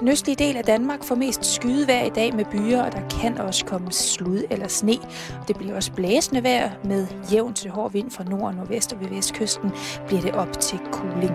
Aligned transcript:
Den 0.00 0.08
østlige 0.08 0.36
del 0.36 0.56
af 0.56 0.64
Danmark 0.64 1.04
får 1.04 1.14
mest 1.14 1.44
skyde 1.44 1.86
vejr 1.86 2.04
i 2.04 2.10
dag 2.10 2.34
med 2.34 2.44
byer, 2.44 2.82
og 2.82 2.92
der 2.92 3.08
kan 3.20 3.38
også 3.38 3.64
komme 3.64 3.92
slud 3.92 4.42
eller 4.50 4.68
sne. 4.68 4.96
Det 5.48 5.56
bliver 5.56 5.74
også 5.76 5.92
blæsende 5.92 6.42
vejr 6.42 6.70
med 6.84 7.06
jævn 7.32 7.54
til 7.54 7.70
hård 7.70 7.92
vind 7.92 8.10
fra 8.10 8.24
nord 8.24 8.42
og 8.42 8.54
nordvest, 8.54 8.92
og 8.92 9.00
ved 9.00 9.08
vestkysten 9.08 9.70
bliver 10.06 10.22
det 10.22 10.32
op 10.32 10.60
til 10.60 10.78
kuling. 10.92 11.34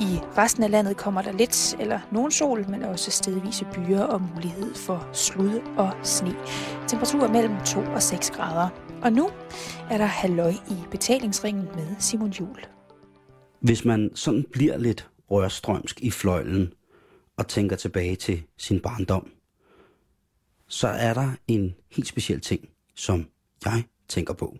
I 0.00 0.20
resten 0.38 0.62
af 0.62 0.70
landet 0.70 0.96
kommer 0.96 1.22
der 1.22 1.32
lidt 1.32 1.76
eller 1.80 2.00
nogen 2.12 2.30
sol, 2.30 2.70
men 2.70 2.82
også 2.82 3.10
stedvise 3.10 3.66
byer 3.74 4.02
og 4.02 4.22
mulighed 4.34 4.74
for 4.74 5.08
slud 5.12 5.60
og 5.76 5.90
sne. 6.02 6.34
Temperaturer 6.86 7.32
mellem 7.32 7.54
2 7.66 7.80
og 7.80 8.02
6 8.02 8.30
grader. 8.30 8.68
Og 9.02 9.12
nu 9.12 9.30
er 9.90 9.98
der 9.98 10.04
halløj 10.04 10.50
i 10.50 10.74
betalingsringen 10.90 11.64
med 11.74 11.86
Simon 11.98 12.30
Jul. 12.30 12.58
Hvis 13.60 13.84
man 13.84 14.10
sådan 14.14 14.44
bliver 14.52 14.76
lidt 14.76 15.08
rørstrømsk 15.30 16.00
i 16.00 16.10
fløjlen, 16.10 16.72
og 17.38 17.48
tænker 17.48 17.76
tilbage 17.76 18.16
til 18.16 18.42
sin 18.56 18.80
barndom, 18.80 19.32
så 20.66 20.88
er 20.88 21.14
der 21.14 21.32
en 21.48 21.74
helt 21.90 22.08
speciel 22.08 22.40
ting, 22.40 22.68
som 22.94 23.30
jeg 23.64 23.84
tænker 24.08 24.34
på. 24.34 24.56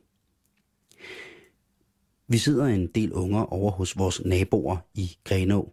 Vi 2.28 2.38
sidder 2.38 2.64
en 2.64 2.86
del 2.86 3.12
unger 3.12 3.52
over 3.52 3.70
hos 3.70 3.98
vores 3.98 4.24
naboer 4.24 4.76
i 4.94 5.18
Grenå, 5.24 5.72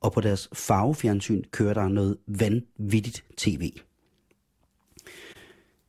og 0.00 0.12
på 0.12 0.20
deres 0.20 0.48
farvefjernsyn 0.52 1.42
kører 1.50 1.74
der 1.74 1.88
noget 1.88 2.18
vanvittigt 2.26 3.24
tv. 3.36 3.72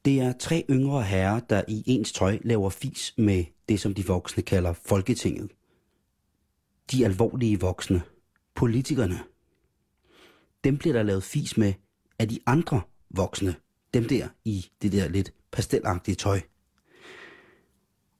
Det 0.05 0.19
er 0.19 0.33
tre 0.39 0.65
yngre 0.69 1.03
herrer, 1.03 1.39
der 1.39 1.63
i 1.67 1.83
ens 1.85 2.13
tøj 2.13 2.39
laver 2.41 2.69
fis 2.69 3.13
med 3.17 3.45
det, 3.69 3.79
som 3.79 3.93
de 3.93 4.07
voksne 4.07 4.43
kalder 4.43 4.73
Folketinget. 4.73 5.51
De 6.91 7.05
alvorlige 7.05 7.59
voksne. 7.59 8.01
Politikerne 8.55 9.19
dem 10.67 10.77
bliver 10.77 10.93
der 10.93 11.03
lavet 11.03 11.23
fis 11.23 11.57
med 11.57 11.73
af 12.19 12.29
de 12.29 12.39
andre 12.45 12.81
voksne. 13.09 13.55
Dem 13.93 14.07
der 14.07 14.27
i 14.45 14.71
det 14.81 14.91
der 14.91 15.07
lidt 15.07 15.33
pastelagtige 15.51 16.15
tøj. 16.15 16.41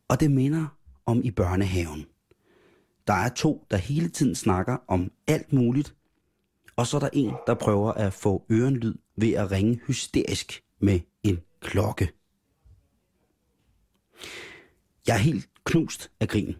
Og 0.08 0.20
det 0.20 0.32
minder 0.32 0.78
om 1.06 1.22
i 1.24 1.32
børnehaven. 1.32 2.06
Der 3.08 3.14
er 3.14 3.30
to, 3.30 3.66
der 3.72 3.78
hele 3.78 4.10
tiden 4.10 4.36
snakker 4.36 4.78
om 4.88 5.12
alt 5.28 5.54
muligt, 5.54 5.96
og 6.76 6.88
så 6.88 6.98
er 6.98 7.00
der 7.00 7.10
en, 7.14 7.34
der 7.48 7.54
prøver 7.54 7.92
at 7.92 8.14
få 8.14 8.46
ørenlyd 8.52 8.96
ved 9.16 9.34
at 9.34 9.52
ringe 9.52 9.80
hysterisk 9.88 10.64
med 10.80 11.00
en 11.24 11.40
klokke. 11.62 12.12
Jeg 15.08 15.14
er 15.14 15.18
helt 15.18 15.50
knust 15.64 16.12
af 16.20 16.28
grin. 16.28 16.56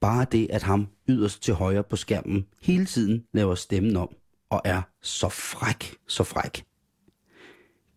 Bare 0.00 0.26
det, 0.32 0.50
at 0.50 0.62
ham 0.62 0.88
yderst 1.08 1.42
til 1.42 1.54
højre 1.54 1.84
på 1.84 1.96
skærmen 1.96 2.46
hele 2.62 2.86
tiden 2.86 3.26
laver 3.32 3.54
stemmen 3.54 3.96
om, 3.96 4.16
og 4.50 4.60
er 4.64 4.82
så 5.00 5.28
fræk, 5.28 5.96
så 6.06 6.24
fræk. 6.24 6.64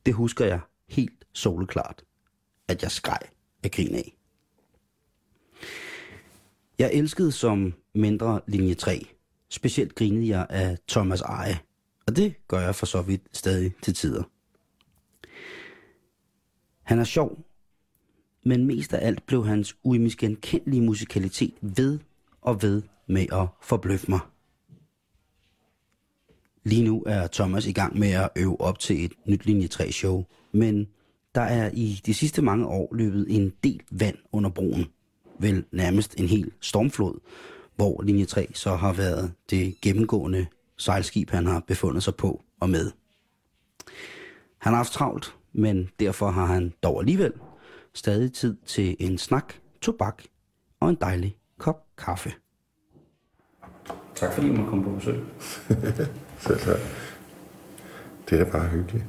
Det 0.06 0.14
husker 0.14 0.46
jeg 0.46 0.60
helt 0.90 1.26
soleklart, 1.34 2.04
at 2.68 2.84
jeg 2.84 2.92
skreg 2.92 3.20
af 3.64 3.72
grin 3.72 3.96
af. 3.96 4.18
Jeg 6.80 6.94
elskede 6.94 7.32
som 7.32 7.74
mindre 7.96 8.42
linje 8.48 8.74
3. 8.74 9.08
Specielt 9.50 9.96
grinede 9.96 10.28
jeg 10.28 10.48
af 10.50 10.78
Thomas 10.88 11.22
Eje, 11.22 11.60
og 12.08 12.16
det 12.16 12.36
gør 12.48 12.60
jeg 12.60 12.76
for 12.76 12.86
så 12.86 13.02
vidt 13.02 13.22
stadig 13.34 13.74
til 13.82 13.94
tider. 13.94 14.24
Han 16.84 17.00
er 17.00 17.04
sjov, 17.04 17.46
men 18.46 18.66
mest 18.66 18.94
af 18.94 19.08
alt 19.08 19.26
blev 19.26 19.46
hans 19.46 19.78
uimiskendelige 19.84 20.82
musikalitet 20.82 21.54
ved 21.62 22.00
og 22.42 22.62
ved 22.62 22.82
med 23.08 23.26
at 23.32 23.48
forbløffe 23.62 24.12
mig. 24.12 24.20
Lige 26.68 26.84
nu 26.84 27.04
er 27.06 27.28
Thomas 27.28 27.68
i 27.68 27.72
gang 27.72 28.00
med 28.00 28.12
at 28.12 28.30
øve 28.36 28.62
op 28.62 28.80
til 28.80 29.06
et 29.06 29.12
nyt 29.26 29.46
linje 29.46 29.68
3 29.68 29.92
show, 29.92 30.24
men 30.52 30.88
der 31.36 31.42
er 31.42 31.70
i 31.74 32.02
de 32.06 32.14
sidste 32.14 32.42
mange 32.42 32.66
år 32.66 32.96
løbet 32.96 33.26
en 33.30 33.54
del 33.64 33.82
vand 33.92 34.16
under 34.32 34.50
broen. 34.50 34.86
Vel 35.40 35.66
nærmest 35.72 36.20
en 36.20 36.28
hel 36.28 36.52
stormflod, 36.62 37.20
hvor 37.76 38.02
linje 38.02 38.26
3 38.26 38.48
så 38.54 38.76
har 38.76 38.94
været 38.94 39.34
det 39.50 39.82
gennemgående 39.82 40.46
sejlskib, 40.78 41.30
han 41.30 41.46
har 41.46 41.60
befundet 41.68 42.04
sig 42.04 42.16
på 42.16 42.44
og 42.60 42.70
med. 42.70 42.92
Han 44.58 44.74
har 44.74 44.78
haft 44.78 44.94
travlt, 44.94 45.36
men 45.54 45.90
derfor 46.00 46.32
har 46.32 46.46
han 46.46 46.74
dog 46.84 47.00
alligevel 47.00 47.34
stadig 47.94 48.34
tid 48.34 48.58
til 48.66 48.96
en 49.00 49.18
snak, 49.18 49.54
tobak 49.82 50.24
og 50.80 50.90
en 50.90 50.98
dejlig 51.02 51.38
kop 51.58 51.86
kaffe. 51.98 52.34
Tak 54.16 54.34
fordi 54.34 54.56
du 54.56 54.66
kom 54.70 54.84
på 54.84 54.90
besøg. 54.90 55.20
Selv 56.38 56.60
tak. 56.60 56.80
Det 58.30 58.40
er 58.40 58.44
da 58.44 58.52
bare 58.52 58.68
hyggeligt. 58.68 59.06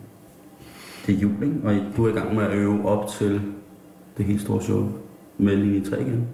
Det 1.07 1.15
er 1.15 1.19
jul, 1.19 1.43
ikke? 1.43 1.57
Og 1.65 1.97
du 1.97 2.05
er 2.05 2.09
i 2.09 2.13
gang 2.13 2.35
med 2.35 2.45
at 2.45 2.53
øve 2.53 2.89
op 2.89 3.09
til 3.09 3.43
det 4.17 4.27
helt 4.27 4.41
store 4.41 4.63
show 4.63 4.93
med 5.39 5.57
linje 5.57 5.91
3 5.91 6.01
igen. 6.01 6.27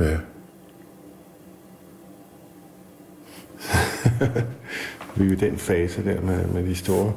Ja. 0.00 0.18
Vi 5.16 5.26
er 5.26 5.32
i 5.32 5.34
den 5.34 5.56
fase 5.56 6.04
der 6.04 6.20
med, 6.20 6.46
med 6.46 6.66
de 6.66 6.74
store 6.74 7.12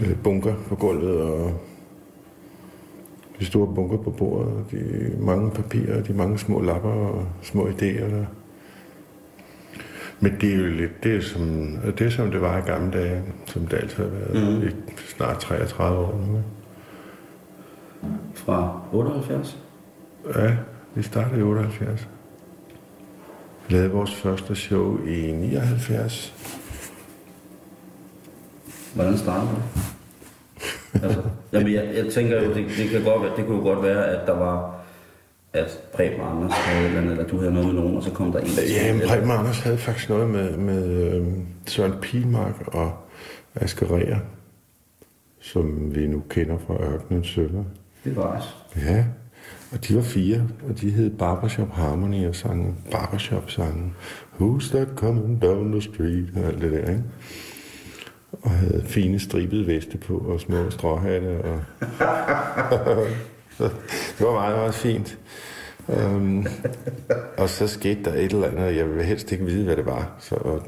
øh, 0.00 0.16
bunker 0.24 0.54
på 0.68 0.76
gulvet 0.76 1.20
og 1.20 1.60
de 3.40 3.46
store 3.46 3.74
bunker 3.74 3.96
på 3.96 4.10
bordet, 4.10 4.64
de 4.70 5.12
mange 5.18 5.50
papirer, 5.50 6.02
de 6.02 6.12
mange 6.12 6.38
små 6.38 6.60
lapper 6.60 6.90
og 6.90 7.26
små 7.42 7.68
idéer. 7.68 8.10
Der 8.10 8.26
men 10.22 10.36
det 10.40 10.52
er 10.52 10.56
jo 10.56 10.66
lidt 10.66 11.04
det, 11.04 11.24
som, 11.24 11.76
det, 11.98 12.12
som 12.12 12.30
det 12.30 12.40
var 12.40 12.58
i 12.58 12.60
gamle 12.60 12.92
dage, 12.92 13.22
som 13.46 13.66
det 13.66 13.76
altid 13.76 13.96
har 13.96 14.10
været 14.10 14.60
mm. 14.60 14.68
i 14.68 14.70
snart 15.16 15.38
33 15.40 15.98
år 15.98 16.20
nu. 16.26 16.42
Fra 18.34 18.80
78? 18.92 19.58
Ja, 20.36 20.56
vi 20.94 21.02
startede 21.02 21.40
i 21.40 21.42
78. 21.42 22.08
Vi 23.68 23.74
lavede 23.74 23.90
vores 23.90 24.14
første 24.14 24.54
show 24.54 25.04
i 25.06 25.32
79. 25.32 26.34
Hvordan 28.94 29.18
startede 29.18 29.50
det? 29.50 31.02
altså, 31.02 31.22
jamen, 31.52 31.72
jeg, 31.72 31.90
jeg 31.94 32.12
tænker 32.12 32.42
jo, 32.42 32.54
det, 32.54 32.66
det, 32.76 32.90
kan 32.90 33.04
godt, 33.04 33.36
det 33.36 33.46
kunne 33.46 33.56
jo 33.56 33.62
godt 33.62 33.82
være, 33.82 34.06
at 34.06 34.26
der 34.26 34.38
var 34.38 34.81
at 35.52 35.80
Preben 35.92 36.20
og 36.20 36.30
Anders 36.30 36.52
havde 36.52 36.86
eller, 36.86 37.10
eller 37.10 37.26
du 37.26 37.38
havde 37.38 37.52
noget 37.52 37.66
med 37.66 37.74
nogen, 37.74 37.96
og 37.96 38.02
så 38.02 38.10
kom 38.10 38.32
der 38.32 38.38
en 38.38 38.46
til. 38.46 38.70
Ja, 38.70 38.92
men 38.92 39.02
Preben 39.08 39.30
og 39.30 39.38
Anders 39.38 39.60
havde 39.60 39.78
faktisk 39.78 40.08
noget 40.08 40.28
med, 40.30 40.56
med 40.56 40.88
øh, 40.88 41.26
Søren 41.66 41.92
Pilmark 42.02 42.62
og 42.66 42.92
Asger 43.54 43.94
Rea, 43.96 44.16
som 45.40 45.94
vi 45.94 46.06
nu 46.06 46.22
kender 46.28 46.58
fra 46.66 46.74
Ørkenens 46.84 47.28
Sønder. 47.28 47.64
Det 48.04 48.16
var 48.16 48.22
os. 48.22 48.56
Ja, 48.76 49.04
og 49.72 49.88
de 49.88 49.96
var 49.96 50.02
fire, 50.02 50.48
og 50.68 50.80
de 50.80 50.90
hed 50.90 51.10
Barbershop 51.10 51.70
Harmony 51.70 52.26
og 52.26 52.34
sang 52.34 52.84
Barbershop 52.90 53.50
sangen 53.50 53.94
Who's 54.40 54.76
that 54.76 54.88
coming 54.96 55.42
down 55.42 55.72
the 55.72 55.82
street 55.82 56.28
og 56.36 56.42
alt 56.44 56.60
det 56.60 56.72
der, 56.72 56.90
ikke? 56.90 57.02
Og 58.42 58.50
havde 58.50 58.82
fine 58.86 59.18
stribede 59.18 59.66
veste 59.66 59.98
på 59.98 60.18
og 60.18 60.40
små 60.40 60.70
stråhatte 60.70 61.44
og... 61.44 61.60
det 63.58 64.26
var 64.26 64.32
meget, 64.32 64.56
meget 64.56 64.74
fint. 64.74 65.18
Um, 65.88 66.46
og 67.38 67.48
så 67.48 67.66
skete 67.68 68.04
der 68.04 68.14
et 68.14 68.32
eller 68.32 68.46
andet, 68.46 68.64
og 68.64 68.76
jeg 68.76 68.90
vil 68.90 69.04
helst 69.04 69.32
ikke 69.32 69.44
vide, 69.44 69.64
hvad 69.64 69.76
det 69.76 69.86
var. 69.86 70.10
Så, 70.20 70.34
og, 70.34 70.62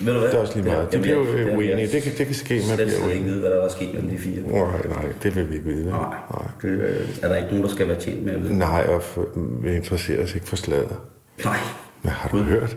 Ved 0.00 0.12
du 0.12 0.18
hvad? 0.18 0.28
det 0.28 0.34
er 0.34 0.38
også 0.38 0.54
lige 0.54 0.68
meget. 0.68 0.92
Det, 0.92 1.00
bliver 1.02 1.16
jo 1.16 1.56
uenige. 1.56 1.92
Det, 1.92 2.02
kan, 2.02 2.12
det 2.18 2.26
kan 2.26 2.34
ske, 2.34 2.62
man 2.68 2.76
bliver 2.76 2.98
uenig. 3.00 3.14
ikke 3.14 3.26
vide, 3.26 3.40
hvad 3.40 3.50
der 3.50 3.60
var 3.60 3.68
sket 3.68 3.94
mellem 3.94 4.10
de 4.10 4.18
fire. 4.18 4.42
Nej, 4.42 4.86
nej, 4.88 5.04
det 5.22 5.36
vil 5.36 5.50
vi 5.50 5.54
ikke 5.54 5.66
vide. 5.66 5.90
Nej, 5.90 6.00
nej. 6.30 6.46
Det, 6.62 6.68
øh, 6.68 7.08
er 7.22 7.28
der 7.28 7.36
ikke 7.36 7.48
nogen, 7.48 7.62
der 7.64 7.70
skal 7.70 7.88
være 7.88 8.00
tjent 8.00 8.24
med 8.24 8.34
at 8.34 8.42
vide? 8.42 8.58
Nej, 8.58 8.86
og 8.88 9.02
for, 9.02 9.26
vi 9.62 9.76
interesserer 9.76 10.22
os 10.22 10.34
ikke 10.34 10.46
for 10.46 10.56
slaget. 10.56 10.96
Nej. 11.44 11.56
Hvad 12.02 12.12
har 12.12 12.28
du 12.28 12.38
hørt? 12.38 12.76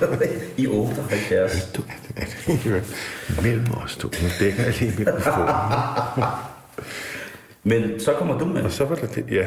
I 0.56 0.66
78. 0.66 1.72
Du, 1.76 1.82
er 2.16 2.24
det 2.46 2.56
hørt? 2.56 2.82
Mellem 3.42 3.66
os 3.84 3.96
to. 3.96 4.08
Nu 4.08 4.28
dækker 4.40 4.62
jeg 4.62 4.80
lige 4.80 4.94
mikrofonen. 4.98 5.48
Men 7.64 8.00
så 8.00 8.12
kommer 8.12 8.38
du 8.38 8.44
med. 8.44 8.62
Og 8.62 8.70
så 8.70 8.84
var 8.84 8.94
der 8.94 9.06
det, 9.06 9.24
ja. 9.30 9.46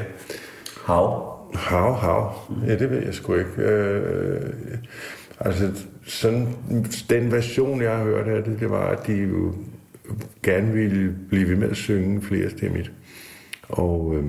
Hav. 0.85 1.35
Hav, 1.53 1.93
hav. 1.93 2.33
Ja, 2.67 2.77
det 2.77 2.89
ved 2.89 3.05
jeg 3.05 3.13
sgu 3.13 3.35
ikke. 3.35 3.61
Øh, 3.61 4.41
altså, 5.39 5.71
sådan, 6.03 6.47
den 7.09 7.31
version, 7.31 7.81
jeg 7.81 7.97
har 7.97 8.03
hørt 8.03 8.27
af 8.27 8.43
det, 8.43 8.59
det 8.59 8.69
var, 8.69 8.87
at 8.87 9.07
de 9.07 9.13
jo 9.13 9.53
gerne 10.43 10.73
ville 10.73 11.15
blive 11.29 11.49
ved 11.49 11.55
med 11.55 11.69
at 11.69 11.77
synge 11.77 12.21
flere 12.21 12.49
stemmigt. 12.49 12.91
Og, 13.69 14.15
øh, 14.15 14.25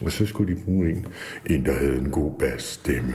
og 0.00 0.12
så 0.12 0.26
skulle 0.26 0.54
de 0.54 0.60
bruge 0.60 0.90
en, 0.90 1.06
en 1.46 1.64
der 1.66 1.72
havde 1.72 1.96
en 1.96 2.10
god 2.10 2.32
bassstemme. 2.38 3.14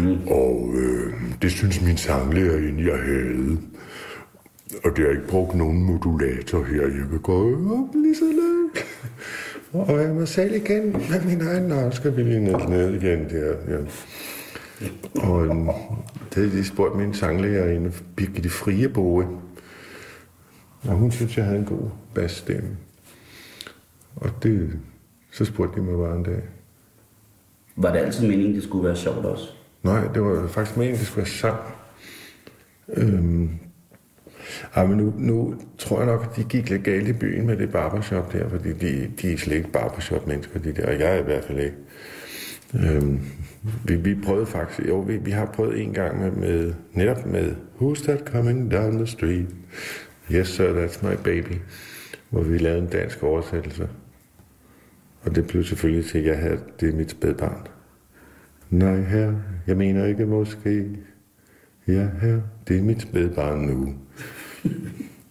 Mm. 0.00 0.28
Og 0.28 0.74
øh, 0.74 1.12
det 1.42 1.50
synes 1.50 1.82
min 1.82 1.96
sanglærer 1.96 2.58
egentlig, 2.58 2.86
jeg 2.86 2.98
havde. 2.98 3.58
Og 4.84 4.96
det 4.96 5.04
har 5.04 5.10
ikke 5.10 5.26
brugt 5.28 5.54
nogen 5.54 5.84
modulator 5.84 6.64
her. 6.64 6.82
Jeg 6.82 7.10
vil 7.10 7.18
gå 7.18 7.54
op 7.54 7.94
lige 7.94 8.14
så 8.14 8.24
langt. 8.24 8.59
Og 9.72 10.00
jeg 10.00 10.14
må 10.14 10.26
selv 10.26 10.54
igen 10.54 10.92
med 10.92 11.24
min 11.24 11.40
egen 11.40 11.62
navn, 11.62 11.92
skal 11.92 12.16
vi 12.16 12.22
lige 12.22 12.40
ned, 12.40 12.68
ned 12.68 12.94
igen 12.94 13.30
der. 13.30 13.54
Ja. 13.68 13.78
Og 15.14 15.46
øhm, 15.46 15.68
det 16.24 16.34
havde 16.34 16.50
de 16.50 16.64
spurgt 16.64 16.96
min 16.96 17.14
sanglærer, 17.14 17.90
Birgitte 18.16 18.50
Frieboe. 18.50 19.26
Og 20.82 20.94
hun 20.94 21.10
synes, 21.10 21.36
jeg 21.36 21.44
havde 21.44 21.58
en 21.58 21.64
god 21.64 21.90
bassstemme. 22.14 22.76
Og 24.16 24.30
det, 24.42 24.78
så 25.30 25.44
spurgte 25.44 25.80
de 25.80 25.84
mig 25.86 25.98
bare 25.98 26.16
en 26.16 26.22
dag. 26.22 26.42
Var 27.76 27.92
det 27.92 27.98
altid 27.98 28.28
meningen, 28.28 28.54
det 28.54 28.62
skulle 28.62 28.84
være 28.84 28.96
sjovt 28.96 29.24
også? 29.24 29.48
Nej, 29.82 30.08
det 30.14 30.22
var 30.22 30.46
faktisk 30.48 30.76
meningen, 30.76 30.98
det 30.98 31.06
skulle 31.06 31.22
være 31.22 31.26
sang. 31.26 31.60
Øhm, 32.88 33.50
ej, 34.74 34.86
men 34.86 34.96
nu, 34.96 35.14
nu 35.18 35.54
tror 35.78 35.98
jeg 35.98 36.06
nok, 36.06 36.26
at 36.30 36.36
de 36.36 36.44
gik 36.44 36.70
lidt 36.70 36.84
galt 36.84 37.08
i 37.08 37.12
byen 37.12 37.46
med 37.46 37.56
det 37.56 37.72
barbershop 37.72 38.32
der, 38.32 38.48
fordi 38.48 38.72
de, 38.72 39.10
de 39.22 39.32
er 39.32 39.36
slet 39.36 39.56
ikke 39.56 39.72
barbershop-mennesker, 39.72 40.58
de 40.58 40.72
der, 40.72 40.86
og 40.86 40.98
jeg 40.98 41.16
er 41.16 41.20
i 41.20 41.24
hvert 41.24 41.44
fald 41.44 41.58
ikke. 41.58 41.76
Øhm, 42.74 43.20
vi, 43.84 43.96
vi 43.96 44.14
prøvede 44.14 44.46
faktisk, 44.46 44.88
jo, 44.88 45.00
vi, 45.00 45.16
vi 45.16 45.30
har 45.30 45.46
prøvet 45.46 45.82
en 45.82 45.92
gang 45.92 46.20
med, 46.20 46.30
med 46.30 46.74
netop 46.92 47.26
med 47.26 47.54
Who's 47.80 48.04
That 48.04 48.20
Coming 48.26 48.70
Down 48.70 48.96
the 48.96 49.06
Street? 49.06 49.46
Yes, 50.32 50.48
sir, 50.48 50.86
that's 50.86 51.06
my 51.06 51.14
baby. 51.24 51.54
Hvor 52.30 52.42
vi 52.42 52.58
lavede 52.58 52.82
en 52.82 52.86
dansk 52.86 53.22
oversættelse. 53.22 53.88
Og 55.22 55.34
det 55.34 55.46
blev 55.46 55.64
selvfølgelig 55.64 56.10
til, 56.10 56.18
at 56.18 56.24
jeg 56.24 56.38
havde, 56.38 56.58
det 56.80 56.88
er 56.88 56.96
mit 56.96 57.10
spædbarn. 57.10 57.66
Nej, 58.70 59.00
her, 59.00 59.34
jeg 59.66 59.76
mener 59.76 60.06
ikke 60.06 60.26
måske. 60.26 60.86
Ja, 61.88 62.08
her, 62.20 62.40
det 62.68 62.78
er 62.78 62.82
mit 62.82 63.02
spædbarn 63.02 63.58
nu. 63.58 63.94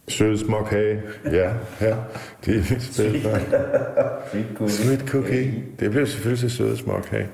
Sød 0.08 0.38
smuk 0.38 0.70
hage. 0.70 1.02
Ja, 1.26 1.52
her, 1.80 1.96
det 2.46 2.56
er 2.56 2.64
mit 2.74 2.82
spædbarn. 2.84 3.42
Sweet 4.70 5.00
cookie. 5.08 5.64
Det 5.80 5.92
blev 5.92 6.08
selvfølgelig 6.08 6.40
til 6.40 6.52
sød 6.52 6.78
smuk 6.78 7.06
hage. 7.06 7.28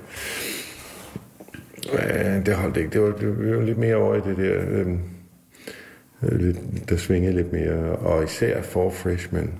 Det 2.46 2.54
holdt 2.54 2.76
ikke. 2.76 2.90
Det 2.90 3.00
var, 3.02 3.12
det 3.12 3.56
var 3.56 3.62
lidt 3.62 3.78
mere 3.78 3.96
over 3.96 4.14
i 4.14 4.20
det 4.20 4.36
der... 4.36 4.64
Øhm, 4.68 5.00
lidt, 6.22 6.56
der 6.88 6.96
svingede 6.96 7.34
lidt 7.36 7.52
mere. 7.52 7.96
Og 7.96 8.24
især 8.24 8.62
for 8.62 8.90
freshmen. 8.90 9.50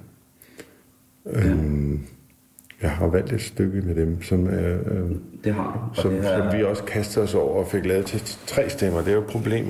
Øhm, 1.27 2.01
jeg 2.83 2.91
har 2.91 3.07
valgt 3.07 3.33
et 3.33 3.41
stykke 3.43 3.81
med 3.81 3.95
dem, 3.95 4.23
som 4.23 4.47
er... 4.47 4.77
Øh, 4.87 5.11
Det 5.45 5.55
har 5.55 5.91
du. 5.97 6.01
som, 6.03 6.11
det 6.11 6.27
er, 6.27 6.51
som 6.51 6.59
vi 6.59 6.65
også 6.65 6.83
kastede 6.85 7.25
os 7.25 7.35
over 7.35 7.65
og 7.65 7.69
fik 7.71 7.85
lavet 7.87 8.07
til 8.07 8.21
tre 8.47 8.69
stemmer. 8.69 8.99
Det 9.01 9.09
er 9.09 9.13
jo 9.15 9.21
et 9.21 9.27
problem 9.27 9.67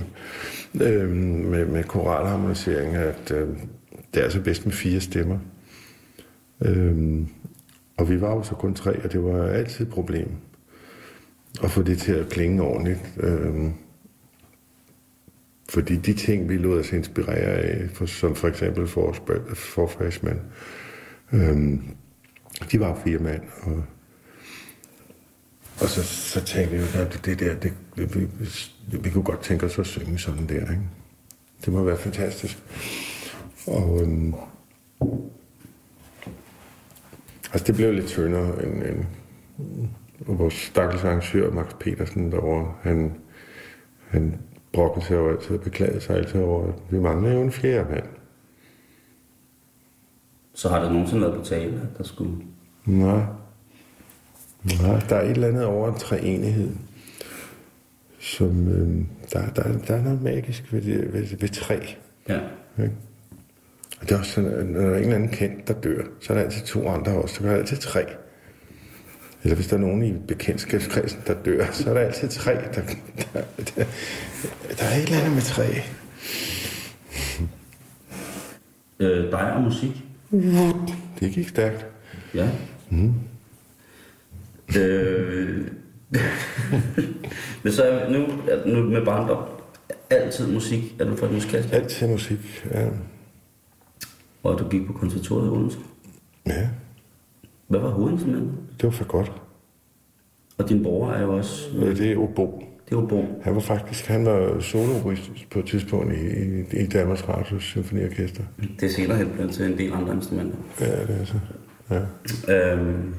øh, 0.80 1.10
med, 1.10 1.66
med 1.66 1.84
koralharmonisering, 1.84 2.94
at 2.94 3.30
øh, 3.30 3.48
det 4.14 4.20
er 4.20 4.24
altså 4.24 4.40
bedst 4.40 4.66
med 4.66 4.72
fire 4.72 5.00
stemmer. 5.00 5.38
Øh, 6.64 7.22
og 7.96 8.10
vi 8.10 8.20
var 8.20 8.34
jo 8.34 8.42
så 8.42 8.54
kun 8.54 8.74
tre, 8.74 9.04
og 9.04 9.12
det 9.12 9.24
var 9.24 9.46
altid 9.46 9.86
et 9.86 9.92
problem 9.92 10.28
at 11.62 11.70
få 11.70 11.82
det 11.82 11.98
til 11.98 12.12
at 12.12 12.28
klinge 12.28 12.62
ordentligt. 12.62 13.14
Øh, 13.20 13.70
fordi 15.68 15.96
de 15.96 16.12
ting, 16.12 16.48
vi 16.48 16.56
lod 16.56 16.80
os 16.80 16.92
inspirere 16.92 17.52
af, 17.52 17.90
for, 17.90 18.06
som 18.06 18.34
for 18.34 18.48
eksempel 18.48 18.86
for, 18.86 19.16
for 19.54 19.86
freshman, 19.86 20.40
øh, 21.32 21.56
de 22.72 22.80
var 22.80 23.00
fire 23.04 23.18
mand, 23.18 23.42
og 23.62 23.84
og 25.80 25.88
så, 25.88 26.02
så 26.02 26.44
tænkte 26.44 26.76
vi, 26.76 26.82
at 26.98 27.20
det 27.24 27.40
der, 27.40 27.54
det, 27.54 27.72
vi, 27.96 28.04
vi, 28.04 28.98
vi 28.98 29.10
kunne 29.10 29.24
godt 29.24 29.40
tænke 29.40 29.66
os 29.66 29.78
at 29.78 29.86
synge 29.86 30.18
sådan 30.18 30.48
der. 30.48 30.60
Ikke? 30.60 30.82
Det 31.64 31.72
må 31.72 31.82
være 31.82 31.96
fantastisk. 31.96 32.58
Og 33.66 34.00
øhm, 34.02 34.34
altså 37.52 37.66
det 37.66 37.74
blev 37.74 37.92
lidt 37.92 38.06
tyndere 38.06 38.66
end, 38.66 38.82
end 38.82 39.04
og 40.26 40.38
vores 40.38 40.54
stakkels 40.54 41.04
arrangør, 41.04 41.50
Max 41.50 41.66
Petersen 41.80 42.32
derovre, 42.32 42.74
han, 42.82 43.14
han 44.08 44.40
brokkede 44.72 45.06
sig 45.06 45.14
jo 45.14 45.30
altid 45.30 45.56
og 45.56 45.60
beklagede 45.60 46.00
sig 46.00 46.16
altid 46.16 46.40
over, 46.40 46.68
at 46.68 46.74
vi 46.90 46.98
mangler 46.98 47.32
jo 47.32 47.42
en 47.42 47.52
fjerde 47.52 47.90
mand. 47.90 48.04
Så 50.54 50.68
har 50.68 50.82
det 50.82 50.92
nogensinde 50.92 51.22
været 51.22 51.34
på 51.34 51.44
tale, 51.44 51.88
der 51.98 52.04
skulle... 52.04 52.36
Nej. 52.84 53.22
Nej, 54.66 55.00
der 55.08 55.16
er 55.16 55.22
et 55.22 55.30
eller 55.30 55.48
andet 55.48 55.64
over 55.64 55.88
en 55.92 55.98
treenighed, 55.98 56.70
som 58.20 58.68
øh, 58.68 59.04
der, 59.32 59.50
der, 59.50 59.78
der 59.88 59.94
er 59.94 60.02
noget 60.02 60.22
magisk 60.22 60.72
ved, 60.72 60.82
det, 60.82 61.12
ved, 61.12 61.38
ved 61.40 61.48
tre. 61.48 61.96
Ja. 62.28 62.38
Ikke? 62.78 62.94
Og 64.00 64.08
det 64.08 64.14
er 64.14 64.18
også 64.18 64.32
sådan, 64.32 64.52
at 64.52 64.66
når 64.66 64.80
der 64.80 64.88
er 64.90 64.96
en 64.96 65.02
eller 65.02 65.14
anden 65.14 65.28
kendt, 65.28 65.68
der 65.68 65.74
dør, 65.74 66.02
så 66.20 66.32
er 66.32 66.36
der 66.36 66.44
altid 66.44 66.62
to 66.66 66.88
andre 66.88 67.12
også. 67.12 67.34
Så 67.34 67.44
er 67.44 67.48
der 67.48 67.56
altid 67.56 67.76
tre. 67.76 68.04
Eller 69.42 69.56
hvis 69.56 69.66
der 69.66 69.76
er 69.76 69.80
nogen 69.80 70.02
i 70.02 70.12
bekendtskabskredsen, 70.28 71.20
der 71.26 71.34
dør, 71.34 71.66
så 71.72 71.90
er 71.90 71.94
der 71.94 72.00
altid 72.00 72.28
tre. 72.28 72.54
Der, 72.54 72.60
der, 72.72 72.82
der, 73.56 73.84
der 74.78 74.84
er 74.84 74.96
et 74.96 75.02
eller 75.02 75.18
andet 75.18 75.32
med 75.32 75.42
tre. 75.42 75.82
Øh, 79.00 79.30
dig 79.30 79.52
og 79.52 79.62
musik. 79.62 80.02
Det 81.20 81.32
gik 81.32 81.48
stærkt. 81.48 81.86
Ja. 82.34 82.50
Mm. 82.90 83.14
Øh, 84.78 85.66
men 87.62 87.72
så 87.72 87.82
er 87.82 88.10
nu, 88.10 88.18
er- 88.48 88.66
nu 88.74 88.82
med 88.90 89.04
barndom, 89.04 89.42
altid 90.10 90.52
musik, 90.52 90.96
er 91.00 91.04
du 91.04 91.16
fra 91.16 91.26
et 91.26 91.32
musikalsk? 91.32 91.72
Altid 91.72 92.08
musik. 92.08 92.66
Ja. 92.74 92.88
Og 94.42 94.58
du 94.58 94.68
gik 94.68 94.86
på 94.86 94.92
konservatoriet 94.92 95.46
i 95.46 95.50
Odense. 95.50 95.78
ja, 96.46 96.68
Hvad 97.68 97.80
var 97.80 97.88
hovedinstrumentet? 97.90 98.52
det 98.80 98.84
var 98.84 98.90
for 98.90 99.04
godt. 99.04 99.32
Og 100.58 100.68
din 100.68 100.82
bror 100.82 101.10
er 101.10 101.22
jo 101.22 101.36
også, 101.36 101.68
Øh, 101.78 101.96
Det 101.96 102.12
er 102.12 102.16
Obo. 102.18 102.62
det 102.88 102.96
var 102.96 103.06
Bo. 103.06 103.24
Han 103.42 103.54
var 103.54 103.60
faktisk, 103.60 104.06
han 104.06 104.24
var 104.26 104.60
soloist 104.60 105.30
på 105.50 105.58
et 105.58 105.66
tidspunkt 105.66 106.12
i, 106.14 106.16
i, 106.26 106.82
i 106.82 106.86
Danmarks 106.86 107.28
Radios 107.28 107.62
Symfoniorkester. 107.64 108.42
Det 108.80 108.86
er 108.86 108.92
senere 108.92 109.16
hen 109.18 109.30
blevet 109.30 109.52
til 109.52 109.64
en 109.72 109.78
del 109.78 109.92
andre 109.92 110.14
instrumenter. 110.14 110.56
Ja, 110.80 110.86
det 111.02 111.20
er 111.20 111.24
så. 111.24 111.38
Ja. 112.48 112.72
Øhm, 112.72 113.14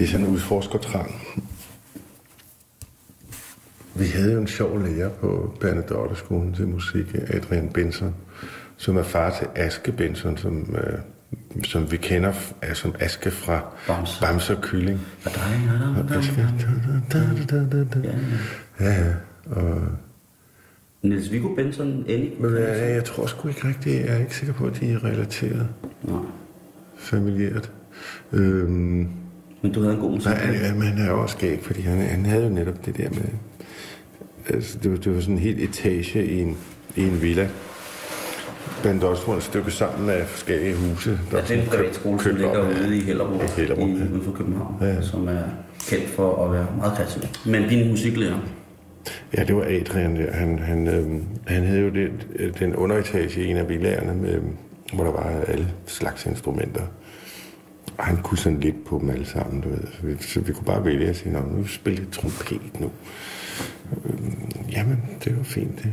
Det 0.00 0.06
er 0.06 0.10
sådan 0.10 0.26
en 0.26 0.32
udforskertrang. 0.32 1.14
Vi 3.94 4.04
havde 4.04 4.32
jo 4.32 4.40
en 4.40 4.46
sjov 4.46 4.82
lærer 4.82 5.08
på 5.08 5.54
Bernadotte-skolen 5.60 6.54
til 6.54 6.68
musik, 6.68 7.14
Adrian 7.28 7.68
Benson, 7.68 8.14
som 8.76 8.96
er 8.96 9.02
far 9.02 9.30
til 9.38 9.46
Aske 9.62 9.92
Benson, 9.92 10.36
som, 10.36 10.76
øh, 10.76 10.98
som 11.64 11.92
vi 11.92 11.96
kender 11.96 12.32
f- 12.32 12.52
er 12.62 12.74
som 12.74 12.94
Aske 13.00 13.30
fra 13.30 13.60
Bamse. 13.86 14.20
Bamse 14.20 14.56
og 14.56 14.62
Kylling. 14.62 15.00
Ja, 18.80 18.92
ja. 19.04 19.12
Og, 19.46 19.82
Niels 21.02 21.30
Viggo 21.32 21.54
Benson, 21.54 22.04
Ellie? 22.08 22.32
men 22.40 22.54
jeg, 22.54 22.90
jeg 22.94 23.04
tror 23.04 23.26
sgu 23.26 23.48
ikke 23.48 23.68
rigtigt, 23.68 24.04
jeg 24.06 24.14
er 24.14 24.18
ikke 24.18 24.36
sikker 24.36 24.54
på, 24.54 24.66
at 24.66 24.80
de 24.80 24.92
er 24.92 25.04
relateret 25.04 25.68
Nej. 26.02 26.20
familiært. 26.98 27.72
Øhm, 28.32 29.08
Men 29.62 29.72
du 29.72 29.80
havde 29.82 29.94
en 29.94 30.00
god 30.00 30.10
musik. 30.10 30.26
Nej, 30.30 30.56
ja, 30.62 30.74
men 30.74 30.82
han 30.82 31.08
er 31.08 31.10
også 31.10 31.36
skæg, 31.38 31.58
fordi 31.62 31.80
han, 31.80 31.98
han 31.98 32.26
havde 32.26 32.44
jo 32.44 32.48
netop 32.48 32.86
det 32.86 32.96
der 32.96 33.10
med... 33.10 33.28
Altså, 34.54 34.78
det, 34.82 34.90
var, 34.90 34.96
det 34.96 35.14
var 35.14 35.20
sådan 35.20 35.34
en 35.34 35.40
helt 35.40 35.60
etage 35.60 36.26
i 36.26 36.40
en, 36.40 36.56
i 36.96 37.02
en 37.02 37.22
villa. 37.22 37.48
Blandt 38.82 39.04
også 39.04 39.26
var 39.26 39.36
et 39.36 39.42
stykke 39.42 39.70
sammen 39.70 40.10
af 40.10 40.26
forskellige 40.26 40.74
huse. 40.74 41.10
Der 41.30 41.36
Ja, 41.38 41.42
det 41.42 41.50
er 41.58 41.62
en 41.62 41.68
privatskole, 41.68 42.22
som 42.22 42.34
ligger 42.36 42.68
ude 42.68 42.96
i 42.96 43.00
Hellerup, 43.00 43.42
I 43.42 43.60
Hellerup, 43.60 43.88
i, 43.88 43.92
ja. 43.92 44.04
uden 44.04 44.22
for 44.24 44.32
København, 44.32 44.74
Ja, 44.80 45.02
som 45.02 45.28
er 45.28 45.42
kendt 45.88 46.08
for 46.08 46.44
at 46.44 46.52
være 46.52 46.66
meget 46.76 46.92
kreativ. 46.92 47.22
Men 47.46 47.68
din 47.68 47.90
musiklærer, 47.90 48.38
Ja, 49.36 49.44
det 49.44 49.56
var 49.56 49.62
Adrian 49.62 50.16
der. 50.16 50.32
Han, 50.32 50.58
han, 50.58 50.88
øhm, 50.88 51.24
han 51.46 51.64
havde 51.64 51.80
jo 51.80 51.88
det, 51.88 52.10
den 52.58 52.76
underetage 52.76 53.44
i 53.44 53.46
en 53.50 53.56
af 53.56 53.68
villaerne, 53.68 54.14
med, 54.14 54.40
hvor 54.92 55.04
der 55.04 55.12
var 55.12 55.40
alle 55.48 55.68
slags 55.86 56.26
instrumenter. 56.26 56.82
Og 58.00 58.06
han 58.06 58.22
kunne 58.22 58.38
sådan 58.38 58.60
lidt 58.60 58.84
på 58.84 58.98
dem 58.98 59.10
alle 59.10 59.26
sammen, 59.26 59.60
du 59.60 59.68
ved. 59.68 59.78
Så 59.78 60.06
vi, 60.06 60.16
så 60.20 60.40
vi 60.40 60.52
kunne 60.52 60.64
bare 60.64 60.84
vælge 60.84 61.08
at 61.08 61.16
sige, 61.16 61.32
"Nå, 61.32 61.40
nu 61.40 61.66
spiller 61.66 62.00
jeg 62.00 62.12
trompet 62.12 62.80
nu. 62.80 62.90
Øhm, 64.04 64.42
jamen, 64.72 65.02
det 65.24 65.36
var 65.36 65.42
fint. 65.42 65.78
Det. 65.82 65.92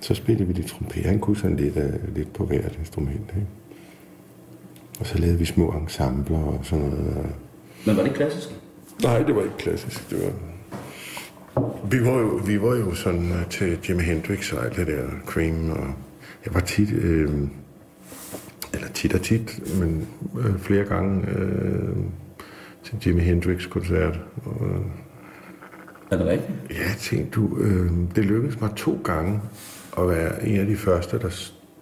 Så 0.00 0.14
spillede 0.14 0.46
vi 0.46 0.52
lidt 0.52 0.66
trompet. 0.66 1.04
Han 1.04 1.18
kunne 1.18 1.36
sådan 1.36 1.56
lidt, 1.56 1.76
uh, 1.76 2.14
lidt 2.16 2.32
på 2.32 2.44
hvert 2.46 2.76
instrument. 2.78 3.32
Ikke? 3.36 3.46
Og 5.00 5.06
så 5.06 5.18
lavede 5.18 5.38
vi 5.38 5.44
små 5.44 5.70
ensembler 5.70 6.38
og 6.38 6.60
sådan 6.62 6.84
noget. 6.84 7.16
Og 7.16 7.26
men 7.86 7.96
var 7.96 8.02
det 8.02 8.14
klassisk? 8.14 8.48
Nej, 9.02 9.22
det 9.22 9.36
var 9.36 9.42
ikke 9.42 9.56
klassisk. 9.58 10.10
Det 10.10 10.18
var... 10.24 10.32
Vi 11.90 12.04
var 12.04 12.18
jo, 12.18 12.40
vi 12.46 12.62
var 12.62 12.76
jo 12.76 12.94
sådan 12.94 13.30
uh, 13.30 13.48
til 13.50 13.78
Jimi 13.88 14.02
Hendrix 14.02 14.52
og 14.52 14.64
alt 14.64 14.76
det 14.76 14.86
der 14.86 15.08
Cream, 15.26 15.70
og 15.70 15.86
jeg 16.44 16.54
var 16.54 16.60
tit, 16.60 16.92
øh, 16.92 17.30
eller 18.74 18.88
tit 18.88 19.14
og 19.14 19.22
tit, 19.22 19.78
men 19.80 20.08
øh, 20.38 20.58
flere 20.58 20.84
gange 20.84 21.28
øh, 21.28 21.96
til 22.84 22.96
Jimi 23.06 23.20
Hendrix-koncert. 23.22 24.20
Og, 24.44 24.66
Er 26.10 26.16
det 26.16 26.26
rigtigt? 26.26 26.58
ja, 26.70 26.94
tænkte 26.98 27.30
du, 27.30 27.58
øh, 27.58 27.90
det 28.16 28.24
lykkedes 28.24 28.60
mig 28.60 28.70
to 28.76 29.00
gange 29.04 29.40
at 29.98 30.08
være 30.08 30.46
en 30.46 30.60
af 30.60 30.66
de 30.66 30.76
første, 30.76 31.18
der 31.18 31.28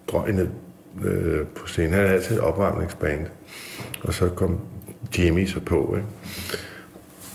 strøg 0.07 0.33
ned 0.33 0.47
øh, 1.03 1.47
på 1.47 1.67
scenen. 1.67 1.91
Han 1.93 1.99
havde 1.99 2.13
altid 2.15 2.35
et 2.35 2.41
opvarmningsband, 2.41 3.27
og 4.01 4.13
så 4.13 4.29
kom 4.29 4.59
Jimmy 5.17 5.45
så 5.45 5.59
på, 5.59 5.95
ikke? 5.95 6.07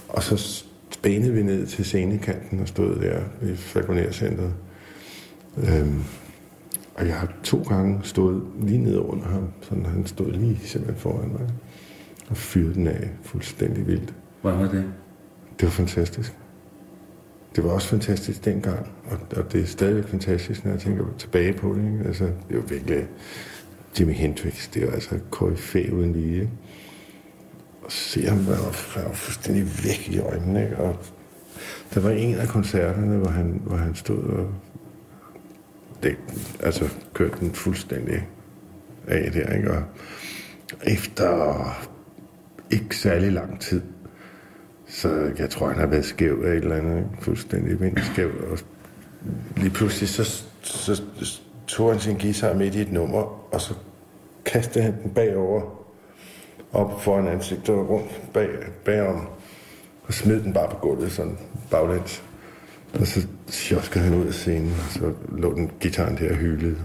Og 0.08 0.22
så 0.22 0.64
spænede 0.90 1.32
vi 1.32 1.42
ned 1.42 1.66
til 1.66 1.84
scenekanten 1.84 2.60
og 2.60 2.68
stod 2.68 2.96
der 2.96 3.20
i 3.42 3.56
Falconer-centret. 3.56 4.52
Øhm, 5.58 6.02
og 6.98 7.06
jeg 7.06 7.14
har 7.14 7.32
to 7.42 7.62
gange 7.62 8.00
stået 8.02 8.42
lige 8.60 8.78
ned 8.78 8.98
under 8.98 9.28
ham, 9.28 9.48
så 9.62 9.74
han 9.74 10.06
stod 10.06 10.32
lige 10.32 10.58
simpelthen 10.64 11.00
foran 11.00 11.28
mig 11.28 11.48
og 12.30 12.36
fyrede 12.36 12.74
den 12.74 12.86
af 12.86 13.10
fuldstændig 13.22 13.86
vildt. 13.86 14.14
Hvordan 14.40 14.60
var 14.60 14.68
det? 14.68 14.84
Det 15.60 15.62
var 15.62 15.70
fantastisk. 15.70 16.36
Det 17.56 17.64
var 17.64 17.70
også 17.70 17.88
fantastisk 17.88 18.44
dengang, 18.44 18.86
og, 19.10 19.18
og 19.36 19.52
det 19.52 19.60
er 19.60 19.66
stadigvæk 19.66 20.04
fantastisk, 20.04 20.64
når 20.64 20.72
jeg 20.72 20.80
tænker 20.80 21.04
tilbage 21.18 21.52
på 21.52 21.74
det. 21.74 21.92
Ikke? 21.92 22.04
Altså, 22.04 22.24
det 22.24 22.56
var 22.56 22.62
virkelig 22.62 23.06
Jimi 24.00 24.12
Hendrix, 24.12 24.70
det 24.70 24.86
var 24.86 24.92
altså 24.92 25.18
koryfæ 25.30 25.90
uden 25.92 26.12
lige. 26.12 26.34
Ikke? 26.34 26.50
Og 27.82 27.92
se 27.92 28.26
ham, 28.26 28.38
han 28.38 28.48
var, 28.48 29.12
fuldstændig 29.12 29.64
væk 29.84 30.08
i 30.08 30.18
øjnene. 30.18 30.62
Ikke? 30.64 30.76
Og 30.76 30.96
der 31.94 32.00
var 32.00 32.10
en 32.10 32.34
af 32.34 32.48
koncerterne, 32.48 33.16
hvor 33.16 33.30
han, 33.30 33.60
hvor 33.64 33.76
han 33.76 33.94
stod 33.94 34.22
og 34.22 34.54
det, 36.02 36.16
altså, 36.60 36.88
kørte 37.14 37.40
den 37.40 37.54
fuldstændig 37.54 38.28
af 39.06 39.32
der. 39.32 39.52
Ikke? 39.52 39.70
Og 39.70 39.82
efter 40.82 41.58
ikke 42.70 42.96
særlig 42.96 43.32
lang 43.32 43.60
tid, 43.60 43.82
så 44.86 45.30
jeg 45.38 45.50
tror, 45.50 45.68
han 45.68 45.78
har 45.78 45.86
været 45.86 46.04
skæv 46.04 46.42
af 46.44 46.50
et 46.50 46.56
eller 46.56 46.76
andet, 46.76 46.96
ikke? 46.96 47.08
fuldstændig 47.20 47.80
vindskæv. 47.80 48.30
Og 48.50 48.58
lige 49.56 49.70
pludselig 49.70 50.08
så, 50.08 50.44
så 50.62 51.02
tog 51.66 51.90
han 51.90 52.00
sin 52.00 52.18
guitar 52.18 52.54
midt 52.54 52.74
i 52.74 52.80
et 52.80 52.92
nummer, 52.92 53.52
og 53.54 53.60
så 53.60 53.74
kastede 54.44 54.84
han 54.84 55.02
den 55.02 55.10
bagover, 55.10 55.84
op 56.72 57.02
foran 57.02 57.28
ansigtet 57.28 57.74
og 57.74 57.88
rundt 57.88 58.22
bag, 58.32 58.48
bagom, 58.84 59.28
og 60.04 60.14
smed 60.14 60.42
den 60.42 60.52
bare 60.52 60.70
på 60.70 60.76
gulvet, 60.76 61.12
sådan 61.12 61.38
baglæns. 61.70 62.22
Og 62.94 63.06
så 63.06 63.26
sjoskede 63.48 64.04
han 64.04 64.14
ud 64.14 64.26
af 64.26 64.34
scenen, 64.34 64.70
og 64.70 64.92
så 64.92 65.12
lå 65.28 65.54
den 65.54 65.70
gitaren 65.80 66.18
der 66.18 66.30
og 66.30 66.36
hylede. 66.36 66.76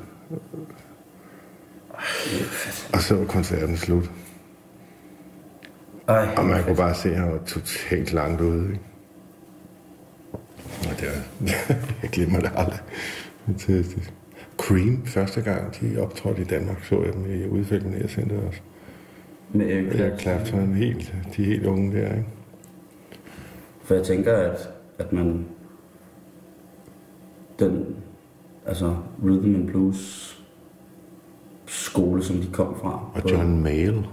Og 2.94 3.00
så 3.00 3.16
var 3.16 3.26
koncerten 3.26 3.78
slut. 3.78 4.12
Ej, 6.08 6.28
Og 6.38 6.46
man 6.46 6.64
kunne 6.64 6.76
bare 6.76 6.96
se, 6.96 7.10
at 7.10 7.18
han 7.20 7.32
var 7.32 7.40
totalt 7.46 8.14
langt 8.14 8.42
ude. 8.42 8.70
Ikke? 8.70 8.80
Og 10.90 11.00
det 11.00 11.08
var, 11.08 11.46
jeg 12.02 12.10
glemmer 12.10 12.40
det 12.40 12.52
aldrig. 12.56 12.80
Fantastisk. 13.46 14.14
Cream, 14.58 15.06
første 15.06 15.42
gang 15.42 15.76
de 15.82 16.02
optrådte 16.02 16.42
i 16.42 16.46
Danmark, 16.46 16.84
så 16.84 17.04
jeg 17.04 17.14
dem 17.14 17.32
i 17.32 17.48
udfældenærcenteret 17.48 18.44
også. 18.48 18.60
med 19.54 19.72
Eric 19.72 20.00
Ja, 20.00 20.18
Clapton, 20.18 20.74
helt, 20.74 21.16
de 21.38 21.44
helt 21.44 21.66
unge 21.66 21.98
der, 21.98 22.10
ikke? 22.10 22.26
For 23.84 23.96
jeg 23.96 24.04
tænker, 24.04 24.34
at, 24.38 24.70
at 25.00 25.14
man... 25.14 25.46
Den, 27.64 27.86
altså 28.66 28.96
rhythm 29.24 29.56
and 29.56 29.68
blues 29.68 30.34
skole, 31.66 32.24
som 32.24 32.36
de 32.36 32.48
kom 32.52 32.76
fra. 32.82 33.06
Og 33.14 33.32
John 33.32 33.64
Mayall. 33.64 34.06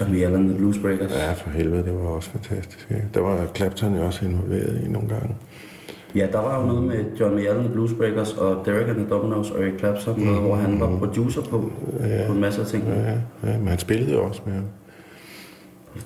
John 0.00 0.12
Mayall 0.12 0.34
and 0.34 0.48
the 0.48 0.58
Blues 0.58 0.78
Breakers. 0.78 1.12
Ja, 1.12 1.32
for 1.32 1.50
helvede, 1.50 1.84
det 1.84 1.94
var 1.94 2.08
også 2.08 2.30
fantastisk. 2.30 2.90
Ikke? 2.90 3.08
Der 3.14 3.20
var 3.20 3.46
Clapton 3.56 3.96
jo 3.96 4.06
også 4.06 4.24
involveret 4.24 4.82
i 4.86 4.88
nogle 4.88 5.08
gange. 5.08 5.34
Ja, 6.14 6.26
der 6.32 6.38
var 6.38 6.60
jo 6.60 6.66
noget 6.66 6.82
med 6.82 7.04
John 7.20 7.34
Mayall 7.34 7.56
and 7.56 7.64
the 7.64 7.72
Blues 7.72 7.92
Breakers 7.92 8.32
og 8.32 8.66
Derek 8.66 8.88
and 8.88 8.96
the 8.96 9.08
Dominoes 9.08 9.50
og 9.50 9.62
Eric 9.62 9.78
Clapton, 9.78 10.20
mm. 10.20 10.36
hvor 10.38 10.54
han 10.54 10.80
var 10.80 10.98
producer 10.98 11.42
på, 11.42 11.70
ja. 12.00 12.26
på 12.26 12.32
en 12.32 12.40
masse 12.40 12.60
af 12.60 12.66
ting. 12.66 12.84
Ja, 12.88 13.12
ja, 13.50 13.58
men 13.58 13.68
han 13.68 13.78
spillede 13.78 14.12
jo 14.12 14.24
også 14.24 14.42
med 14.46 14.54
ham. 14.54 14.64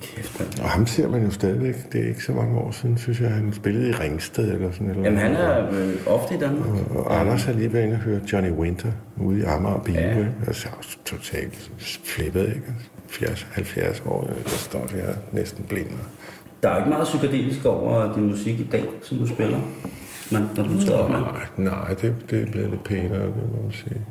Kæft, 0.01 0.39
mand. 0.39 0.59
Og 0.59 0.69
ham 0.69 0.87
ser 0.87 1.07
man 1.09 1.23
jo 1.23 1.31
stadigvæk. 1.31 1.75
Det 1.91 2.03
er 2.03 2.07
ikke 2.07 2.23
så 2.23 2.31
mange 2.31 2.57
år 2.59 2.71
siden, 2.71 2.97
synes 2.97 3.21
jeg, 3.21 3.31
han 3.31 3.53
spillede 3.53 3.89
i 3.89 3.91
Ringsted 3.91 4.53
eller 4.53 4.71
sådan 4.71 4.87
noget. 4.87 5.03
Jamen, 5.03 5.19
han 5.19 5.31
er 5.31 5.69
øh, 5.71 5.95
ofte 6.07 6.35
i 6.35 6.37
Danmark. 6.37 6.67
Og 6.95 7.19
Anders 7.19 7.43
har 7.43 7.53
lige 7.53 7.73
været 7.73 7.83
inde 7.83 7.95
og 7.95 8.01
høre 8.01 8.19
Johnny 8.33 8.51
Winter 8.51 8.91
ude 9.17 9.39
i 9.39 9.43
Amager 9.43 9.79
Bio. 9.79 9.93
Ja. 9.93 10.17
Ja. 10.17 10.25
Altså, 10.47 10.67
jeg 10.67 10.77
også 10.77 10.97
totalt 11.05 11.71
flippet, 12.03 12.47
ikke? 12.47 12.73
80, 13.07 13.47
70 13.51 14.03
år, 14.05 14.27
jeg 14.27 14.35
står 14.45 14.85
der 14.85 15.13
næsten 15.31 15.65
blind. 15.69 15.87
Der 16.63 16.69
er 16.69 16.77
ikke 16.77 16.89
meget 16.89 17.03
psykedelisk 17.03 17.65
over 17.65 18.13
din 18.13 18.27
musik 18.27 18.59
i 18.59 18.67
dag, 18.71 18.85
som 19.01 19.17
du 19.17 19.27
spiller, 19.27 19.59
men 20.31 20.41
når 20.55 20.63
du 20.63 20.93
op 20.93 21.09
med. 21.09 21.19
Nej, 21.19 21.47
nej 21.57 21.93
det, 21.93 22.15
det 22.29 22.41
er 22.41 22.51
blevet 22.51 22.69
lidt 22.69 22.83
pænere, 22.83 23.25
det 23.25 23.35
må 23.35 23.61
man 23.63 23.71
sige. 23.71 24.01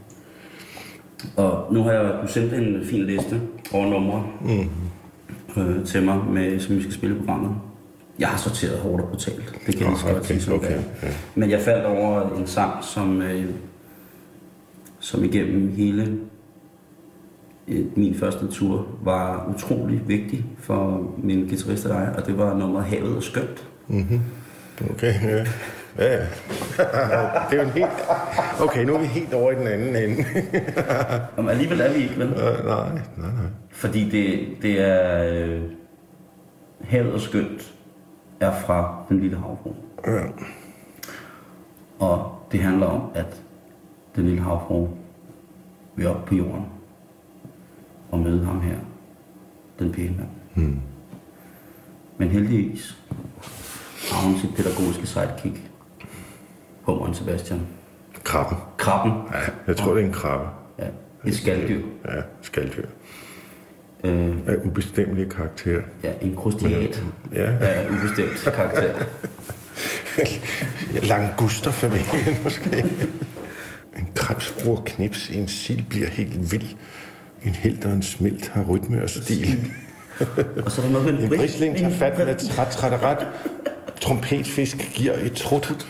Og 1.36 1.74
nu 1.74 1.82
har 1.82 1.92
jeg 1.92 2.14
du 2.22 2.28
sendt 2.28 2.54
en 2.54 2.84
fin 2.84 3.06
liste 3.06 3.40
over 3.72 3.90
numre 3.90 4.26
mm. 4.40 4.68
Øh, 5.56 5.84
til 5.84 6.02
mig, 6.02 6.18
med, 6.30 6.60
som 6.60 6.76
vi 6.76 6.82
skal 6.82 6.94
spille 6.94 7.16
programmet. 7.16 7.50
Jeg 8.18 8.28
har 8.28 8.38
sorteret 8.38 8.78
hårdt 8.78 9.02
og 9.02 9.08
brutalt. 9.08 9.60
Det 9.66 9.76
kan 9.76 9.86
jeg 9.86 9.96
godt 10.02 10.16
okay, 10.16 10.38
sige, 10.38 10.54
okay, 10.54 10.72
er. 10.72 10.82
ja. 11.02 11.08
Men 11.34 11.50
jeg 11.50 11.60
faldt 11.60 11.86
over 11.86 12.36
en 12.36 12.46
sang, 12.46 12.84
som, 12.84 13.22
øh, 13.22 13.44
som 14.98 15.24
igennem 15.24 15.68
hele 15.76 16.18
øh, 17.68 17.98
min 17.98 18.14
første 18.14 18.46
tur 18.46 18.86
var 19.02 19.54
utrolig 19.54 20.02
vigtig 20.06 20.44
for 20.58 21.12
min 21.18 21.48
guitarist 21.48 21.86
og 21.86 22.00
jeg, 22.00 22.14
og 22.16 22.26
det 22.26 22.38
var 22.38 22.58
nummeret 22.58 22.84
Havet 22.84 23.16
og 23.16 23.22
Skønt. 23.22 23.66
Okay, 24.90 25.14
ja. 25.22 25.44
Ja, 25.98 26.12
ja. 26.12 26.18
det 27.50 27.52
er 27.52 27.56
jo 27.56 27.62
en 27.62 27.70
helt... 27.70 27.90
Okay, 28.60 28.84
nu 28.84 28.94
er 28.94 28.98
vi 28.98 29.06
helt 29.06 29.34
over 29.34 29.50
i 29.50 29.54
den 29.54 29.66
anden 29.66 29.96
ende. 29.96 30.24
Om 31.36 31.48
alligevel 31.48 31.80
er 31.80 31.92
vi 31.92 32.02
ikke, 32.02 32.18
vel? 32.18 32.28
Øh, 32.28 32.66
nej, 32.66 32.88
nej, 32.88 33.02
nej. 33.16 33.30
Fordi 33.70 34.10
det, 34.10 34.48
det 34.62 34.80
er... 34.80 35.24
Øh, 35.24 35.60
havet 36.90 37.12
og 37.12 37.20
skønt 37.20 37.74
er 38.40 38.60
fra 38.60 39.04
den 39.08 39.20
lille 39.20 39.36
havfru. 39.36 39.74
Ja. 40.06 40.26
Og 41.98 42.38
det 42.52 42.60
handler 42.60 42.86
om, 42.86 43.10
at 43.14 43.42
den 44.16 44.24
lille 44.24 44.42
havfru 44.42 44.88
vil 45.96 46.06
op 46.06 46.24
på 46.24 46.34
jorden 46.34 46.66
og 48.10 48.18
møde 48.18 48.44
ham 48.44 48.60
her, 48.60 48.76
den 49.78 49.92
pæne 49.92 50.16
mand. 50.16 50.28
Hmm. 50.54 50.80
Men 52.18 52.28
heldigvis 52.28 52.98
har 54.12 54.28
hun 54.28 54.38
sit 54.38 54.50
pædagogiske 54.56 55.06
sidekick, 55.06 55.69
Hummeren 56.82 57.14
Sebastian. 57.14 57.60
Krabben. 58.24 58.58
Krabben. 58.78 59.12
Ja, 59.32 59.38
jeg 59.66 59.76
tror, 59.76 59.94
det 59.94 60.02
er 60.02 60.06
en 60.06 60.12
krabbe. 60.12 60.46
Ja, 60.78 60.84
et 61.26 61.34
skalddyr. 61.34 61.80
Ja, 62.04 62.20
skalddyr. 62.42 62.86
Øh, 64.04 64.36
Af 64.46 64.56
ubestemmelig 64.64 65.28
karakter. 65.30 65.80
ja, 66.04 66.12
en 66.20 66.36
krustiat. 66.36 67.02
Ja, 67.32 67.50
Ja, 67.52 67.88
ubestemt 67.90 68.42
karakter. 68.54 68.94
Langusterfamilien 71.08 72.36
måske. 72.44 72.84
En 73.98 74.08
krebs 74.14 74.54
bruger 74.64 74.82
knips, 74.86 75.28
en 75.30 75.48
sild 75.48 75.82
bliver 75.88 76.08
helt 76.08 76.52
vild. 76.52 76.66
En 77.44 77.50
held 77.54 77.84
og 77.84 77.92
en 77.92 78.02
smilt 78.02 78.48
har 78.48 78.62
rytme 78.64 79.02
og 79.02 79.10
stil. 79.10 79.72
Og 80.64 80.70
så 80.72 80.80
er 80.82 80.86
der 80.86 80.92
noget 80.92 81.14
med 81.14 81.22
En 81.22 81.28
bris- 81.28 81.36
brisling 81.38 81.76
tager 81.76 81.90
fat 81.90 82.18
med 82.18 82.36
træt, 82.50 82.66
træt, 82.68 83.02
ret. 83.02 83.26
Trompetfisk 84.00 84.90
giver 84.94 85.14
et 85.14 85.32
trut. 85.32 85.86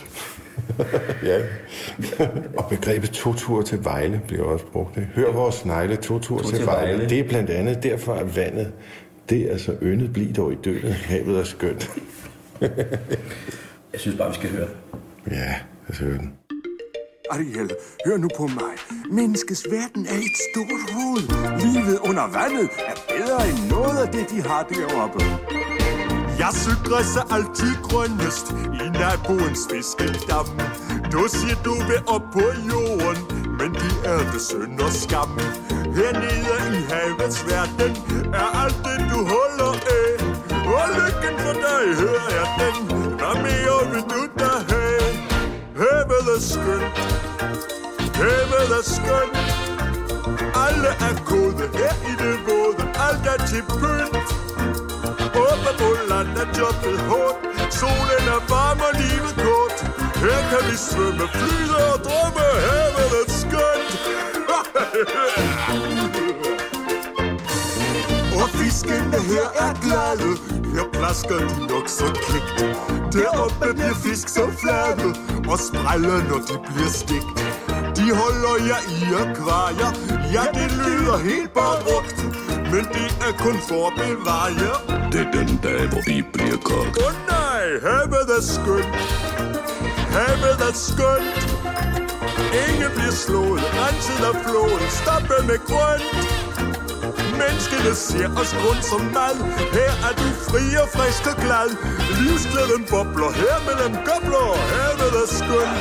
ja. 1.30 1.40
Og 2.56 2.66
begrebet 2.70 3.10
to-tur 3.10 3.62
til 3.62 3.84
Vejle 3.84 4.20
bliver 4.26 4.44
også 4.44 4.64
brugt. 4.66 4.96
ikke? 4.96 5.08
Hør 5.14 5.32
vores 5.32 5.54
snegle, 5.54 5.96
to-tur 5.96 6.38
To 6.38 6.48
til, 6.48 6.56
til 6.56 6.66
Vejle. 6.66 6.92
Vejle. 6.92 7.08
Det 7.08 7.18
er 7.18 7.28
blandt 7.28 7.50
andet 7.50 7.82
derfor, 7.82 8.14
at 8.14 8.36
vandet, 8.36 8.72
det 9.30 9.52
er 9.52 9.58
så 9.58 9.76
yndet 9.82 10.12
bliv 10.12 10.32
dog 10.32 10.52
i 10.52 10.56
døden. 10.64 10.92
Havet 10.92 11.38
er 11.38 11.44
skønt. 11.44 11.90
Jeg 13.92 14.00
synes 14.00 14.18
bare, 14.18 14.28
vi 14.28 14.34
skal 14.34 14.50
høre. 14.50 14.68
Ja, 15.30 15.34
lad 15.48 15.90
os 15.90 15.98
høre 15.98 16.12
den. 16.18 16.32
Ariel, 17.30 17.70
hør 18.06 18.16
nu 18.16 18.28
på 18.36 18.46
mig. 18.46 18.74
Menneskets 19.10 19.66
verden 19.70 20.06
er 20.06 20.18
et 20.28 20.36
stort 20.50 20.82
rod. 20.96 21.22
Livet 21.64 21.98
under 22.08 22.22
vandet 22.22 22.68
er 22.90 22.96
bedre 23.08 23.48
end 23.48 23.70
noget 23.70 23.98
af 24.06 24.08
det, 24.12 24.30
de 24.30 24.42
har 24.48 24.62
deroppe. 24.62 25.18
Jeg 26.40 26.52
cykler 26.54 27.02
så 27.14 27.22
altid 27.36 27.72
grønnest 27.88 28.46
i 28.84 28.86
naboens 29.00 29.62
fiskedam. 29.70 30.46
Du 31.12 31.22
siger, 31.36 31.56
du 31.64 31.74
vil 31.88 32.00
op 32.14 32.26
på 32.32 32.44
jorden, 32.70 33.18
men 33.58 33.70
det 33.80 33.94
er 34.04 34.22
det 34.32 34.42
synd 34.48 34.80
og 34.80 34.92
skam. 35.02 35.32
Hernede 35.96 36.64
i 36.78 36.82
havets 36.92 37.40
verden 37.50 37.92
er 38.42 38.48
alt 38.62 38.78
det, 38.86 38.98
du 39.12 39.18
holder 39.34 39.72
af. 39.98 40.10
Og 40.76 40.86
lykken 40.96 41.34
for 41.44 41.54
dig 41.66 41.84
hører 42.00 42.30
jeg 42.38 42.48
den. 42.60 42.76
Hvad 43.20 43.36
mere 43.46 43.78
vil 43.92 44.04
du 44.12 44.22
da 44.40 44.52
have? 44.70 45.10
Havet 45.80 46.26
er 46.36 46.40
skønt. 46.52 46.96
Havet 48.20 48.70
er 48.78 48.84
skønt. 48.96 49.36
Alle 50.64 50.90
er 51.08 51.14
gode 51.30 51.64
her 51.78 51.94
i 52.10 52.12
det 52.22 52.36
våde. 52.46 52.82
Alt 53.06 53.24
er 53.32 53.46
til 53.46 53.62
pynt. 53.80 54.89
Åbne 55.34 55.72
på 55.80 55.88
land 56.10 56.28
er 56.42 56.48
jobbet 56.58 56.98
hårdt. 57.10 57.38
Solen 57.78 58.24
er 58.36 58.40
varm 58.52 58.80
og 58.88 58.92
livet 59.02 59.34
kort. 59.44 59.78
Her 60.24 60.40
kan 60.50 60.62
vi 60.70 60.76
svømme, 60.88 61.26
flyde 61.36 61.76
og 61.92 61.98
drømme. 62.06 62.46
Havet 62.66 63.12
er 63.20 63.26
skønt. 63.40 63.92
Og 68.40 68.48
fiskene 68.48 69.18
her 69.30 69.46
er 69.66 69.72
glade. 69.84 70.30
Her 70.74 70.86
plasker 70.92 71.38
de 71.38 71.66
nok 71.66 71.88
så 71.88 72.06
kægt. 72.26 72.58
Deroppe 73.12 73.74
bliver 73.74 73.94
fisk 73.94 74.28
så 74.28 74.44
flade 74.60 75.14
og 75.50 75.58
spræller, 75.58 76.18
når 76.28 76.40
de 76.48 76.56
bliver 76.66 76.92
stegt. 77.02 77.38
De 77.96 78.06
holder 78.20 78.54
jer 78.68 78.82
i 78.96 78.98
akvarier, 79.22 79.90
ja 80.34 80.42
det 80.58 80.72
lyder 80.72 81.16
helt 81.18 81.52
barugt. 81.54 82.18
Men 82.72 82.84
det 82.96 83.10
er 83.26 83.32
kun 83.44 83.56
for 83.68 83.82
at 83.88 83.94
bevare. 84.00 84.74
Det 85.12 85.20
er 85.26 85.30
den 85.38 85.50
dag, 85.62 85.82
hvor 85.90 86.02
vi 86.10 86.16
bliver 86.34 86.58
kogt. 86.70 86.94
Åh 86.98 87.06
oh, 87.06 87.14
nej, 87.34 87.64
havet 87.86 88.30
er 88.38 88.44
skønt. 88.54 88.94
Havet 90.16 90.60
er 90.68 90.74
skønt. 90.88 91.36
Ingen 92.64 92.90
bliver 92.96 93.16
slået, 93.24 93.62
renset 93.80 94.22
af 94.30 94.34
floden, 94.44 94.88
stoppet 95.00 95.40
med 95.50 95.58
grønt. 95.70 96.06
Menneskene 97.40 97.92
ser 98.08 98.28
os 98.42 98.52
rundt 98.64 98.84
som 98.90 99.02
mad. 99.16 99.36
Her 99.78 99.92
er 100.08 100.14
du 100.20 100.28
fri 100.48 100.64
og 100.82 100.88
frisk 100.96 101.22
og 101.32 101.36
glad. 101.44 101.68
Livsglæden 102.20 102.84
bobler 102.90 103.30
her 103.40 103.56
mellem 103.68 103.94
gobler. 104.08 104.48
Havet 104.72 105.14
er 105.22 105.28
skønt. 105.38 105.80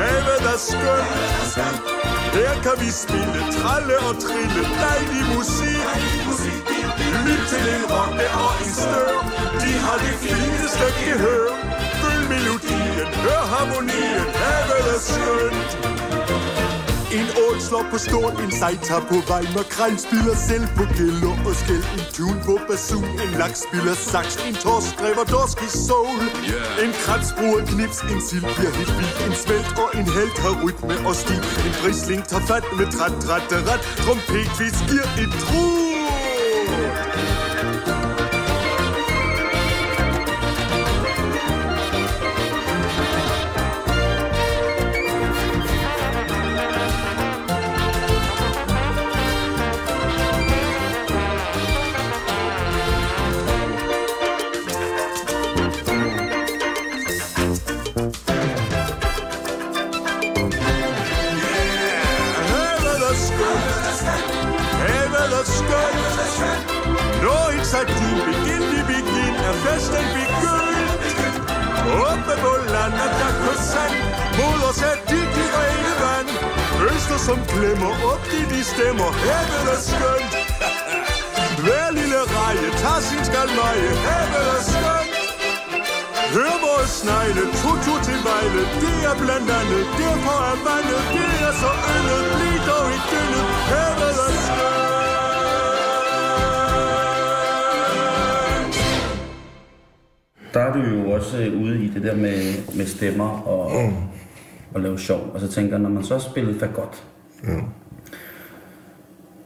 Havet 0.00 0.42
er 0.52 0.58
skønt. 0.68 2.19
Her 2.36 2.54
kan 2.64 2.76
vi 2.82 2.90
spille, 3.04 3.40
tralle 3.58 3.96
og 4.08 4.14
trille. 4.24 4.62
Dejlig 4.84 5.24
musik. 5.34 5.86
Lyt 7.26 7.42
til 7.52 7.66
en 7.74 7.84
rotte 7.92 8.26
og 8.44 8.52
en 8.64 8.72
stør. 8.82 9.16
De 9.62 9.72
har 9.84 9.98
det 10.04 10.14
fineste 10.22 10.86
gehør. 11.00 11.48
Følg 12.02 12.24
melodien, 12.34 13.08
hør 13.24 13.42
harmonien. 13.54 14.26
Have 14.42 14.78
det 14.88 15.00
skønt. 15.08 16.69
En 17.18 17.28
ål 17.44 17.60
slår 17.60 17.84
på 17.92 17.98
stort, 17.98 18.34
en 18.44 18.52
sej 18.60 18.74
tager 18.88 19.04
på 19.10 19.16
vej. 19.30 19.42
Makrel 19.56 19.94
spiller 20.06 20.36
selv 20.48 20.66
på 20.76 20.84
gælder 20.96 21.34
og 21.48 21.54
skæld. 21.60 21.86
En 21.98 22.06
tune 22.16 22.40
på 22.46 22.54
basun, 22.68 23.04
en 23.24 23.32
laks 23.40 23.60
spiller 23.66 23.94
sax 24.12 24.26
En 24.48 24.54
torsk 24.64 24.90
driver 25.00 25.24
dorsk 25.34 25.58
i 25.66 25.70
soul 25.88 26.18
Yeah. 26.50 26.84
En 26.84 26.92
krebs 27.02 27.30
bruger 27.38 27.62
knips, 27.72 27.98
en 28.12 28.20
sild 28.28 28.46
bliver 28.56 28.74
helt 28.78 28.94
vild. 28.98 29.14
En 29.26 29.34
svelt 29.42 29.70
og 29.82 29.88
en 29.98 30.06
held 30.16 30.34
har 30.44 30.54
rytme 30.64 30.94
og 31.08 31.14
stil. 31.22 31.42
En 31.66 31.74
brisling 31.80 32.22
tager 32.30 32.44
fat 32.50 32.64
med 32.78 32.86
træt, 32.94 33.14
træt, 33.24 33.44
ret 33.70 33.82
Trompetvis 34.02 34.76
giver 34.88 35.08
et 35.22 35.32
trut 35.42 35.90
som 77.30 77.40
klemmer 77.54 77.92
op, 78.12 78.22
de 78.32 78.40
de 78.52 78.60
stemmer. 78.72 79.10
Havet 79.26 79.66
er 79.74 79.80
skønt. 79.90 80.32
Hver 81.64 81.88
lille 81.98 82.20
reje 82.36 82.66
tager 82.82 83.02
sin 83.08 83.22
skalmeje. 83.28 83.90
Havet 84.08 84.46
er 84.56 84.62
skønt. 84.72 85.14
Hør 86.34 86.54
vores 86.66 86.92
snegle, 87.02 87.44
tutu 87.60 87.94
til 88.06 88.18
vejle, 88.28 88.62
det 88.82 88.98
er 89.10 89.16
blandt 89.22 89.48
andet, 89.60 89.82
derfor 90.00 90.36
er 90.50 90.58
vandet, 90.66 91.02
det 91.16 91.30
er 91.48 91.52
så 91.62 91.70
yndet, 91.94 92.22
bliv 92.34 92.58
dog 92.68 92.86
i 92.96 92.98
dyndet, 93.10 93.44
havet 93.72 94.16
er 94.26 94.32
skønt. 94.46 94.90
Der 100.54 100.60
er 100.66 100.72
du 100.76 100.80
jo 100.92 100.98
også 101.16 101.36
øh, 101.38 101.62
ude 101.62 101.76
i 101.84 101.88
det 101.94 102.02
der 102.02 102.16
med, 102.16 102.38
med 102.76 102.86
stemmer 102.86 103.30
og, 103.54 103.64
mm. 103.82 103.96
og 104.74 104.80
lave 104.80 104.98
sjov. 104.98 105.22
Og 105.34 105.40
så 105.40 105.48
tænker 105.48 105.72
jeg, 105.72 105.80
når 105.80 105.90
man 105.90 106.04
så 106.04 106.18
for 106.18 106.72
godt, 106.72 107.04
Ja. 107.44 107.60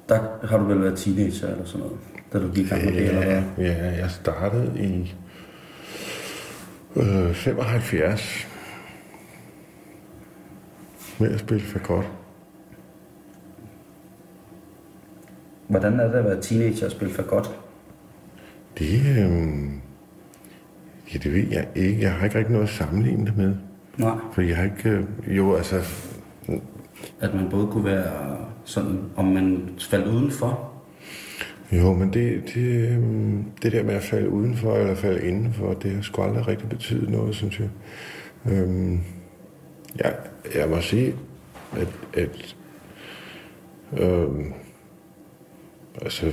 der 0.09 0.47
har 0.47 0.59
du 0.59 0.65
vel 0.65 0.81
været 0.81 0.99
teenager 0.99 1.49
eller 1.49 1.65
sådan 1.65 1.87
noget, 1.87 1.99
da 2.33 2.39
du 2.39 2.53
gik 2.53 2.67
i 2.67 2.69
gang 2.69 2.85
med 2.85 2.93
det, 2.93 3.09
eller 3.09 3.25
hvad? 3.25 3.43
Ja, 3.67 3.97
jeg 3.99 4.11
startede 4.11 4.73
i 4.81 5.15
øh, 6.97 7.35
75 7.35 8.49
med 11.19 11.31
at 11.31 11.41
spille 11.41 11.65
godt. 11.83 12.07
Hvordan 15.69 16.01
er 16.01 16.07
det 16.07 16.15
at 16.15 16.25
være 16.25 16.41
teenager 16.43 16.87
og 16.87 16.93
spille 16.93 17.15
for 17.15 17.23
godt? 17.23 17.51
Det, 18.79 19.01
øh, 19.01 19.73
ja, 21.15 21.19
det 21.19 21.33
ved 21.33 21.47
jeg 21.51 21.69
ikke. 21.75 22.03
Jeg 22.03 22.13
har 22.13 22.25
ikke 22.25 22.39
rigtig 22.39 22.53
noget 22.53 22.69
at 22.69 22.75
sammenligne 22.75 23.27
det 23.27 23.37
med. 23.37 23.57
Nej, 23.99 24.17
For 24.33 24.43
jeg 24.43 24.57
har 24.57 24.65
ikke... 24.65 24.91
Øh, 24.91 25.37
jo, 25.37 25.55
altså 25.55 25.77
at 27.25 27.35
man 27.35 27.49
både 27.51 27.67
kunne 27.67 27.85
være 27.85 28.37
sådan, 28.65 28.99
om 29.17 29.25
man 29.25 29.69
faldt 29.91 30.07
udenfor, 30.07 30.75
Jo, 31.73 31.93
men 31.93 32.13
det, 32.13 32.43
det, 32.55 32.91
øhm, 32.91 33.45
det 33.63 33.73
der 33.73 33.83
med 33.83 33.95
at 33.95 34.03
falde 34.03 34.29
udenfor 34.29 34.77
eller 34.77 34.95
falde 34.95 35.29
indenfor, 35.29 35.73
det 35.75 35.91
har 35.91 36.03
sgu 36.03 36.23
aldrig 36.23 36.49
rigtig 36.49 36.69
betydet 36.69 37.11
noget, 37.11 37.35
synes 37.35 37.61
jeg. 37.61 37.69
Øhm, 38.53 39.01
ja, 40.05 40.11
jeg 40.55 40.69
må 40.69 40.81
sige, 40.81 41.15
at, 41.73 41.89
at 42.15 42.57
øhm, 43.93 44.53
altså, 46.03 46.33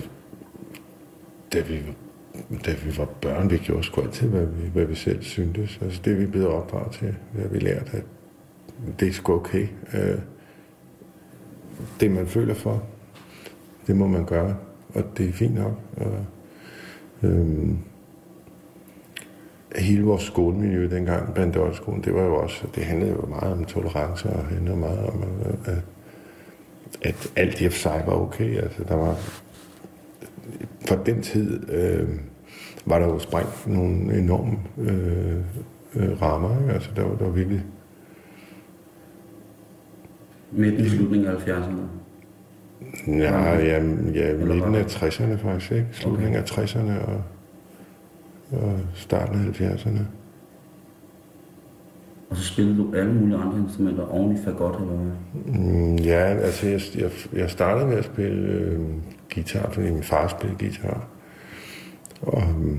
da 1.53 1.61
vi, 1.61 1.79
da 2.65 2.71
vi 2.85 2.97
var 2.97 3.05
børn, 3.05 3.49
vi 3.49 3.57
gjorde 3.57 3.83
sgu 3.83 4.01
altid, 4.01 4.27
hvad 4.27 4.45
vi, 4.45 4.69
hvad 4.73 4.85
vi 4.85 4.95
selv 4.95 5.23
syntes. 5.23 5.79
Altså, 5.81 6.01
det 6.05 6.13
er 6.13 6.17
vi 6.17 6.25
blevet 6.25 6.47
opdraget 6.47 6.91
til. 6.91 7.15
Det 7.35 7.53
vi 7.53 7.59
lærte, 7.59 7.91
at 7.97 8.03
det 8.99 9.07
er 9.07 9.13
sgu 9.13 9.33
okay. 9.33 9.67
Øh, 9.93 10.19
det, 11.99 12.11
man 12.11 12.27
føler 12.27 12.53
for, 12.53 12.83
det 13.87 13.95
må 13.95 14.07
man 14.07 14.25
gøre, 14.25 14.55
og 14.93 15.03
det 15.17 15.29
er 15.29 15.33
fint 15.33 15.55
nok. 15.55 15.73
Og, 15.97 16.25
øhm, 17.23 17.77
hele 19.75 20.03
vores 20.03 20.23
skolemiljø 20.23 20.89
dengang, 20.89 21.33
Bandolskolen, 21.33 22.03
det 22.03 22.13
var 22.13 22.23
jo 22.23 22.35
også, 22.35 22.67
det 22.75 22.83
handlede 22.83 23.11
jo 23.11 23.25
meget 23.25 23.53
om 23.53 23.65
tolerance, 23.65 24.29
og 24.29 24.45
handlede 24.45 24.77
meget 24.77 24.99
om, 24.99 25.23
at, 25.65 25.83
at 27.01 27.31
alt 27.35 27.61
i 27.61 27.65
og 27.65 27.71
for 27.71 27.79
sig 27.79 28.03
var 28.07 28.13
okay. 28.13 28.57
Altså, 28.57 28.83
der 28.83 28.95
var, 28.95 29.15
for 30.87 30.95
den 30.95 31.21
tid 31.21 31.69
øh, 31.69 32.09
var 32.85 32.99
der 32.99 33.07
jo 33.07 33.19
sprængt 33.19 33.67
nogle 33.67 34.17
enorme 34.17 34.57
øh, 34.77 35.37
øh, 35.95 36.21
rammer. 36.21 36.61
Ikke? 36.61 36.73
Altså, 36.73 36.89
der 36.95 37.03
var, 37.03 37.15
der 37.15 37.25
var 37.25 37.31
virkelig 37.31 37.63
midt 40.51 40.79
i 40.79 40.89
slutningen 40.89 41.27
af 41.27 41.35
70'erne. 41.35 41.81
Ja, 43.07 43.53
ja, 43.53 43.83
ja 44.13 44.33
midten 44.35 44.75
af 44.75 44.83
60'erne 44.83 45.35
faktisk, 45.35 45.71
ikke? 45.71 45.87
Slutningen 45.91 46.35
af 46.35 46.51
60'erne 46.51 47.05
og, 47.07 47.23
og 48.51 48.79
starten 48.93 49.47
af 49.47 49.61
70'erne. 49.61 49.99
Og 52.29 52.37
så 52.37 52.43
spillede 52.43 52.77
du 52.77 52.95
alle 52.95 53.13
mulige 53.13 53.37
andre 53.37 53.57
instrumenter 53.59 54.07
oven 54.07 54.35
i 54.35 54.39
fagot, 54.45 54.75
eller 54.81 54.93
hvad? 54.93 55.59
Mm, 55.59 55.95
ja, 55.95 56.19
altså 56.19 56.67
jeg, 56.67 56.81
jeg, 56.97 57.11
jeg 57.33 57.49
startede 57.49 57.87
med 57.87 57.97
at 57.97 58.05
spille 58.05 58.47
øh, 58.47 58.79
guitar, 59.33 59.71
fordi 59.71 59.91
min 59.91 60.03
far 60.03 60.27
spillede 60.27 60.59
guitar. 60.59 61.07
Og 62.21 62.41
øh, 62.41 62.77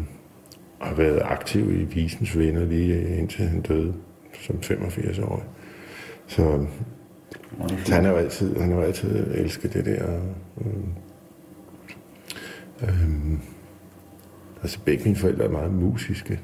har 0.81 0.95
været 0.95 1.23
aktiv 1.25 1.81
i 1.81 1.85
Visens 1.85 2.39
Venner 2.39 2.65
lige 2.65 3.19
indtil 3.19 3.45
han 3.45 3.61
døde 3.61 3.95
som 4.41 4.57
85-årig. 4.57 5.45
Så 6.27 6.43
Og 6.43 6.49
det 6.49 6.65
er 6.65 6.67
Så 7.85 7.95
han 7.95 8.05
har 8.05 8.11
jo 8.11 8.17
altid, 8.17 8.57
han 8.57 8.71
har 8.71 8.77
jo 8.77 8.83
altid 8.83 9.35
elsket 9.35 9.73
det 9.73 9.85
der. 9.85 10.21
Øh, 10.61 10.73
øh, 12.83 13.39
altså 14.63 14.79
begge 14.85 15.05
mine 15.05 15.17
forældre 15.17 15.45
er 15.45 15.51
meget 15.51 15.75
musiske. 15.75 16.41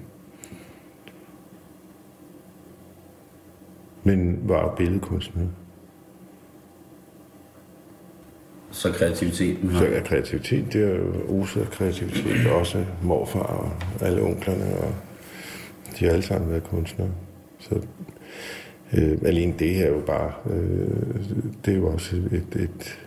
Men 4.05 4.49
var 4.49 4.75
billedkunstnere. 4.75 5.49
Så 8.71 8.93
kreativiteten 8.93 9.71
har... 9.71 9.79
Så 9.79 9.87
er 9.87 10.03
kreativitet, 10.03 10.73
det 10.73 10.85
er 10.85 10.95
jo 10.95 11.41
oset 11.41 11.61
af 11.61 11.67
kreativitet. 11.67 12.47
Også 12.51 12.85
morfar 13.03 13.41
og 13.41 13.73
alle 14.01 14.23
onklerne, 14.23 14.77
og 14.79 14.95
de 15.99 16.05
har 16.05 16.13
alle 16.13 16.23
sammen 16.23 16.51
været 16.51 16.65
kunstnere. 16.65 17.11
Så 17.59 17.81
øh, 18.93 19.19
alene 19.25 19.55
det 19.59 19.75
her 19.75 19.87
er 19.87 19.91
jo 19.91 20.01
bare, 20.07 20.33
øh, 20.51 21.15
det 21.65 21.75
er 21.75 21.79
jo 21.79 21.93
også 21.93 22.17
et, 22.17 22.57
et, 22.57 22.99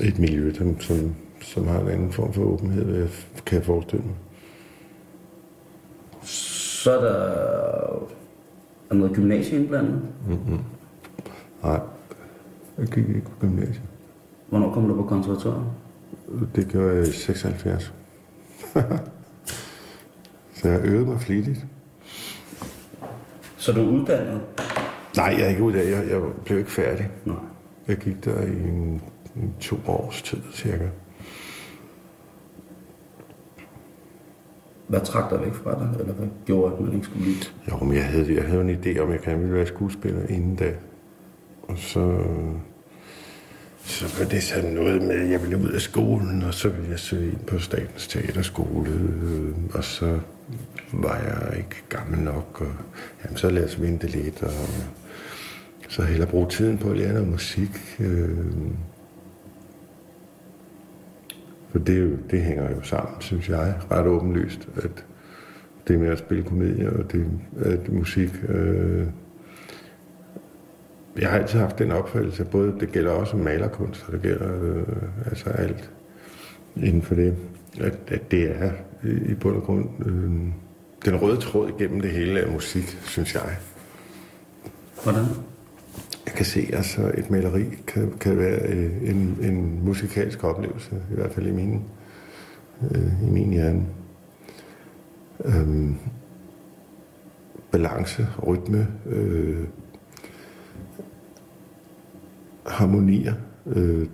et 0.00 0.18
miljø, 0.18 0.54
som, 0.54 0.80
som, 0.80 1.14
som 1.40 1.66
har 1.66 1.80
en 1.80 1.88
anden 1.88 2.12
form 2.12 2.32
for 2.32 2.42
åbenhed, 2.42 2.96
jeg 2.96 3.08
kan 3.46 3.56
jeg 3.56 3.64
forestille 3.64 4.04
mig. 4.04 4.14
Så 6.22 6.90
er 6.90 7.00
der 7.00 7.46
er 8.90 8.94
noget 8.94 9.12
gymnasie 9.12 9.58
indblandet. 9.58 10.02
Nej, 11.62 11.80
jeg 12.78 12.86
gik 12.86 13.08
ikke 13.08 13.20
på 13.20 13.40
gymnasiet. 13.40 13.82
Hvornår 14.48 14.72
kom 14.72 14.88
du 14.88 14.94
på 14.94 15.02
konservatoriet? 15.02 15.66
Det 16.54 16.68
gjorde 16.68 16.96
jeg 16.96 17.08
i 17.08 17.12
76. 17.12 17.94
Så 20.54 20.68
jeg 20.68 20.80
øvede 20.84 21.06
mig 21.06 21.20
flittigt. 21.20 21.66
Så 23.56 23.72
du 23.72 23.80
er 23.80 24.00
uddannet? 24.00 24.40
Nej, 25.16 25.34
jeg 25.38 25.40
er 25.44 25.48
ikke 25.48 25.62
uddannet. 25.62 25.90
Jeg, 25.90 26.10
jeg 26.10 26.20
blev 26.44 26.58
ikke 26.58 26.70
færdig. 26.70 27.10
Nej. 27.24 27.36
Jeg 27.88 27.96
gik 27.96 28.24
der 28.24 28.42
i 28.42 28.50
en, 28.50 29.02
en 29.36 29.54
to 29.60 29.76
års 29.86 30.22
tid 30.22 30.38
cirka. 30.52 30.84
Hvad 34.88 35.00
trak 35.00 35.30
dig 35.30 35.40
væk 35.40 35.54
fra 35.54 35.70
dig, 35.78 36.00
eller 36.00 36.12
hvad 36.14 36.28
gjorde, 36.46 36.74
at 36.74 36.80
man 36.80 36.92
ikke 36.94 37.04
skulle 37.06 37.22
blive? 37.22 37.36
Jo, 37.70 37.84
men 37.84 37.96
jeg 37.96 38.04
havde, 38.06 38.34
jeg 38.34 38.44
havde 38.44 38.62
en 38.62 38.70
idé 38.70 38.98
om, 39.00 39.08
at 39.08 39.14
jeg 39.14 39.20
gerne 39.22 39.38
ville 39.38 39.54
være 39.54 39.66
skuespiller 39.66 40.26
inden 40.28 40.56
da. 40.56 40.72
Og 41.62 41.78
så, 41.78 42.18
så 43.84 44.18
var 44.22 44.28
det 44.30 44.42
sådan 44.42 44.72
noget 44.72 45.02
med, 45.02 45.10
at 45.14 45.30
jeg 45.30 45.42
ville 45.42 45.56
ud 45.58 45.68
af 45.70 45.80
skolen, 45.80 46.42
og 46.42 46.54
så 46.54 46.68
ville 46.68 46.90
jeg 46.90 46.98
søge 46.98 47.32
ind 47.32 47.40
på 47.46 47.58
Statens 47.58 48.08
Teaterskole. 48.08 48.90
øh, 49.22 49.54
Og 49.74 49.84
så 49.84 50.18
var 50.92 51.16
jeg 51.16 51.56
ikke 51.56 51.82
gammel 51.88 52.18
nok, 52.18 52.60
og 52.60 52.72
jamen, 53.24 53.36
så 53.36 53.50
lad 53.50 53.64
os 53.64 53.80
vente 53.80 54.06
lidt, 54.06 54.42
og 54.42 54.50
så 55.88 56.02
hellere 56.02 56.30
bruge 56.30 56.48
tiden 56.48 56.78
på 56.78 56.90
at 56.90 56.96
lære 56.96 57.12
noget 57.12 57.28
musik. 57.28 57.96
øh. 58.00 58.46
For 61.70 61.78
det, 61.78 62.18
det 62.30 62.42
hænger 62.42 62.70
jo 62.70 62.82
sammen, 62.82 63.20
synes 63.20 63.48
jeg, 63.48 63.74
ret 63.90 64.06
åbenlyst, 64.06 64.68
at 64.76 65.04
det 65.88 66.00
med 66.00 66.08
at 66.08 66.18
spille 66.18 66.44
komedier 66.44 66.90
og 66.90 67.12
det, 67.12 67.26
at 67.64 67.88
musik. 67.88 68.30
Øh, 68.48 69.06
jeg 71.18 71.30
har 71.30 71.38
altid 71.38 71.58
haft 71.58 71.78
den 71.78 71.92
opfattelse, 71.92 72.44
både 72.44 72.74
det 72.80 72.92
gælder 72.92 73.10
også 73.10 73.36
malerkunst, 73.36 74.04
og 74.06 74.12
det 74.12 74.22
gælder 74.22 74.62
øh, 74.62 74.86
altså 75.26 75.50
alt 75.50 75.90
inden 76.76 77.02
for 77.02 77.14
det, 77.14 77.36
at, 77.80 77.98
at 78.08 78.30
det 78.30 78.50
er 78.62 78.70
i, 79.04 79.30
i 79.30 79.34
bund 79.34 79.56
og 79.56 79.62
grund 79.62 79.88
øh, 80.06 80.52
den 81.04 81.22
røde 81.22 81.36
tråd 81.36 81.68
igennem 81.68 82.00
det 82.00 82.10
hele 82.10 82.40
af 82.40 82.52
musik, 82.52 82.98
synes 83.02 83.34
jeg. 83.34 83.56
Hvordan? 85.02 85.24
Jeg 86.26 86.34
kan 86.34 86.44
se, 86.44 86.60
at 86.60 86.74
altså, 86.74 87.12
et 87.18 87.30
maleri 87.30 87.64
kan, 87.86 88.12
kan 88.20 88.38
være 88.38 88.60
øh, 88.60 89.10
en, 89.10 89.38
en 89.42 89.84
musikalsk 89.84 90.44
oplevelse, 90.44 90.90
i 91.12 91.14
hvert 91.14 91.32
fald 91.32 91.46
i 91.46 91.50
min, 91.50 91.82
øh, 92.90 93.22
i 93.22 93.30
min 93.30 93.52
hjerne. 93.52 93.86
Øhm, 95.44 95.96
balance, 97.70 98.26
rytme, 98.46 98.88
øh, 99.06 99.64
harmonier. 102.66 103.34
Øh, 103.66 104.06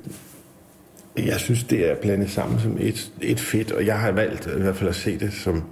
jeg 1.16 1.40
synes, 1.40 1.64
det 1.64 1.90
er 1.90 1.94
blandet 1.94 2.30
sammen 2.30 2.60
som 2.60 2.76
et, 2.80 3.12
et 3.20 3.40
fedt, 3.40 3.72
og 3.72 3.86
jeg 3.86 4.00
har 4.00 4.12
valgt 4.12 4.46
i 4.46 4.60
hvert 4.60 4.76
fald 4.76 4.88
at 4.88 4.96
se 4.96 5.18
det 5.18 5.32
som 5.32 5.62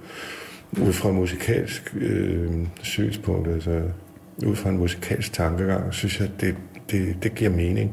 ud 0.80 0.92
fra 0.92 1.12
musikalsk 1.12 1.96
øh, 2.00 2.50
synspunkt, 2.82 3.48
altså 3.48 3.82
ud 4.46 4.56
fra 4.56 4.70
en 4.70 4.76
musikalsk 4.76 5.32
tankegang, 5.32 5.94
synes 5.94 6.20
jeg, 6.20 6.30
det, 6.40 6.56
det, 6.90 7.16
det 7.22 7.34
giver 7.34 7.50
mening, 7.50 7.92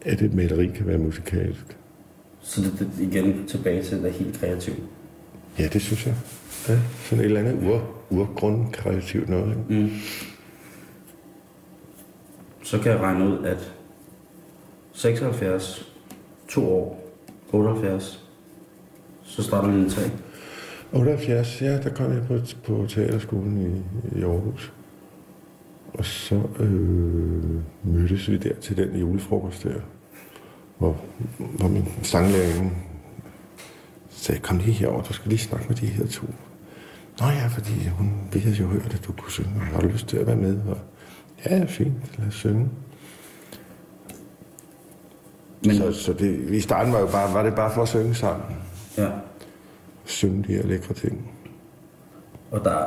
at 0.00 0.22
et 0.22 0.34
maleri 0.34 0.66
kan 0.66 0.86
være 0.86 0.98
musikalsk. 0.98 1.76
Så 2.40 2.60
det, 2.60 2.78
det 2.78 2.90
igen 2.98 3.46
tilbage 3.46 3.82
til 3.82 4.02
det 4.02 4.12
helt 4.12 4.38
kreativt. 4.40 4.80
Ja, 5.58 5.66
det 5.72 5.82
synes 5.82 6.06
jeg. 6.06 6.14
Ja, 6.68 6.78
sådan 7.04 7.24
et 7.24 7.26
eller 7.26 7.40
andet 7.40 7.68
ur, 7.68 7.96
urgrundkreativt 8.10 9.28
noget. 9.28 9.56
Ikke? 9.70 9.82
Mm. 9.82 9.90
Så 12.62 12.78
kan 12.78 12.92
jeg 12.92 13.00
regne 13.00 13.24
ud, 13.24 13.44
at 13.44 13.75
76, 14.96 15.92
to 16.48 16.74
år, 16.74 17.02
78, 17.52 18.24
så 19.22 19.42
starter 19.42 19.68
min 19.68 19.90
tre. 19.90 20.02
78, 20.92 21.62
ja, 21.62 21.78
der 21.82 21.90
kom 21.94 22.12
jeg 22.12 22.22
på, 22.28 22.38
på 22.64 22.86
teaterskolen 22.88 23.84
i, 24.14 24.18
i 24.18 24.22
Aarhus. 24.22 24.72
Og 25.94 26.04
så 26.04 26.42
øh, 26.58 27.44
mødtes 27.82 28.30
vi 28.30 28.36
der 28.36 28.54
til 28.54 28.76
den 28.76 28.96
julefrokost 28.96 29.62
der, 29.62 29.80
hvor, 30.78 30.96
hvor 31.38 31.68
min 31.68 31.84
sanglærerinde 32.02 32.70
sagde, 34.10 34.40
kom 34.40 34.58
lige 34.58 34.72
herover, 34.72 35.02
du 35.02 35.12
skal 35.12 35.28
lige 35.28 35.38
snakke 35.38 35.66
med 35.68 35.76
de 35.76 35.86
her 35.86 36.06
to. 36.06 36.26
Nå 37.20 37.26
ja, 37.26 37.46
fordi 37.46 37.88
hun, 37.88 38.12
vi 38.32 38.38
havde 38.38 38.56
jo 38.56 38.66
hørt, 38.66 38.94
at 38.94 39.04
du 39.06 39.12
kunne 39.12 39.32
synge, 39.32 39.50
og 39.60 39.66
har 39.66 39.80
du 39.80 39.88
lyst 39.88 40.06
til 40.06 40.16
at 40.16 40.26
være 40.26 40.36
med? 40.36 40.60
Og, 40.68 40.78
ja, 41.46 41.64
fint, 41.64 41.94
lad 42.18 42.26
os 42.28 42.34
synge. 42.34 42.68
Men, 45.66 45.76
Så, 45.76 45.92
så 45.92 46.12
det, 46.12 46.50
i 46.50 46.60
starten 46.60 46.92
var, 46.92 47.00
jo 47.00 47.06
bare, 47.06 47.34
var 47.34 47.42
det 47.42 47.54
bare 47.54 47.70
for 47.74 47.82
at 47.82 47.88
synge 47.88 48.14
sammen. 48.14 48.46
ja, 48.98 49.08
Synge 50.04 50.44
de 50.48 50.52
her 50.52 50.62
lækre 50.66 50.94
ting. 50.94 51.30
og 52.50 52.64
der, 52.64 52.78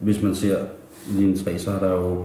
hvis 0.00 0.22
man 0.22 0.34
ser 0.34 0.58
linje 1.10 1.36
3, 1.36 1.58
så 1.58 1.70
har 1.70 1.78
der 1.78 1.90
jo, 1.90 2.24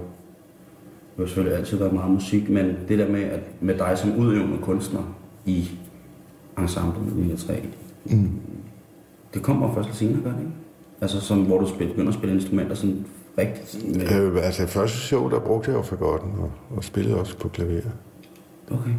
jo 1.20 1.26
selvfølgelig 1.28 1.58
altid 1.58 1.78
været 1.78 1.94
meget 1.94 2.12
musik, 2.12 2.50
men 2.50 2.66
det 2.88 3.00
der 3.00 3.10
med, 3.10 3.24
at 3.24 3.40
med 3.62 3.78
dig 3.78 3.98
som 3.98 4.18
udøvende 4.18 4.58
kunstner 4.62 5.16
i 5.46 5.70
ensemblet 6.60 7.14
linje 7.16 7.36
3, 7.36 7.64
Mm. 8.06 8.30
det 9.34 9.42
kommer 9.42 9.74
først 9.74 9.88
lidt 9.88 9.98
senere, 9.98 10.22
gør 10.24 10.32
det 10.32 10.40
ikke? 10.40 10.52
Altså 11.02 11.22
som, 11.22 11.44
hvor 11.44 11.60
du 11.60 11.68
spil, 11.68 11.88
begynder 11.88 12.08
at 12.08 12.14
spille 12.14 12.36
instrumenter 12.36 12.76
sådan 12.76 13.06
rigtigt 13.38 13.96
med... 13.98 14.22
Øh, 14.22 14.46
altså, 14.46 14.68
første 14.68 14.98
show, 14.98 15.30
der 15.30 15.40
brugte 15.40 15.72
jeg 15.72 15.78
jo 15.78 15.82
fagotten 15.82 16.32
og, 16.40 16.52
og 16.78 16.84
spillede 16.84 17.20
også 17.20 17.38
på 17.38 17.48
klaver. 17.50 17.82
Okay. 18.72 18.92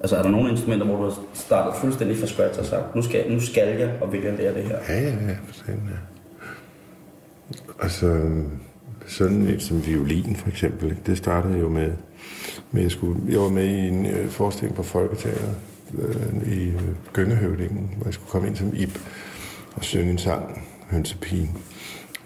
Altså 0.00 0.16
er 0.16 0.22
der 0.22 0.30
nogle 0.30 0.50
instrumenter, 0.50 0.86
hvor 0.86 0.96
du 0.96 1.02
har 1.02 1.18
startet 1.34 1.74
fuldstændig 1.80 2.16
fra 2.16 2.26
scratch 2.26 2.60
og 2.60 2.66
sagt, 2.66 2.94
nu 2.94 3.02
skal, 3.02 3.32
nu 3.32 3.40
skal 3.40 3.78
jeg, 3.78 3.92
og 4.00 4.12
vil 4.12 4.22
jeg 4.22 4.38
lære 4.38 4.54
det 4.54 4.62
her? 4.62 4.78
Ja, 4.88 5.00
ja, 5.00 5.08
ja, 5.08 5.36
for 5.46 5.54
sådan, 5.54 5.74
ja. 5.74 5.98
Altså, 7.82 8.32
sådan 9.06 9.42
et 9.42 9.62
som 9.62 9.86
violin 9.86 10.36
for 10.36 10.48
eksempel, 10.48 10.90
ikke? 10.90 11.02
det 11.06 11.18
startede 11.18 11.58
jo 11.58 11.68
med, 11.68 11.92
med 12.70 12.82
jeg, 12.82 12.90
skulle, 12.90 13.20
jeg 13.28 13.40
var 13.40 13.48
med 13.48 13.64
i 13.64 13.88
en 13.88 14.06
øh, 14.06 14.28
forestilling 14.28 14.76
på 14.76 14.82
Folketeateret 14.82 15.54
øh, 15.98 16.52
i 16.52 16.68
øh, 16.68 16.82
Gøngehøvdingen, 17.12 17.90
hvor 17.96 18.06
jeg 18.06 18.14
skulle 18.14 18.30
komme 18.30 18.48
ind 18.48 18.56
som 18.56 18.72
Ib 18.74 18.98
og 19.74 19.84
synge 19.84 20.10
en 20.10 20.18
sang, 20.18 20.68
Hønsepigen, 20.90 21.58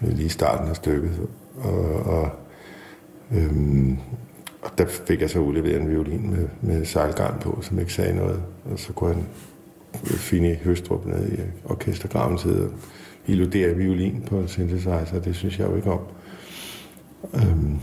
øh, 0.01 0.09
lige 0.09 0.25
i 0.25 0.29
starten 0.29 0.69
af 0.69 0.75
stykket. 0.75 1.11
Og, 1.57 1.95
og, 1.95 2.29
øhm, 3.31 3.97
og 4.61 4.77
der 4.77 4.85
fik 4.85 5.21
jeg 5.21 5.29
så 5.29 5.39
udleveret 5.39 5.81
en 5.81 5.89
violin 5.89 6.29
med, 6.29 6.47
med 6.61 6.85
sejlgarn 6.85 7.39
på, 7.39 7.59
som 7.61 7.79
ikke 7.79 7.93
sagde 7.93 8.15
noget. 8.15 8.43
Og 8.65 8.79
så 8.79 8.93
kunne 8.93 9.13
han 9.13 9.25
Fini 10.03 10.55
Høstrup 10.55 11.05
nede 11.05 11.33
i 11.33 11.69
orkestergraven 11.69 12.37
sidde 12.37 12.63
og 12.63 12.73
illudere 13.27 13.75
violin 13.75 14.23
på 14.27 14.39
en 14.39 14.47
synthesizer. 14.47 15.21
Det 15.23 15.35
synes 15.35 15.59
jeg 15.59 15.67
jo 15.67 15.75
ikke 15.75 15.91
om. 15.91 15.99
Øhm, 17.33 17.79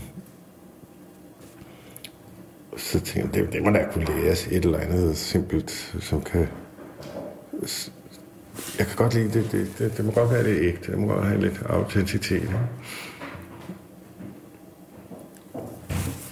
så 2.77 2.99
tænkte 2.99 3.39
jeg, 3.39 3.45
det, 3.45 3.53
det 3.53 3.63
må 3.63 3.69
da 3.69 3.85
kunne 3.93 4.05
læres 4.05 4.47
et 4.47 4.65
eller 4.65 4.79
andet 4.79 5.17
simpelt, 5.17 5.95
som 5.99 6.21
kan... 6.21 6.47
Jeg 8.79 8.87
kan 8.87 8.95
godt 8.95 9.13
lide 9.13 9.39
det. 9.39 9.51
Det, 9.51 9.67
det, 9.77 9.97
det 9.97 10.05
må 10.05 10.11
godt 10.11 10.31
være 10.31 10.43
lidt 10.43 10.63
ægte. 10.63 10.91
Det 10.91 10.99
må 10.99 11.07
godt 11.07 11.25
have 11.25 11.41
lidt 11.41 11.61
autenticitet. 11.65 12.41
Ikke? 12.41 12.59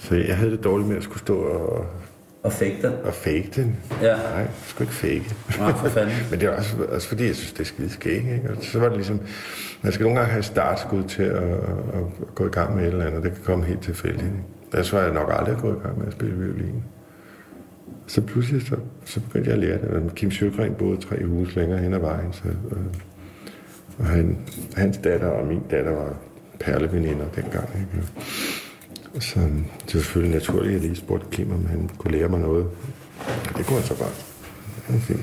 Så 0.08 0.14
jeg 0.14 0.36
havde 0.36 0.50
det 0.50 0.64
dårligt 0.64 0.88
med 0.88 0.96
at 0.96 1.02
skulle 1.02 1.18
stå 1.18 1.36
og, 1.38 1.86
Og 2.42 2.52
fake 2.52 2.78
den? 2.82 2.92
og 3.04 3.14
fake 3.14 3.50
den. 3.56 3.76
Ja. 4.02 4.16
Nej, 4.16 4.36
jeg 4.36 4.50
skulle 4.66 4.90
ikke 4.90 4.94
fake. 4.94 5.34
Nej, 5.58 5.72
for 5.72 5.88
fanden. 5.88 6.14
Men 6.30 6.40
det 6.40 6.48
er 6.48 6.56
også, 6.56 6.76
også 6.88 7.08
fordi, 7.08 7.26
jeg 7.26 7.36
synes, 7.36 7.52
det 7.52 7.60
er 7.60 7.64
skide 7.64 7.90
skæg. 7.90 8.16
Ikke? 8.16 8.50
Og 8.56 8.64
så 8.64 8.78
var 8.78 8.88
det 8.88 8.96
ligesom, 8.96 9.20
man 9.82 9.92
skal 9.92 10.04
nogle 10.04 10.18
gange 10.18 10.32
have 10.32 10.42
startskud 10.42 11.02
til 11.02 11.22
at, 11.22 11.42
at, 11.42 11.52
at, 11.94 12.34
gå 12.34 12.46
i 12.46 12.50
gang 12.50 12.76
med 12.76 12.82
et 12.84 12.88
eller 12.92 13.06
andet. 13.06 13.22
Det 13.22 13.32
kan 13.32 13.42
komme 13.44 13.64
helt 13.64 13.82
tilfældigt. 13.82 14.22
Ikke? 14.22 14.36
Ellers 14.72 14.92
var 14.92 15.02
jeg 15.02 15.12
nok 15.12 15.28
aldrig 15.32 15.56
gået 15.56 15.76
i 15.76 15.86
gang 15.86 15.98
med 15.98 16.06
at 16.06 16.12
spille 16.12 16.34
violin. 16.34 16.82
Så 18.06 18.20
pludselig 18.20 18.66
så, 18.66 18.76
så 19.04 19.20
begyndte 19.20 19.50
jeg 19.50 19.56
at 19.56 19.64
lære 19.64 20.00
det. 20.02 20.14
Kim 20.14 20.30
Sjøgren 20.30 20.74
boede 20.74 21.00
tre 21.00 21.24
huse 21.24 21.56
længere 21.56 21.78
hen 21.78 21.94
ad 21.94 21.98
vejen. 21.98 22.32
Så, 22.32 22.42
øh, 22.48 22.78
og 23.98 24.06
han, 24.06 24.38
hans 24.76 24.98
datter 24.98 25.28
og 25.28 25.46
min 25.46 25.62
datter 25.70 25.90
var 25.90 26.14
perleveninder 26.60 27.26
dengang. 27.36 27.68
Ikke? 27.74 28.06
Så 29.20 29.40
det 29.40 29.94
var 29.94 30.00
selvfølgelig 30.00 30.34
naturligt, 30.34 30.66
at 30.66 30.72
jeg 30.72 30.80
lige 30.80 30.96
spurgte 30.96 31.26
Kim, 31.30 31.52
om 31.52 31.66
han 31.66 31.90
kunne 31.98 32.12
lære 32.12 32.28
mig 32.28 32.40
noget. 32.40 32.66
Det 33.56 33.66
kunne 33.66 33.78
han 33.78 33.84
så 33.84 33.94
godt. 33.94 34.24
Fint. 35.00 35.20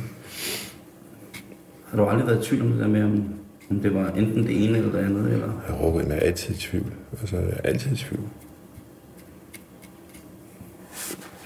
Har 1.86 1.98
du 1.98 2.06
aldrig 2.06 2.28
været 2.28 2.46
i 2.46 2.50
tvivl 2.50 2.62
om 2.62 2.72
det 2.72 2.80
der 2.80 2.88
med, 2.88 3.04
om, 3.04 3.80
det 3.80 3.94
var 3.94 4.10
enten 4.10 4.44
det 4.44 4.66
ene 4.66 4.78
eller 4.78 4.92
det 4.92 5.00
andet? 5.00 5.34
Eller? 5.34 5.52
Jeg 5.68 5.80
råber, 5.80 6.02
jeg 6.02 6.10
er 6.12 6.20
altid 6.20 6.56
i 6.56 6.58
tvivl. 6.58 6.94
Altså, 7.20 7.38
jeg 7.38 7.50
er 7.50 7.62
altid 7.70 7.92
i 7.92 7.96
tvivl. 7.96 8.24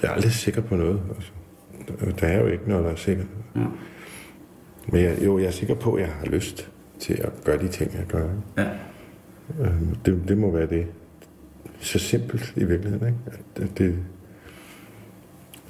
Jeg 0.02 0.08
er 0.08 0.12
aldrig 0.12 0.32
sikker 0.32 0.60
på 0.60 0.76
noget. 0.76 1.00
Altså. 1.16 1.32
Der 2.20 2.26
er 2.26 2.40
jo 2.40 2.46
ikke 2.46 2.68
noget, 2.68 2.84
der 2.84 2.90
er 2.90 2.96
sikkert. 2.96 3.26
Ja. 3.56 3.60
Men 4.86 5.02
jeg, 5.02 5.24
jo, 5.24 5.38
jeg 5.38 5.46
er 5.46 5.50
sikker 5.50 5.74
på, 5.74 5.94
at 5.94 6.02
jeg 6.02 6.10
har 6.12 6.26
lyst 6.26 6.70
til 7.00 7.14
at 7.14 7.32
gøre 7.44 7.58
de 7.58 7.68
ting, 7.68 7.92
jeg 7.94 8.06
gør. 8.08 8.28
Ja. 8.58 8.68
Øh, 9.60 9.72
det, 10.04 10.22
det 10.28 10.38
må 10.38 10.50
være 10.50 10.66
det. 10.66 10.86
Så 11.80 11.98
simpelt 11.98 12.52
i 12.56 12.64
virkeligheden, 12.64 13.06
ikke? 13.06 13.18
At, 13.26 13.62
at 13.62 13.78
det, 13.78 13.98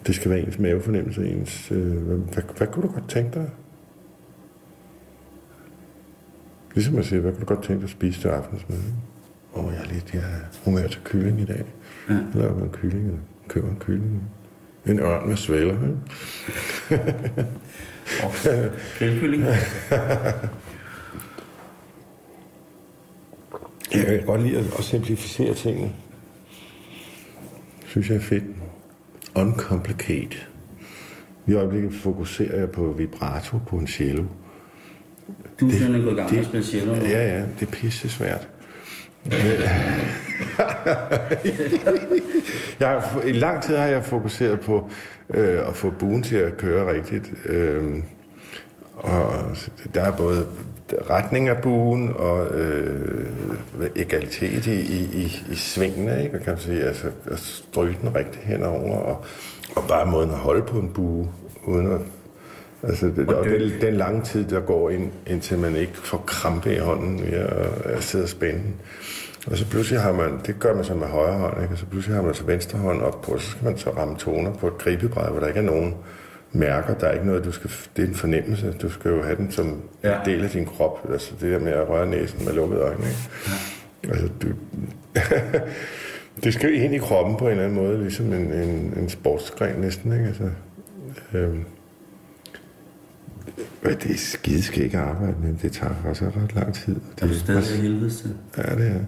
det 0.06 0.14
skal 0.14 0.30
være 0.30 0.40
ens 0.40 0.58
mavefornemmelse, 0.58 1.26
ens... 1.26 1.72
Øh, 1.72 1.96
hvad, 1.96 2.16
hvad, 2.16 2.42
hvad 2.56 2.66
kunne 2.66 2.82
du 2.82 2.92
godt 2.92 3.08
tænke 3.08 3.38
dig? 3.38 3.50
Ligesom 6.74 6.98
at 6.98 7.04
sige, 7.04 7.20
hvad 7.20 7.32
kunne 7.32 7.40
du 7.40 7.46
godt 7.54 7.62
tænke 7.62 7.80
dig 7.80 7.84
at 7.84 7.90
spise 7.90 8.20
til 8.20 8.28
aftensmad? 8.28 8.78
Åh, 9.54 9.64
oh, 9.64 9.72
jeg 9.72 9.80
er 9.80 9.92
lidt, 9.92 10.14
jeg 10.14 10.24
humør 10.64 10.86
til 10.86 11.00
kylling 11.04 11.40
i 11.40 11.44
dag. 11.44 11.64
Ja. 12.08 12.18
Så 12.32 12.38
laver 12.38 12.58
man 12.58 12.70
kylling, 12.70 13.06
eller 13.06 13.20
køber 13.48 13.68
en 13.68 13.76
kylling. 13.76 14.22
En 14.86 14.98
ørn 14.98 15.28
med 15.28 15.36
svæler, 15.36 15.72
ikke? 15.72 15.96
Grillkylling. 18.98 19.44
Jeg 23.94 24.06
kan 24.06 24.26
godt 24.26 24.42
lide 24.42 24.58
at, 24.58 24.84
simplificere 24.84 25.54
tingene. 25.54 25.92
Synes 27.86 28.08
jeg 28.08 28.16
er 28.16 28.20
fedt. 28.20 28.44
Uncomplicate. 29.34 30.36
I 31.46 31.52
øjeblikket 31.52 31.94
fokuserer 31.94 32.58
jeg 32.58 32.70
på 32.70 32.92
vibrato 32.92 33.58
på 33.66 33.76
en 33.76 33.86
cello. 33.86 34.24
Du 35.60 35.66
er 35.66 35.72
simpelthen 35.72 36.02
gået 36.02 36.12
i 36.12 36.16
gang 36.16 36.52
med 36.52 36.62
cello. 36.62 36.94
Ja, 36.94 37.36
ja, 37.36 37.44
det 37.60 37.68
er 37.68 37.72
pisse 37.72 38.08
svært. 38.08 38.48
jeg 42.80 42.88
har, 42.88 43.22
I 43.22 43.32
lang 43.32 43.62
tid 43.62 43.76
har 43.76 43.86
jeg 43.86 44.04
fokuseret 44.04 44.60
på 44.60 44.90
øh, 45.30 45.68
at 45.68 45.76
få 45.76 45.90
buen 45.90 46.22
til 46.22 46.36
at 46.36 46.56
køre 46.56 46.94
rigtigt. 46.94 47.32
Øh, 47.46 48.02
og 48.96 49.32
der 49.94 50.02
er 50.02 50.16
både 50.16 50.46
retning 51.10 51.48
af 51.48 51.62
buen 51.62 52.12
og 52.16 52.46
øh, 52.46 53.26
egalitet 53.96 54.66
i, 54.66 54.80
i, 54.80 55.42
i, 55.50 55.54
svingene, 55.54 56.24
ikke? 56.24 56.38
kan 56.38 56.52
man 56.52 56.58
sige, 56.58 56.82
altså 56.82 57.06
at 57.30 57.38
stryge 57.38 57.96
den 58.02 58.14
rigtigt 58.14 58.44
henover, 58.44 58.96
og, 58.96 59.24
og 59.76 59.82
bare 59.88 60.06
måden 60.06 60.30
at 60.30 60.36
holde 60.36 60.62
på 60.62 60.78
en 60.78 60.88
bue, 60.88 61.28
uden 61.64 61.92
at 61.92 62.00
Altså, 62.82 63.06
det, 63.06 63.28
og 63.28 63.44
det, 63.44 63.80
den 63.80 63.94
lange 63.94 64.22
tid, 64.22 64.44
der 64.44 64.60
går 64.60 64.90
ind, 64.90 65.12
indtil 65.26 65.58
man 65.58 65.76
ikke 65.76 65.92
får 65.96 66.24
krampe 66.26 66.74
i 66.74 66.78
hånden 66.78 67.22
ved 67.22 67.32
at, 67.32 67.66
at 67.84 68.02
sidde 68.02 68.24
og 68.24 68.28
spænde 68.28 68.58
den. 68.58 68.74
Og 69.46 69.56
så 69.56 69.70
pludselig 69.70 70.00
har 70.00 70.12
man, 70.12 70.40
det 70.46 70.58
gør 70.58 70.74
man 70.74 70.84
så 70.84 70.94
med 70.94 71.06
højre 71.06 71.38
hånd, 71.38 71.62
ikke? 71.62 71.74
og 71.74 71.78
så 71.78 71.86
pludselig 71.86 72.16
har 72.16 72.22
man 72.22 72.34
så 72.34 72.44
venstre 72.44 72.78
hånd 72.78 73.02
op 73.02 73.22
på, 73.22 73.38
så 73.38 73.50
skal 73.50 73.64
man 73.64 73.78
så 73.78 73.90
ramme 73.90 74.16
toner 74.16 74.52
på 74.52 74.66
et 74.66 74.78
gribebræd, 74.78 75.30
hvor 75.30 75.40
der 75.40 75.46
ikke 75.46 75.60
er 75.60 75.64
nogen 75.64 75.94
mærker. 76.52 76.94
Der 76.94 77.06
er 77.06 77.12
ikke 77.12 77.26
noget, 77.26 77.44
du 77.44 77.52
skal, 77.52 77.70
det 77.96 78.04
er 78.04 78.08
en 78.08 78.14
fornemmelse. 78.14 78.74
Du 78.82 78.90
skal 78.90 79.10
jo 79.10 79.22
have 79.22 79.36
den 79.36 79.50
som 79.50 79.82
ja. 80.02 80.20
en 80.20 80.26
del 80.26 80.44
af 80.44 80.50
din 80.50 80.66
krop. 80.66 81.10
Altså 81.12 81.32
det 81.40 81.52
der 81.52 81.58
med 81.58 81.72
at 81.72 81.88
røre 81.88 82.06
næsen 82.06 82.44
med 82.44 82.52
lukkede 82.52 82.80
øjne. 82.80 83.06
Ikke? 83.06 83.30
Ja. 84.04 84.08
Altså, 84.08 84.28
du, 84.42 84.48
det 86.44 86.54
skal 86.54 86.74
ind 86.74 86.94
i 86.94 86.98
kroppen 86.98 87.36
på 87.36 87.44
en 87.44 87.50
eller 87.50 87.64
anden 87.64 87.78
måde, 87.78 88.00
ligesom 88.00 88.32
en, 88.32 88.52
en, 88.52 88.94
en 88.96 89.08
sportsgren 89.08 89.80
næsten. 89.80 90.12
Ikke? 90.12 90.24
Altså, 90.24 90.50
øhm, 91.32 91.64
men 93.82 93.92
det 93.92 94.10
er 94.10 94.16
skideskæg 94.16 94.94
at 94.94 95.00
arbejde 95.00 95.34
med. 95.42 95.54
Det 95.62 95.72
tager 95.72 95.94
også 96.04 96.24
ret 96.24 96.54
lang 96.54 96.74
tid. 96.74 96.96
Er 97.22 97.26
du 97.26 97.34
stadig 97.34 97.78
i 97.78 97.80
helvedes 97.80 98.20
til? 98.20 98.34
Ja, 98.56 98.74
det 98.74 98.86
er. 98.86 99.00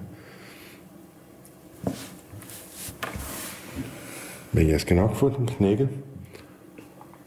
Men 4.52 4.68
jeg 4.68 4.80
skal 4.80 4.96
nok 4.96 5.16
få 5.16 5.28
den 5.38 5.46
knækket. 5.46 5.88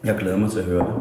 Jeg 0.06 0.16
glæder 0.18 0.36
mig 0.36 0.50
til 0.50 0.58
at 0.58 0.64
høre 0.64 0.86
det. 0.86 0.94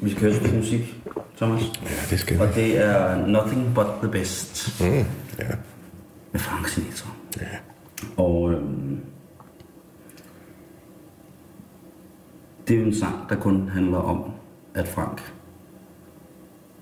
Vi 0.00 0.10
skal 0.10 0.22
høre 0.22 0.42
lidt 0.42 0.56
musik, 0.56 1.02
Thomas. 1.36 1.62
Ja, 1.82 1.88
det 2.10 2.18
skal 2.20 2.40
Og 2.40 2.54
det 2.54 2.84
er 2.84 3.26
Nothing 3.26 3.74
But 3.74 3.86
The 4.02 4.10
Best 4.12 4.80
Mm, 4.80 4.86
ja. 5.38 5.48
med 6.32 6.40
Frank 6.40 6.68
Sinatra. 6.68 7.10
ja. 7.40 7.46
Og 8.16 8.52
øhm, 8.52 9.00
det 12.68 12.76
er 12.76 12.80
jo 12.80 12.86
en 12.86 12.94
sang, 12.94 13.14
der 13.28 13.36
kun 13.36 13.68
handler 13.68 13.98
om, 13.98 14.30
at 14.74 14.88
Frank 14.88 15.32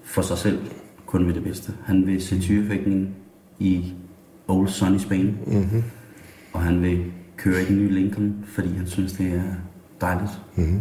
for 0.02 0.22
sig 0.22 0.38
selv 0.38 0.58
kun 1.06 1.26
vil 1.26 1.34
det 1.34 1.42
bedste. 1.44 1.72
Han 1.84 2.06
vil 2.06 2.22
se 2.22 2.40
tyrefægtning 2.40 3.16
i 3.58 3.92
Old 4.48 4.68
Sunny 4.68 4.98
Spain, 4.98 5.38
mm-hmm. 5.46 5.82
og 6.52 6.62
han 6.62 6.82
vil 6.82 7.12
køre 7.36 7.62
i 7.62 7.64
den 7.64 7.76
nye 7.78 7.90
Lincoln, 7.90 8.44
fordi 8.48 8.76
han 8.76 8.86
synes, 8.86 9.12
det 9.12 9.26
er 9.34 9.42
dejligt. 10.00 10.30
Mm-hmm. 10.56 10.80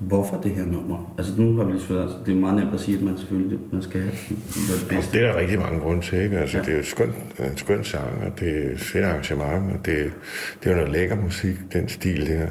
Hvorfor 0.00 0.40
det 0.40 0.50
her 0.50 0.64
nummer? 0.64 1.14
Altså 1.18 1.32
nu 1.36 1.56
har 1.56 1.64
vi 1.64 1.72
lige 1.72 1.82
svært, 1.82 2.02
altså, 2.02 2.16
det 2.26 2.34
er 2.34 2.38
meget 2.40 2.56
nemt 2.56 2.74
at 2.74 2.80
sige, 2.80 2.96
at 2.96 3.02
man 3.02 3.18
selvfølgelig 3.18 3.58
man 3.72 3.82
skal 3.82 4.00
have 4.00 4.12
det 4.30 4.86
bedste. 4.88 5.18
Det 5.18 5.26
er 5.26 5.32
der 5.32 5.40
rigtig 5.40 5.58
mange 5.58 5.80
grunde 5.80 6.02
til. 6.02 6.18
Ikke? 6.18 6.38
Altså, 6.38 6.56
ja. 6.56 6.62
Det 6.62 6.72
er 6.72 6.76
jo 6.76 6.84
skønt, 6.84 7.14
en 7.38 7.56
skøn 7.56 7.84
sang, 7.84 8.24
og 8.26 8.40
det 8.40 8.66
er 8.66 8.72
et 8.72 8.80
fedt 8.80 9.04
arrangement, 9.04 9.72
og 9.72 9.86
det, 9.86 10.12
det 10.60 10.66
er 10.66 10.70
jo 10.70 10.76
noget 10.76 10.92
lækker 10.92 11.16
musik, 11.16 11.56
den 11.72 11.88
stil 11.88 12.26
der. 12.26 12.46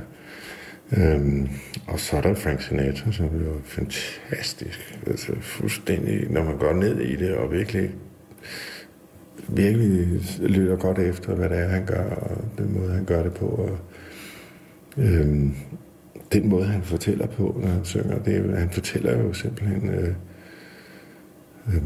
Øhm, 0.98 1.48
og 1.88 2.00
så 2.00 2.18
er 2.18 2.22
der 2.22 2.36
Frank 2.36 2.62
Sinatra, 2.62 3.12
som 3.12 3.26
er 3.26 3.30
jo 3.30 3.54
fantastisk. 3.64 5.00
Altså 5.08 5.32
fuldstændig, 5.42 6.32
når 6.32 6.44
man 6.44 6.58
går 6.58 6.74
ned 6.74 7.00
i 7.00 7.16
det, 7.16 7.36
og 7.36 7.52
virkelig 7.52 7.92
virkelig 9.48 10.22
lytter 10.40 10.76
godt 10.76 11.00
efter, 11.00 11.36
hvad 11.36 11.50
det 11.50 11.60
er, 11.60 11.68
han 11.68 11.86
gør, 11.86 12.10
og 12.10 12.38
den 12.58 12.80
måde, 12.80 12.92
han 12.92 13.06
gør 13.06 13.24
det 13.24 13.34
på. 13.34 13.46
Og, 13.46 13.78
øhm, 14.98 15.56
den 16.34 16.50
måde, 16.50 16.66
han 16.66 16.84
fortæller 16.84 17.28
på, 17.28 17.60
når 17.62 17.68
han 17.68 17.86
synger, 17.86 18.20
det 18.20 18.36
er, 18.36 18.56
han 18.56 18.70
fortæller 18.70 19.24
jo 19.24 19.34
simpelthen... 19.34 19.90
Øh, 19.90 20.14
øh, 21.68 21.84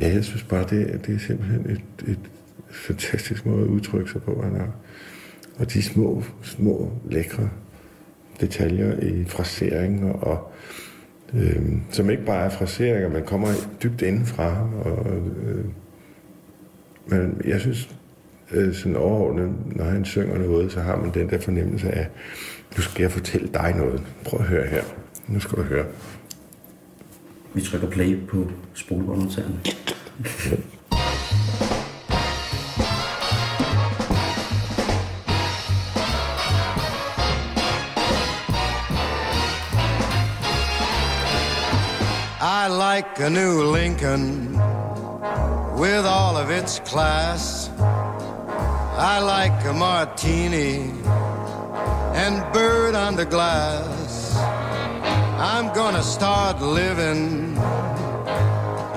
ja, 0.00 0.12
jeg 0.14 0.24
synes 0.24 0.42
bare, 0.42 0.66
det, 0.70 1.06
det 1.06 1.14
er 1.14 1.18
simpelthen 1.18 1.70
et, 1.70 2.08
et 2.08 2.30
fantastisk 2.70 3.46
måde 3.46 3.62
at 3.62 3.68
udtrykke 3.68 4.10
sig 4.10 4.22
på, 4.22 4.42
han 4.42 4.56
har. 4.56 4.70
Og 5.58 5.72
de 5.72 5.82
små, 5.82 6.22
små, 6.42 6.92
lækre 7.10 7.50
detaljer 8.40 9.00
i 9.00 9.24
fraseringer, 9.24 10.12
og, 10.12 10.52
øh, 11.34 11.72
som 11.90 12.10
ikke 12.10 12.24
bare 12.24 12.44
er 12.44 12.50
fraseringer, 12.50 13.08
man 13.08 13.24
kommer 13.24 13.48
dybt 13.82 14.02
indenfra. 14.02 14.68
Og, 14.84 15.16
øh, 15.46 15.64
men 17.06 17.40
jeg 17.44 17.60
synes, 17.60 17.96
øh, 18.52 18.74
sådan 18.74 18.96
overordnet, 18.96 19.52
når 19.76 19.84
han 19.84 20.04
synger 20.04 20.38
noget, 20.38 20.72
så 20.72 20.80
har 20.80 20.96
man 20.96 21.14
den 21.14 21.30
der 21.30 21.38
fornemmelse 21.38 21.90
af, 21.90 22.08
nu 22.76 22.82
skal 22.82 23.02
jeg 23.02 23.12
fortælle 23.12 23.48
dig 23.54 23.72
noget. 23.76 24.02
Prøv 24.24 24.40
at 24.40 24.46
høre 24.46 24.66
her. 24.66 24.82
Nu 25.28 25.40
skal 25.40 25.58
du 25.58 25.62
høre. 25.62 25.86
Vi 27.54 27.60
trykker 27.60 27.90
play 27.90 28.26
på 28.28 28.50
spolebåndoptageren. 28.74 29.60
I 42.40 42.68
like 42.68 43.20
a 43.20 43.30
new 43.30 43.74
Lincoln 43.76 44.58
with 45.78 46.04
all 46.06 46.36
of 46.36 46.50
its 46.50 46.80
class. 46.86 47.70
I 48.98 49.20
like 49.20 49.68
a 49.68 49.72
martini 49.72 50.92
and 52.14 52.40
bird 52.52 52.94
under 52.94 53.24
glass. 53.24 54.36
I'm 55.38 55.74
gonna 55.74 56.02
start 56.02 56.60
living. 56.62 57.56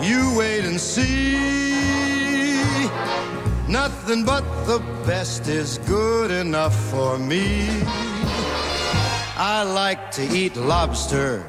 You 0.01 0.37
wait 0.37 0.63
and 0.65 0.79
see. 0.79 1.37
Nothing 3.67 4.23
but 4.23 4.43
the 4.65 4.79
best 5.05 5.47
is 5.47 5.79
good 5.79 6.31
enough 6.31 6.75
for 6.91 7.17
me. 7.17 7.67
I 9.35 9.63
like 9.63 10.11
to 10.11 10.23
eat 10.23 10.55
lobster 10.55 11.43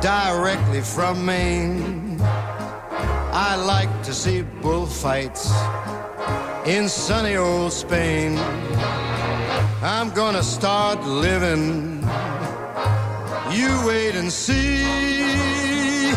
directly 0.00 0.82
from 0.82 1.24
Maine. 1.24 2.20
I 3.32 3.56
like 3.56 4.02
to 4.04 4.12
see 4.12 4.42
bullfights 4.42 5.50
in 6.66 6.88
sunny 6.88 7.36
old 7.36 7.72
Spain. 7.72 8.38
I'm 9.82 10.10
gonna 10.10 10.42
start 10.42 11.02
living. 11.06 12.02
You 13.50 13.86
wait 13.86 14.14
and 14.14 14.30
see. 14.30 16.12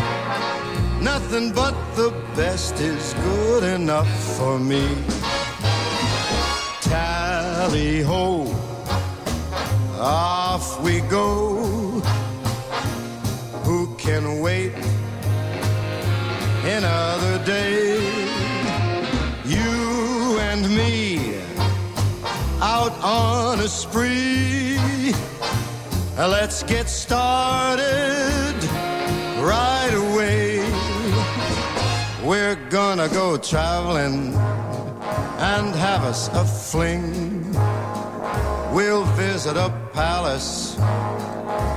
Nothing 1.00 1.50
but 1.50 1.74
the 1.96 2.10
best 2.36 2.78
is 2.78 3.14
good 3.14 3.64
enough 3.64 4.36
for 4.36 4.58
me. 4.58 4.86
Tally 6.82 8.02
ho, 8.02 8.54
off 9.98 10.82
we 10.82 11.00
go 11.00 11.56
who 13.64 13.94
can 13.96 14.40
wait 14.40 14.74
another 16.64 17.42
day. 17.46 18.03
On 23.04 23.60
a 23.60 23.68
spree. 23.68 25.12
Let's 26.16 26.62
get 26.62 26.88
started 26.88 28.54
right 29.40 29.92
away. 29.92 30.60
We're 32.26 32.56
gonna 32.70 33.08
go 33.10 33.36
traveling 33.36 34.32
and 35.52 35.74
have 35.74 36.04
us 36.04 36.28
a 36.28 36.46
fling. 36.46 37.52
We'll 38.72 39.04
visit 39.16 39.58
a 39.58 39.70
palace 39.92 40.78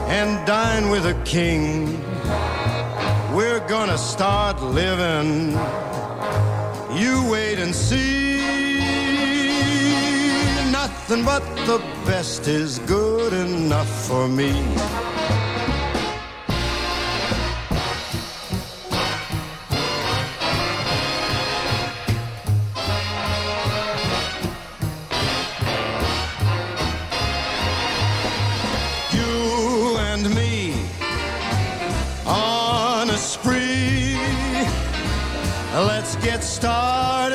and 0.07 0.47
dine 0.47 0.89
with 0.89 1.05
a 1.07 1.21
king. 1.25 2.01
We're 3.35 3.67
gonna 3.67 3.97
start 3.97 4.61
living. 4.63 5.51
You 6.97 7.29
wait 7.29 7.59
and 7.59 7.75
see. 7.75 8.26
Nothing 11.09 11.23
but 11.23 11.43
the 11.65 11.77
best 12.05 12.49
is 12.49 12.79
good 12.79 13.31
enough 13.31 13.87
for 14.07 14.27
me. 14.27 14.51
You 29.13 29.97
and 30.11 30.35
me 30.35 30.73
on 32.25 33.09
a 33.09 33.17
spree. 33.17 34.19
Let's 35.73 36.17
get 36.17 36.43
started 36.43 37.26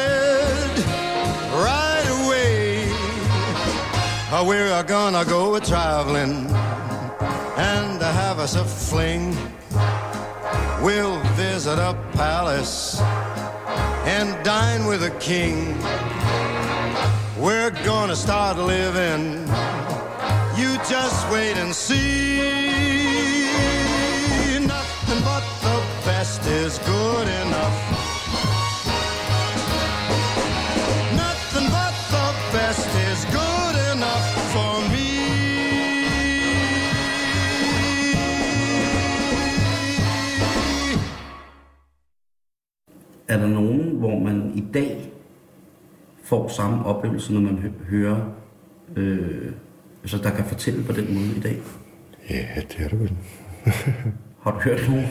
We're 4.44 4.82
gonna 4.82 5.24
go 5.24 5.54
a 5.54 5.60
traveling 5.60 6.46
and 7.56 8.02
have 8.02 8.40
us 8.40 8.56
a 8.56 8.64
fling. 8.64 9.36
We'll 10.82 11.20
visit 11.36 11.78
a 11.78 11.96
palace 12.14 13.00
and 14.04 14.44
dine 14.44 14.86
with 14.86 15.04
a 15.04 15.10
king. 15.20 15.78
We're 17.38 17.70
gonna 17.84 18.16
start 18.16 18.56
living. 18.58 19.46
You 20.58 20.76
just 20.90 21.30
wait 21.30 21.56
and 21.56 21.72
see. 21.72 22.38
Nothing 24.66 25.22
but 25.22 25.44
the 25.62 25.80
best 26.04 26.44
is 26.46 26.78
good 26.78 27.28
enough. 27.28 27.91
Får 46.32 46.48
samme 46.48 46.84
oplevelse, 46.86 47.32
når 47.32 47.40
man 47.40 47.58
hø- 47.58 47.70
hører, 47.90 48.16
øh, 48.96 49.52
altså 50.02 50.18
der 50.18 50.30
kan 50.30 50.44
fortælle 50.44 50.84
på 50.84 50.92
den 50.92 51.14
måde 51.14 51.36
i 51.36 51.40
dag? 51.40 51.56
Ja, 52.30 52.46
det 52.68 52.84
er 52.84 52.88
det 52.88 53.00
vel. 53.00 53.12
Har 54.42 54.50
du 54.50 54.58
hørt 54.58 54.80
nogen? 54.88 55.04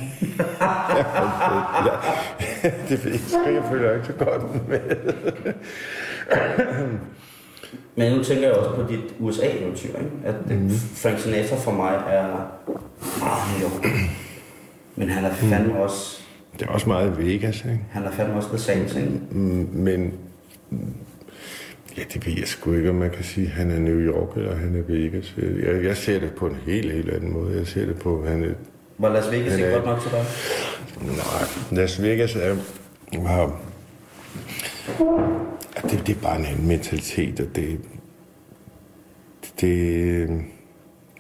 det 2.90 3.06
ved 3.06 3.12
jeg. 3.12 3.54
Jeg 3.54 3.64
føler 3.72 3.94
ikke 3.94 4.06
så 4.06 4.14
godt 4.14 4.70
med. 4.70 4.80
Men 7.96 8.18
nu 8.18 8.24
tænker 8.24 8.44
jeg 8.48 8.54
også 8.54 8.76
på 8.76 8.84
dit 8.92 9.00
USA-eventyr, 9.20 9.88
ikke? 9.98 10.12
At 10.26 10.36
mm. 10.50 10.70
Frank 10.70 11.20
Sinatra 11.20 11.56
for 11.56 11.72
mig 11.72 11.94
er 12.08 12.28
meget 13.20 13.60
New 13.60 13.70
York. 13.70 13.86
Men 14.96 15.10
han 15.10 15.26
er 15.26 15.34
fandme 15.34 15.80
også, 15.80 16.22
Det 16.60 16.68
er 16.68 16.72
også 16.72 16.90
meget 16.90 17.18
Vegas, 17.18 17.58
ikke? 17.66 17.80
han 17.90 18.04
er 18.04 18.12
fandme 18.12 18.36
også 18.36 18.50
The 18.50 18.58
Saints, 18.58 18.96
ikke? 18.96 19.12
Mm, 19.32 19.70
Men 19.74 20.14
ja, 21.98 22.04
det 22.14 22.26
ved 22.26 22.34
jeg 22.38 22.48
sgu 22.48 22.74
ikke, 22.74 22.90
om 22.90 22.96
man 22.96 23.10
kan 23.12 23.24
sige, 23.24 23.46
at 23.48 23.52
han 23.54 23.72
er 23.72 23.80
New 23.80 24.00
York 24.00 24.38
eller 24.38 24.56
han 24.56 24.76
er 24.76 24.82
Vegas. 24.94 25.36
Jeg, 25.64 25.84
jeg 25.84 25.98
ser 25.98 26.20
det 26.20 26.32
på 26.34 26.48
en 26.48 26.56
helt, 26.66 26.92
helt 26.92 27.10
anden 27.10 27.34
måde. 27.34 27.58
Jeg 27.58 27.68
ser 27.68 27.86
det 27.86 27.96
på, 28.00 28.22
at 28.22 28.30
han 28.30 28.44
er 28.44 28.54
Var 28.98 29.10
Las 29.14 29.32
Vegas 29.32 29.54
ikke 29.54 29.66
er- 29.66 29.74
godt 29.74 29.86
nok 29.86 30.02
til 30.02 30.12
dig? 30.12 30.26
Nej, 31.06 31.82
Las 31.82 32.02
Vegas 32.02 32.36
er, 32.36 32.56
ja, 33.14 33.48
det, 35.90 36.08
det 36.08 36.16
er 36.18 36.22
bare 36.22 36.40
en 36.40 36.46
anden 36.46 36.68
mentalitet, 36.68 37.40
og 37.40 37.56
det, 37.56 37.80
det, 39.62 40.30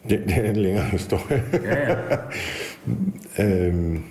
det, 0.09 0.19
det 0.27 0.37
er 0.37 0.49
en 0.49 0.55
længere 0.55 0.83
historie. 0.85 1.43
Ja, 1.63 1.89
ja. 1.89 1.97
øhm, 3.67 4.03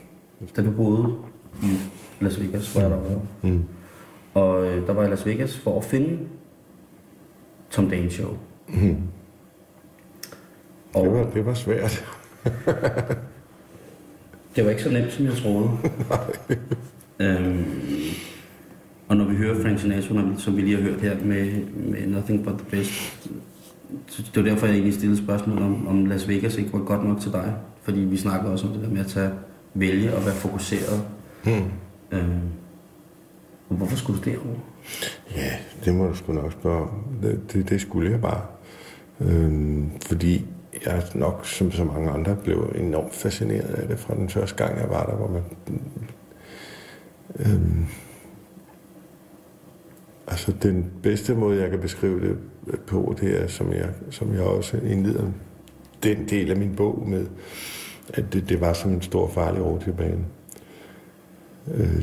Da 0.56 0.62
du 0.62 0.70
boede 0.70 1.14
i 1.62 1.66
Las 2.20 2.40
Vegas, 2.40 2.74
var 2.74 2.80
jeg 2.80 2.90
derovre. 2.90 3.20
Mm. 3.42 3.64
Og 4.34 4.66
øh, 4.66 4.86
der 4.86 4.92
var 4.92 5.04
i 5.04 5.08
Las 5.10 5.26
Vegas 5.26 5.56
for 5.58 5.78
at 5.78 5.84
finde 5.84 6.18
Tom 7.70 7.90
Dane 7.90 8.10
Show. 8.10 8.36
Mm. 8.68 8.96
Og 10.94 11.04
det, 11.04 11.12
var, 11.12 11.30
det 11.30 11.46
var 11.46 11.54
svært. 11.54 12.04
det 14.56 14.64
var 14.64 14.70
ikke 14.70 14.82
så 14.82 14.90
nemt, 14.90 15.12
som 15.12 15.24
jeg 15.24 15.34
troede. 15.34 15.70
øhm, 17.20 17.64
og 19.08 19.16
når 19.16 19.24
vi 19.24 19.36
hører 19.36 19.62
Frank 19.62 19.78
Sinatra, 19.78 20.38
som 20.38 20.56
vi 20.56 20.62
lige 20.62 20.76
har 20.76 20.82
hørt 20.82 21.00
her 21.00 21.24
med, 21.24 21.62
med 21.74 22.06
Nothing 22.06 22.44
But 22.44 22.58
The 22.58 22.66
Best, 22.70 23.30
så 24.06 24.22
det 24.34 24.44
var 24.44 24.50
derfor, 24.50 24.66
jeg 24.66 24.74
egentlig 24.74 24.94
stillede 24.94 25.18
spørgsmål 25.18 25.58
om, 25.58 25.88
om 25.88 26.06
Las 26.06 26.28
Vegas 26.28 26.56
ikke 26.56 26.72
var 26.72 26.78
godt 26.78 27.04
nok 27.04 27.20
til 27.20 27.32
dig. 27.32 27.54
Fordi 27.82 28.00
vi 28.00 28.16
snakker 28.16 28.50
også 28.50 28.66
om 28.66 28.72
det 28.72 28.82
der 28.82 28.90
med 28.90 29.00
at 29.00 29.06
tage, 29.06 29.30
vælge 29.74 30.14
og 30.14 30.24
være 30.24 30.34
fokuseret. 30.34 31.04
Mm. 31.44 31.52
Øhm, 32.10 32.40
og 33.68 33.76
hvorfor 33.76 33.96
skulle 33.96 34.20
du 34.20 34.30
derovre? 34.30 34.60
Ja, 35.36 35.52
det 35.84 35.94
må 35.94 36.06
du 36.06 36.14
sgu 36.14 36.32
nok 36.32 36.52
spørge 36.52 36.82
om. 36.82 37.04
Det, 37.22 37.52
det, 37.52 37.68
det 37.68 37.80
skulle 37.80 38.10
jeg 38.10 38.20
bare. 38.20 38.42
Øhm, 39.20 39.90
fordi 40.06 40.46
jeg 40.86 41.02
nok, 41.14 41.46
som 41.46 41.72
så 41.72 41.84
mange 41.84 42.10
andre, 42.10 42.36
blev 42.44 42.72
enormt 42.74 43.14
fascineret 43.14 43.74
af 43.74 43.88
det 43.88 43.98
fra 43.98 44.14
den 44.14 44.28
første 44.28 44.64
gang, 44.64 44.78
jeg 44.80 44.90
var 44.90 45.06
der, 45.06 45.16
hvor 45.16 45.28
man... 45.28 45.42
Øhm, 47.38 47.86
altså, 50.26 50.52
den 50.62 50.90
bedste 51.02 51.34
måde, 51.34 51.60
jeg 51.60 51.70
kan 51.70 51.80
beskrive 51.80 52.20
det 52.20 52.38
på, 52.86 53.14
det 53.20 53.42
er, 53.42 53.46
som 53.46 53.72
jeg, 53.72 53.88
som 54.10 54.34
jeg 54.34 54.42
også 54.42 54.76
indleder 54.76 55.24
den 56.02 56.28
del 56.28 56.50
af 56.50 56.56
min 56.56 56.76
bog 56.76 57.08
med, 57.08 57.26
at 58.08 58.32
det, 58.32 58.48
det 58.48 58.60
var 58.60 58.72
som 58.72 58.92
en 58.92 59.02
stor 59.02 59.28
farlig 59.28 59.62
rutsjebane. 59.62 60.24
Øh, 61.74 62.02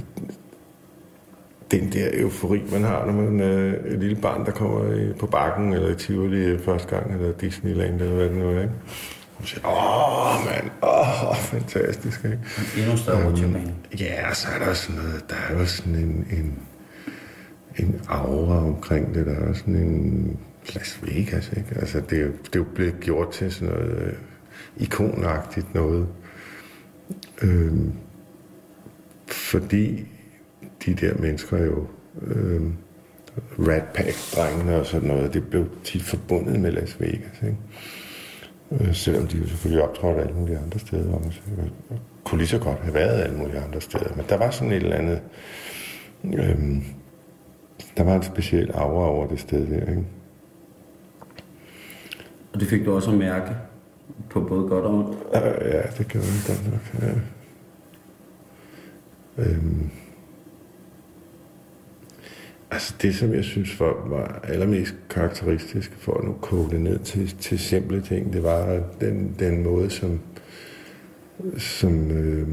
den 1.72 1.92
der 1.94 2.10
eufori, 2.14 2.62
man 2.72 2.84
har, 2.84 3.06
når 3.06 3.14
man 3.14 3.40
er 3.40 3.76
et 3.86 4.00
lille 4.00 4.16
barn, 4.16 4.46
der 4.46 4.52
kommer 4.52 5.14
på 5.20 5.28
bakken, 5.28 5.74
eller 5.74 5.90
i 5.90 5.96
Tivoli 5.96 6.58
første 6.58 6.96
gang, 6.96 7.14
eller 7.14 7.34
Disneyland, 7.34 8.02
eller 8.02 8.16
hvad 8.16 8.26
det 8.30 8.38
nu 8.38 8.50
er, 8.50 8.62
ikke? 8.62 8.74
Og 9.38 9.48
siger, 9.48 9.68
åh, 9.68 10.46
mand, 10.46 10.72
åh, 10.84 11.36
fantastisk, 11.36 12.26
ikke? 12.26 12.40
Endnu 12.78 12.98
større 12.98 13.30
rutsjebane. 13.30 13.74
Ja, 14.00 14.34
så 14.34 14.48
er 14.60 14.66
der 14.66 14.74
sådan 14.74 15.02
noget, 15.02 15.26
der 15.30 15.36
er 15.50 15.60
jo 15.60 15.66
sådan 15.66 15.96
en, 15.96 16.28
en, 16.32 16.60
en 17.76 18.02
aura 18.08 18.66
omkring 18.66 19.16
det, 19.16 19.26
der 19.26 19.36
er 19.36 19.54
sådan 19.54 19.76
en 19.76 20.40
Las 20.76 21.00
Vegas, 21.04 21.52
ikke? 21.58 21.76
Altså, 21.76 22.00
det 22.00 22.10
det 22.10 22.56
er 22.56 22.60
jo 22.60 22.66
blevet 22.76 23.00
gjort 23.00 23.32
til 23.32 23.54
sådan 23.54 23.74
noget 23.74 24.02
øh, 24.02 24.14
ikonagtigt 24.78 25.76
noget. 25.76 26.08
Øhm, 27.42 27.94
fordi 29.28 30.08
de 30.88 30.94
der 30.94 31.14
mennesker 31.22 31.66
jo, 31.66 31.88
øh, 32.22 32.62
Rat 33.60 33.84
Pack-drengene 33.94 34.76
og 34.76 34.86
sådan 34.86 35.08
noget, 35.08 35.34
det 35.34 35.48
blev 35.48 35.70
tit 35.84 36.04
forbundet 36.04 36.60
med 36.60 36.72
Las 36.72 37.02
Vegas, 37.02 37.44
ikke? 37.44 37.58
Øh, 38.72 38.96
selvom 38.96 39.28
de 39.28 39.38
jo 39.38 39.48
selvfølgelig 39.48 39.84
optrådte 39.84 40.22
alle 40.22 40.34
mulige 40.34 40.58
andre 40.58 40.80
steder 40.80 41.14
også. 41.14 41.40
Og 41.90 42.00
kunne 42.24 42.38
lige 42.38 42.48
så 42.48 42.60
godt 42.60 42.80
have 42.80 42.94
været 42.94 43.22
alle 43.22 43.38
mulige 43.38 43.60
andre 43.60 43.82
steder. 43.82 44.16
Men 44.16 44.26
der 44.30 44.38
var 44.38 44.50
sådan 44.50 44.72
et 44.72 44.84
eller 44.84 44.96
andet... 44.96 45.22
Øh, 46.24 46.58
der 47.98 48.04
var 48.04 48.16
en 48.16 48.24
speciel 48.24 48.72
aura 48.72 49.10
over 49.10 49.28
det 49.28 49.40
sted 49.40 49.68
der, 49.68 49.90
ikke? 49.90 50.06
Og 52.54 52.60
det 52.60 52.68
fik 52.68 52.86
du 52.86 52.96
også 52.96 53.12
at 53.12 53.18
mærke 53.18 53.56
på 54.30 54.42
både 54.42 54.68
godt 54.68 54.86
og 54.86 54.94
ondt. 54.94 55.18
Øh, 55.36 55.72
ja, 55.72 55.82
det 55.98 56.08
gjorde 56.08 56.28
det 56.28 56.44
godt 56.48 56.72
nok. 56.72 57.02
Ja. 57.02 57.14
Øhm. 59.44 59.90
Altså 62.72 62.94
det, 63.02 63.16
som 63.16 63.34
jeg 63.34 63.44
synes 63.44 63.80
var, 63.80 64.08
var 64.10 64.40
allermest 64.44 64.96
karakteristisk 65.10 65.92
for 65.92 66.14
at 66.18 66.24
nu 66.24 66.34
koge 66.42 66.70
det 66.70 66.82
ned 66.82 67.00
til, 67.00 67.38
til 67.38 67.60
simple 67.60 68.02
ting, 68.02 68.34
det 68.34 68.44
var 68.44 68.84
den, 69.02 69.36
den 69.40 69.64
måde, 69.64 69.90
som, 69.90 70.20
som, 71.58 72.12
øh, 72.12 72.48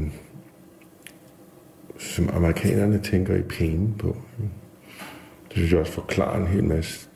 som 1.97 2.29
amerikanerne 2.33 2.99
tænker 2.99 3.35
i 3.35 3.41
penge 3.41 3.93
på. 3.99 4.17
Det 5.47 5.57
synes 5.57 5.71
jeg 5.71 5.79
også 5.79 5.91
forklarer 5.91 6.41
en 6.41 6.47
hel 6.47 6.63
masse 6.63 7.07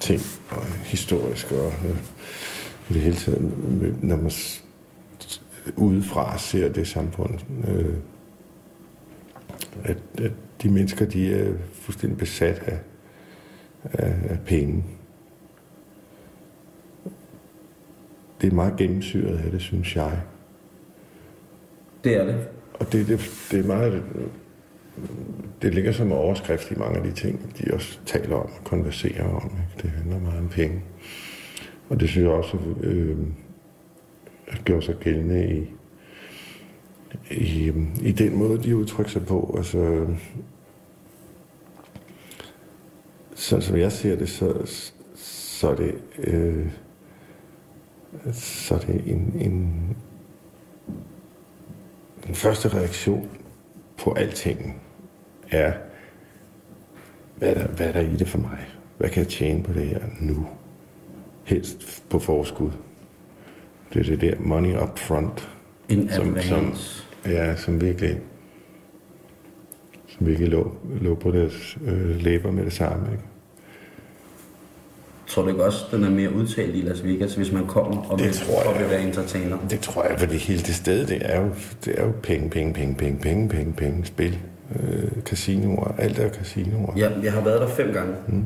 ting, 0.00 0.20
og 0.50 0.66
historisk 0.66 1.52
og 1.52 1.72
øh, 1.88 1.96
i 2.90 2.92
det 2.92 3.02
hele 3.02 3.16
taget, 3.16 3.52
når 4.02 4.16
man 4.16 4.32
udefra 5.76 6.38
ser 6.38 6.68
det 6.68 6.88
samfund, 6.88 7.38
øh, 7.68 7.94
at, 9.84 9.98
at 10.18 10.32
de 10.64 10.70
mennesker, 10.70 11.06
de 11.06 11.34
er 11.34 11.52
fuldstændig 11.72 12.18
besat 12.18 12.62
af, 12.66 12.78
af, 13.84 14.14
af 14.28 14.38
penge. 14.46 14.84
Det 18.40 18.50
er 18.50 18.54
meget 18.54 18.76
gennemsyret 18.76 19.38
af 19.38 19.50
det, 19.50 19.60
synes 19.60 19.96
jeg. 19.96 20.20
Det 22.04 22.16
er 22.16 22.24
det. 22.24 22.48
Og 22.74 22.92
det, 22.92 23.06
det, 23.06 23.20
det 23.50 23.60
er 23.60 23.66
meget... 23.66 24.02
Det 25.62 25.74
ligger 25.74 25.92
som 25.92 26.12
overskrift 26.12 26.70
i 26.70 26.74
mange 26.74 26.98
af 26.98 27.04
de 27.04 27.12
ting, 27.12 27.56
de 27.58 27.74
også 27.74 27.98
taler 28.06 28.36
om 28.36 28.50
og 28.58 28.64
konverserer 28.64 29.24
om. 29.24 29.44
Ikke? 29.44 29.82
Det 29.82 29.90
handler 29.90 30.20
meget 30.20 30.40
om 30.40 30.48
penge. 30.48 30.82
Og 31.88 32.00
det 32.00 32.08
synes 32.08 32.24
jeg 32.24 32.32
også 32.32 32.58
øh, 32.80 33.16
gjorde 34.64 34.82
sig 34.82 34.96
gældende 34.96 35.56
i, 35.56 35.70
i, 37.30 37.72
i 38.02 38.12
den 38.12 38.36
måde, 38.36 38.62
de 38.62 38.76
udtrykker 38.76 39.12
sig 39.12 39.26
på. 39.26 39.54
Altså, 39.56 40.06
så 43.34 43.60
som 43.60 43.76
jeg 43.76 43.92
ser 43.92 44.16
det, 44.16 44.28
så, 44.28 44.62
så 45.14 45.68
er 45.68 45.74
det, 45.74 45.94
øh, 46.18 46.66
så 48.32 48.74
er 48.74 48.78
det 48.78 49.02
en, 49.06 49.32
en, 49.40 49.96
den 52.26 52.34
første 52.34 52.68
reaktion 52.68 53.30
på 53.98 54.12
alting 54.12 54.82
er, 55.50 55.72
hvad 57.36 57.48
er, 57.48 57.54
der, 57.54 57.66
hvad 57.66 57.86
er 57.88 57.92
der 57.92 58.00
i 58.00 58.16
det 58.16 58.28
for 58.28 58.38
mig? 58.38 58.68
Hvad 58.98 59.10
kan 59.10 59.22
jeg 59.22 59.28
tjene 59.28 59.62
på 59.62 59.72
det 59.72 59.86
her 59.86 60.00
nu? 60.20 60.46
Helst 61.44 62.04
på 62.08 62.18
forskud. 62.18 62.70
Det 63.94 64.00
er 64.00 64.04
det 64.04 64.20
der 64.20 64.34
money 64.40 64.76
up 64.76 64.98
front. 64.98 65.48
En 65.88 66.08
som, 66.08 66.24
som, 66.24 66.36
advance. 66.36 67.04
ja, 67.26 67.56
som 67.56 67.80
virkelig, 67.80 68.20
som 70.18 70.26
virkelig 70.26 70.48
lå, 70.48 70.72
lå 71.00 71.14
på 71.14 71.30
deres 71.30 71.78
øh, 71.86 72.20
læber 72.22 72.50
med 72.50 72.64
det 72.64 72.72
samme. 72.72 73.06
Ikke? 73.12 73.24
Tror 75.26 75.42
du 75.42 75.48
ikke 75.48 75.64
også, 75.64 75.84
den 75.92 76.04
er 76.04 76.10
mere 76.10 76.32
udtalt 76.34 76.74
i 76.74 76.80
Las 76.80 77.04
Vegas, 77.04 77.34
hvis 77.34 77.52
man 77.52 77.66
kommer 77.66 78.10
og 78.10 78.18
Det 78.18 78.26
vil, 78.26 78.34
tror 78.34 78.62
jeg. 78.62 78.72
og 78.72 78.80
vil 78.80 78.90
være 78.90 79.02
entertainer? 79.02 79.58
Det 79.70 79.80
tror 79.80 80.04
jeg, 80.04 80.18
fordi 80.18 80.36
hele 80.36 80.60
det 80.60 80.74
sted, 80.74 81.06
det 81.06 81.18
er 81.20 81.40
jo, 81.40 81.48
det 81.84 82.00
er 82.00 82.04
jo 82.04 82.12
penge, 82.22 82.50
penge, 82.50 82.74
penge, 82.74 82.94
penge, 82.94 83.18
penge, 83.18 83.48
penge, 83.48 83.72
penge, 83.72 84.04
spil, 84.04 84.38
øh, 84.80 85.10
casinoer, 85.24 85.94
alt 85.98 86.18
er 86.18 86.28
casinoer. 86.30 86.92
Ja, 86.96 87.10
jeg 87.22 87.32
har 87.32 87.40
været 87.40 87.60
der 87.60 87.68
fem 87.68 87.92
gange. 87.92 88.14
Mm. 88.28 88.44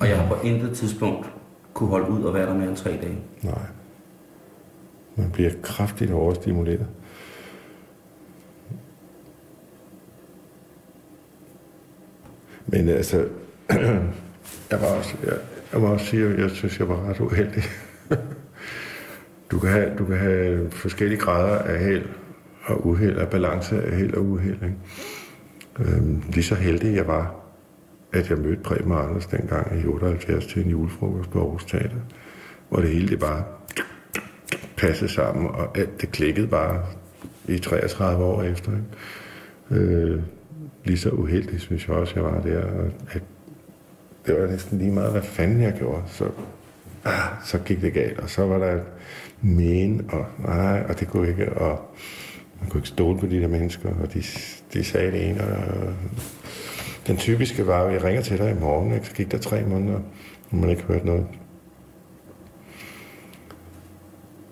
Og 0.00 0.08
jeg 0.08 0.18
har 0.18 0.28
på 0.34 0.46
intet 0.46 0.76
tidspunkt 0.76 1.26
kunne 1.74 1.88
holde 1.90 2.10
ud 2.10 2.22
og 2.22 2.34
være 2.34 2.46
der 2.46 2.54
mere 2.54 2.68
end 2.68 2.76
tre 2.76 2.90
dage. 2.90 3.18
Nej. 3.42 3.58
Man 5.16 5.30
bliver 5.30 5.50
kraftigt 5.62 6.12
overstimuleret. 6.12 6.86
Men 12.68 12.88
altså, 12.88 13.26
jeg, 14.70 14.80
var 14.80 14.86
også, 14.86 15.16
jeg, 15.24 15.32
jeg 15.72 15.80
må 15.80 15.86
også 15.86 16.06
sige, 16.06 16.26
at 16.26 16.38
jeg 16.38 16.50
synes, 16.50 16.78
jeg 16.78 16.88
var 16.88 17.08
ret 17.08 17.20
uheldig. 17.20 17.62
du, 19.50 19.58
kan 19.58 19.70
have, 19.70 19.96
du 19.98 20.04
kan 20.04 20.16
have 20.16 20.70
forskellige 20.70 21.20
grader 21.20 21.58
af 21.58 21.84
held 21.84 22.06
og 22.64 22.86
uheld, 22.86 23.18
af 23.18 23.28
balance 23.28 23.82
af 23.82 23.96
held 23.96 24.14
og 24.14 24.24
uheld. 24.24 24.62
Ikke? 24.62 24.76
Øhm, 25.78 26.22
lige 26.32 26.44
så 26.44 26.54
heldig 26.54 26.96
jeg 26.96 27.06
var, 27.06 27.34
at 28.12 28.30
jeg 28.30 28.38
mødte 28.38 28.62
Preben 28.62 28.92
Anders 28.92 29.26
dengang 29.26 29.80
i 29.80 29.86
78 29.86 30.46
til 30.46 30.64
en 30.64 30.70
julefrokost 30.70 31.30
på 31.30 31.40
Aarhus 31.40 31.64
Teater, 31.64 32.00
hvor 32.68 32.80
det 32.80 32.90
hele 32.90 33.08
det 33.08 33.18
bare 33.18 33.44
passede 34.76 35.10
sammen, 35.10 35.46
og 35.46 35.78
alt 35.78 36.00
det 36.00 36.10
klikkede 36.10 36.46
bare 36.46 36.82
i 37.48 37.58
33 37.58 38.24
år 38.24 38.42
efter. 38.42 38.72
Ikke? 38.72 39.84
Øh, 39.84 40.22
lige 40.88 40.98
så 40.98 41.10
uheldig 41.10 41.60
synes 41.60 41.88
jeg 41.88 41.96
også, 41.96 42.14
jeg 42.16 42.24
var 42.24 42.40
der. 42.40 42.62
At 43.12 43.22
det 44.26 44.40
var 44.40 44.46
næsten 44.46 44.78
lige 44.78 44.92
meget, 44.92 45.12
hvad 45.12 45.22
fanden 45.22 45.60
jeg 45.60 45.74
gjorde. 45.78 46.02
Så, 46.06 46.30
ah, 47.04 47.30
så 47.44 47.58
gik 47.58 47.80
det 47.80 47.92
galt, 47.92 48.20
og 48.20 48.30
så 48.30 48.46
var 48.46 48.58
der 48.58 48.80
men, 49.40 50.10
og 50.12 50.26
nej, 50.38 50.84
og 50.88 51.00
det 51.00 51.08
kunne 51.08 51.28
ikke, 51.28 51.52
og 51.52 51.80
man 52.60 52.70
kunne 52.70 52.78
ikke 52.78 52.88
stole 52.88 53.18
på 53.18 53.26
de 53.26 53.40
der 53.40 53.48
mennesker, 53.48 53.88
og 54.02 54.14
de, 54.14 54.22
de 54.72 54.84
sagde 54.84 55.12
det 55.12 55.28
ene, 55.28 55.44
og 55.44 55.94
den 57.06 57.16
typiske 57.16 57.66
var 57.66 57.82
jo, 57.82 57.90
jeg 57.90 58.04
ringer 58.04 58.22
til 58.22 58.38
dig 58.38 58.50
i 58.50 58.60
morgen, 58.60 58.94
ikke? 58.94 59.06
så 59.06 59.14
gik 59.14 59.32
der 59.32 59.38
tre 59.38 59.64
måneder, 59.64 60.00
og 60.50 60.56
man 60.56 60.70
ikke 60.70 60.82
hørte 60.82 61.06
noget. 61.06 61.26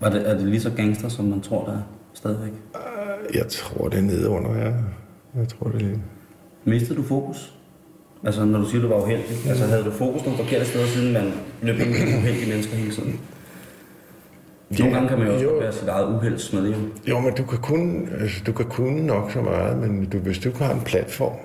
Var 0.01 0.11
det, 0.11 0.31
er 0.31 0.35
det 0.35 0.47
lige 0.47 0.61
så 0.61 0.71
gangster, 0.71 1.09
som 1.09 1.25
man 1.25 1.41
tror, 1.41 1.65
der 1.65 1.73
er 1.73 1.83
stadigvæk? 2.15 2.53
Jeg 3.35 3.47
tror, 3.49 3.89
det 3.89 3.99
er 3.99 4.03
nede 4.03 4.29
under, 4.29 4.59
ja. 4.59 4.73
Jeg 5.35 5.49
tror, 5.49 5.71
det 5.71 5.83
er 5.83 5.87
lidt. 5.87 6.01
Mistede 6.67 6.99
du 6.99 7.03
fokus? 7.03 7.53
Altså, 8.25 8.45
når 8.45 8.59
du 8.59 8.69
siger, 8.69 8.83
du 8.83 8.89
var 8.89 9.03
uheldig. 9.03 9.37
Altså, 9.49 9.65
havde 9.65 9.85
du 9.85 9.91
fokus 9.91 10.25
nogle 10.25 10.39
forkerte 10.39 10.65
steder, 10.65 10.87
siden 10.87 11.13
man 11.13 11.33
løb 11.63 11.81
ind 11.81 11.89
i 11.89 12.17
uheldige 12.19 12.49
mennesker 12.49 12.77
hele 12.77 12.93
tiden? 12.93 13.21
Nogle 14.79 14.95
gange 14.95 15.09
kan 15.09 15.19
man 15.19 15.29
jo 15.29 15.35
også 15.35 15.61
være 15.61 15.73
sit 15.73 15.89
eget 15.89 16.17
uheldsmed, 16.17 16.69
jo. 16.69 16.77
Jo, 17.09 17.21
men 17.21 17.35
du 17.35 17.45
kan 17.45 17.59
kun, 17.59 18.09
altså, 18.21 18.43
du 18.47 18.53
kan 18.53 18.67
kunne 18.67 19.07
nok 19.07 19.31
så 19.33 19.41
meget, 19.41 19.79
men 19.79 20.05
du, 20.05 20.19
hvis 20.19 20.39
du 20.39 20.49
ikke 20.49 20.65
har 20.65 20.75
en 20.75 20.81
platform, 20.81 21.37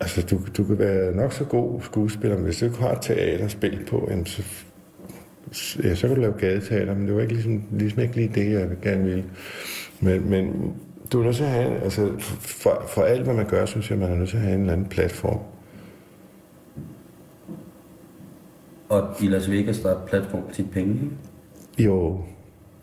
altså 0.00 0.22
du, 0.22 0.40
du 0.56 0.64
kan 0.64 0.78
være 0.78 1.16
nok 1.16 1.32
så 1.32 1.44
god 1.44 1.80
skuespiller, 1.82 2.36
men 2.36 2.44
hvis 2.44 2.58
du 2.58 2.64
ikke 2.64 2.78
har 2.78 2.94
teaterspil 2.94 3.78
på, 3.88 4.08
jamen, 4.10 4.26
så, 4.26 4.42
ja, 5.82 5.94
så 5.94 6.06
kan 6.06 6.16
du 6.16 6.22
lave 6.22 6.34
gadeteater, 6.38 6.94
men 6.94 7.06
det 7.06 7.14
var 7.14 7.22
ikke 7.22 7.34
ligesom, 7.34 7.62
ligesom 7.72 8.02
ikke 8.02 8.16
lige 8.16 8.30
det, 8.34 8.52
jeg 8.52 8.68
gerne 8.82 9.04
ville. 9.04 9.24
Men, 10.00 10.30
men 10.30 10.72
du 11.12 11.20
er 11.20 11.24
nødt 11.24 11.36
til 11.36 11.44
at 11.44 11.50
have, 11.50 11.80
altså 11.80 12.12
for, 12.40 12.82
for 12.88 13.02
alt, 13.02 13.22
hvad 13.22 13.34
man 13.34 13.46
gør, 13.46 13.66
synes 13.66 13.90
jeg, 13.90 13.98
man 13.98 14.12
er 14.12 14.16
nødt 14.16 14.28
til 14.28 14.36
at 14.36 14.42
have 14.42 14.54
en 14.54 14.60
eller 14.60 14.72
anden 14.72 14.88
platform. 14.88 15.38
Og 18.88 19.14
i 19.22 19.26
Las 19.26 19.50
Vegas, 19.50 19.80
der 19.80 19.90
er 19.90 20.06
platform 20.06 20.42
til 20.52 20.66
penge, 20.72 20.94
ikke? 20.94 21.10
Jo, 21.90 22.20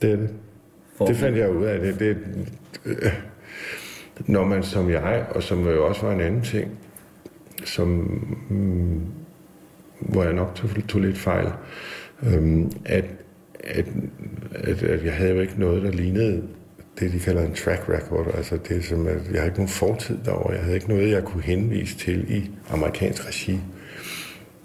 det 0.02 0.12
er 0.12 0.16
det. 0.16 0.30
For 0.98 1.06
Det 1.06 1.16
fandt 1.16 1.38
jeg 1.38 1.56
ud 1.56 1.64
af. 1.64 1.80
Det, 1.80 2.00
det, 2.00 2.18
øh, 2.86 3.14
når 4.28 4.46
man 4.46 4.64
som 4.64 4.90
jeg, 4.90 5.26
og 5.36 5.44
som 5.44 5.68
jo 5.68 5.88
også 5.88 6.06
var 6.06 6.14
en 6.14 6.22
anden 6.22 6.42
ting, 6.42 6.72
som, 7.66 7.88
mm, 8.50 9.02
hvor 10.00 10.24
jeg 10.24 10.34
nok 10.34 10.56
tog, 10.56 10.70
tog 10.88 11.02
lidt 11.02 11.18
fejl, 11.18 11.48
øhm, 12.24 12.72
at, 12.86 13.06
at, 13.60 13.86
at, 14.56 14.84
at 14.84 15.06
jeg 15.06 15.14
havde 15.14 15.32
jo 15.32 15.40
ikke 15.40 15.60
noget, 15.60 15.84
der 15.84 15.92
lignede 15.92 16.44
det, 17.02 17.14
de 17.14 17.20
kalder 17.20 17.42
en 17.46 17.54
track 17.54 17.90
record. 17.90 18.36
Altså 18.36 18.58
det, 18.70 18.86
som, 18.86 19.08
at 19.08 19.18
jeg 19.32 19.40
har 19.40 19.46
ikke 19.46 19.58
nogen 19.58 19.70
fortid 19.70 20.18
derover. 20.26 20.52
Jeg 20.52 20.62
havde 20.62 20.76
ikke 20.76 20.90
noget, 20.90 21.12
jeg 21.12 21.24
kunne 21.24 21.44
henvise 21.44 21.98
til 21.98 22.32
i 22.32 22.52
amerikansk 22.70 23.28
regi. 23.28 23.60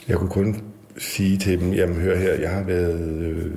Jeg 0.08 0.16
kunne 0.16 0.30
kun 0.30 0.62
sige 0.98 1.38
til 1.38 1.60
dem, 1.60 1.72
jamen 1.72 1.96
hør 1.96 2.16
her, 2.16 2.32
jeg 2.32 2.50
har 2.50 2.62
været 2.62 3.20
øh, 3.20 3.52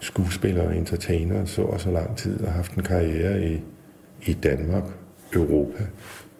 skuespiller 0.00 0.62
og 0.62 0.76
entertainer 0.76 1.44
så 1.44 1.62
og 1.62 1.80
så 1.80 1.90
lang 1.90 2.16
tid 2.16 2.40
og 2.40 2.52
haft 2.52 2.74
en 2.74 2.82
karriere 2.82 3.44
i, 3.46 3.60
i 4.22 4.32
Danmark, 4.32 4.84
Europa. 5.34 5.84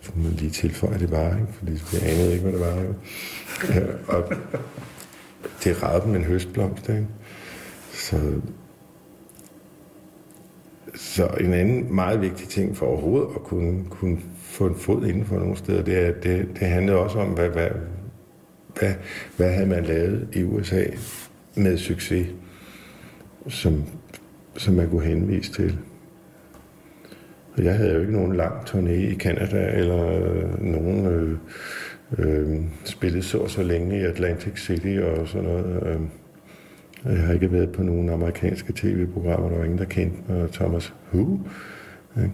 Så 0.01 0.11
må 0.15 0.29
lige 0.39 0.51
tilføje 0.51 0.99
det 0.99 1.11
bare, 1.11 1.41
ikke? 1.41 1.53
fordi 1.53 1.73
jeg 1.93 2.13
anede 2.13 2.33
ikke, 2.33 2.43
hvad 2.43 2.53
det 2.53 2.61
var. 2.61 2.83
Jo. 2.83 2.95
Ja, 3.75 3.81
og 4.09 4.33
det 5.65 5.83
ragede 5.83 6.07
dem 6.07 6.15
en 6.15 6.25
høstblomst. 6.25 6.89
Ikke? 6.89 7.07
Så, 7.93 8.17
så 10.95 11.27
en 11.27 11.53
anden 11.53 11.95
meget 11.95 12.21
vigtig 12.21 12.49
ting 12.49 12.77
for 12.77 12.87
overhovedet 12.87 13.29
at 13.35 13.43
kunne, 13.43 13.85
kunne 13.91 14.19
få 14.37 14.67
en 14.67 14.75
fod 14.75 15.07
inden 15.07 15.25
for 15.25 15.37
nogle 15.37 15.57
steder, 15.57 15.83
det, 15.83 16.07
er, 16.07 16.13
det, 16.13 16.49
det 16.61 16.69
handlede 16.69 16.99
også 16.99 17.19
om, 17.19 17.29
hvad, 17.29 17.49
hvad, 17.49 17.69
hvad, 18.79 18.95
hvad 19.37 19.53
havde 19.53 19.67
man 19.67 19.85
lavet 19.85 20.29
i 20.33 20.43
USA 20.43 20.85
med 21.55 21.79
succes, 21.79 22.27
som, 23.49 23.85
som 24.57 24.75
man 24.75 24.91
kunne 24.91 25.05
henvise 25.05 25.53
til. 25.53 25.79
Og 27.57 27.65
jeg 27.65 27.75
havde 27.75 27.93
jo 27.93 28.01
ikke 28.01 28.13
nogen 28.13 28.37
lang 28.37 28.55
turné 28.69 28.91
i 28.91 29.15
Canada, 29.15 29.71
eller 29.75 30.07
øh, 30.07 30.65
nogen 30.65 31.07
øh, 31.07 31.39
øh, 32.19 32.61
spillet 32.85 33.25
så 33.25 33.39
og 33.39 33.51
så 33.51 33.63
længe 33.63 34.01
i 34.01 34.05
Atlantic 34.05 34.61
City 34.61 34.99
og 35.03 35.29
sådan 35.29 35.49
noget. 35.49 35.83
Øh. 35.87 36.20
Jeg 37.05 37.23
har 37.23 37.33
ikke 37.33 37.53
været 37.53 37.73
på 37.73 37.83
nogen 37.83 38.09
amerikanske 38.09 38.73
tv-programmer, 38.77 39.49
der 39.49 39.57
var 39.57 39.65
ingen, 39.65 39.79
der 39.79 39.85
kendte 39.85 40.33
mig. 40.33 40.53
Thomas 40.53 40.95
Hu. 41.13 41.41
Øh, 42.17 42.29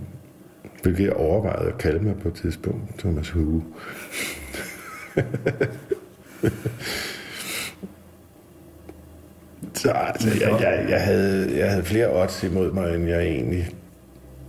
hvilket 0.83 1.05
jeg 1.05 1.13
overvejede 1.13 1.69
at 1.69 1.79
kalde 1.79 2.05
mig 2.05 2.17
på 2.23 2.29
et 2.29 2.35
tidspunkt. 2.35 2.99
Thomas 2.99 3.31
Hu. 3.31 3.63
Så 9.75 9.91
altså, 9.91 10.29
jeg, 10.29 10.61
jeg, 10.61 10.87
jeg, 10.89 11.05
havde, 11.05 11.59
jeg 11.59 11.71
havde 11.71 11.85
flere 11.85 12.23
odds 12.23 12.43
imod 12.43 12.73
mig, 12.73 12.95
end 12.95 13.09
jeg 13.09 13.23
egentlig 13.23 13.71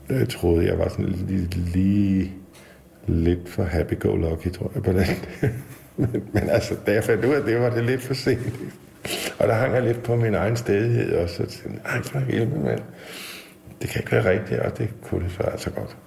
jeg 0.09 0.30
troede. 0.30 0.68
Jeg 0.68 0.80
var 0.80 0.89
sådan 0.89 1.05
lige, 1.05 1.47
lige 1.74 2.34
lidt 3.07 3.49
for 3.49 3.63
happy-go-lucky, 3.63 4.49
tror 4.53 4.72
jeg, 4.76 4.84
på 4.84 4.91
den. 4.91 5.05
men, 5.97 6.24
men 6.34 6.49
altså, 6.49 6.76
da 6.86 6.93
jeg 6.93 7.03
fandt 7.03 7.26
ud 7.26 7.34
af 7.34 7.43
det, 7.43 7.59
var 7.59 7.70
det 7.70 7.84
lidt 7.84 8.01
for 8.01 8.13
sent. 8.13 8.53
Og 9.39 9.47
der 9.47 9.53
hang 9.53 9.73
jeg 9.73 9.83
lidt 9.83 10.03
på 10.03 10.15
min 10.15 10.35
egen 10.35 10.57
stedighed 10.57 11.15
også. 11.15 11.35
Så 11.35 11.45
tænkte 11.45 11.81
jeg, 11.93 12.01
for 12.03 12.19
helvede, 12.19 12.59
mand. 12.59 12.81
Det 13.81 13.89
kan 13.89 14.01
ikke 14.01 14.11
være 14.11 14.29
rigtigt, 14.29 14.59
og 14.59 14.77
det 14.77 14.89
kunne 15.03 15.23
det 15.23 15.31
så 15.31 15.43
altså 15.43 15.69
godt. 15.69 15.97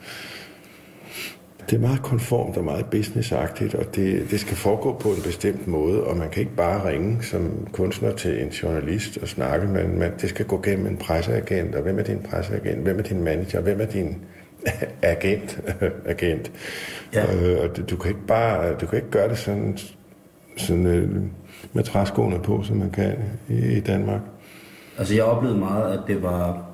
Det 1.70 1.76
er 1.76 1.80
meget 1.80 2.02
konformt 2.02 2.56
og 2.56 2.64
meget 2.64 2.86
businessagtigt, 2.90 3.74
og 3.74 3.96
det, 3.96 4.30
det 4.30 4.40
skal 4.40 4.56
foregå 4.56 4.98
på 4.98 5.08
en 5.08 5.22
bestemt 5.22 5.66
måde, 5.66 6.04
og 6.04 6.16
man 6.16 6.30
kan 6.30 6.40
ikke 6.40 6.56
bare 6.56 6.88
ringe 6.88 7.22
som 7.22 7.68
kunstner 7.72 8.12
til 8.12 8.42
en 8.42 8.48
journalist 8.48 9.18
og 9.22 9.28
snakke, 9.28 9.66
men 9.66 9.98
man, 9.98 10.12
det 10.20 10.30
skal 10.30 10.46
gå 10.46 10.60
gennem 10.62 10.86
en 10.86 10.96
presseagent, 10.96 11.74
og 11.74 11.82
hvem 11.82 11.98
er 11.98 12.02
din 12.02 12.18
presseagent, 12.18 12.82
hvem 12.82 12.98
er 12.98 13.02
din 13.02 13.22
manager, 13.22 13.60
hvem 13.60 13.80
er 13.80 13.84
din 13.84 14.18
agent, 15.02 15.60
agent. 16.14 16.52
Ja. 17.14 17.34
Øh, 17.34 17.60
og 17.60 17.76
det, 17.76 17.90
du 17.90 17.96
kan 17.96 18.10
ikke 18.10 18.26
bare, 18.26 18.74
du 18.74 18.86
kan 18.86 18.96
ikke 18.96 19.10
gøre 19.10 19.28
det 19.28 19.38
sådan, 19.38 19.78
sådan 20.60 20.86
øh, 20.86 21.22
med 21.72 21.84
træskoene 21.84 22.38
på, 22.38 22.62
som 22.62 22.76
man 22.76 22.90
kan 22.90 23.14
i, 23.48 23.76
i 23.76 23.80
Danmark. 23.80 24.20
Altså 24.98 25.14
jeg 25.14 25.24
oplevede 25.24 25.58
meget, 25.58 25.98
at 25.98 26.00
det 26.06 26.22
var, 26.22 26.64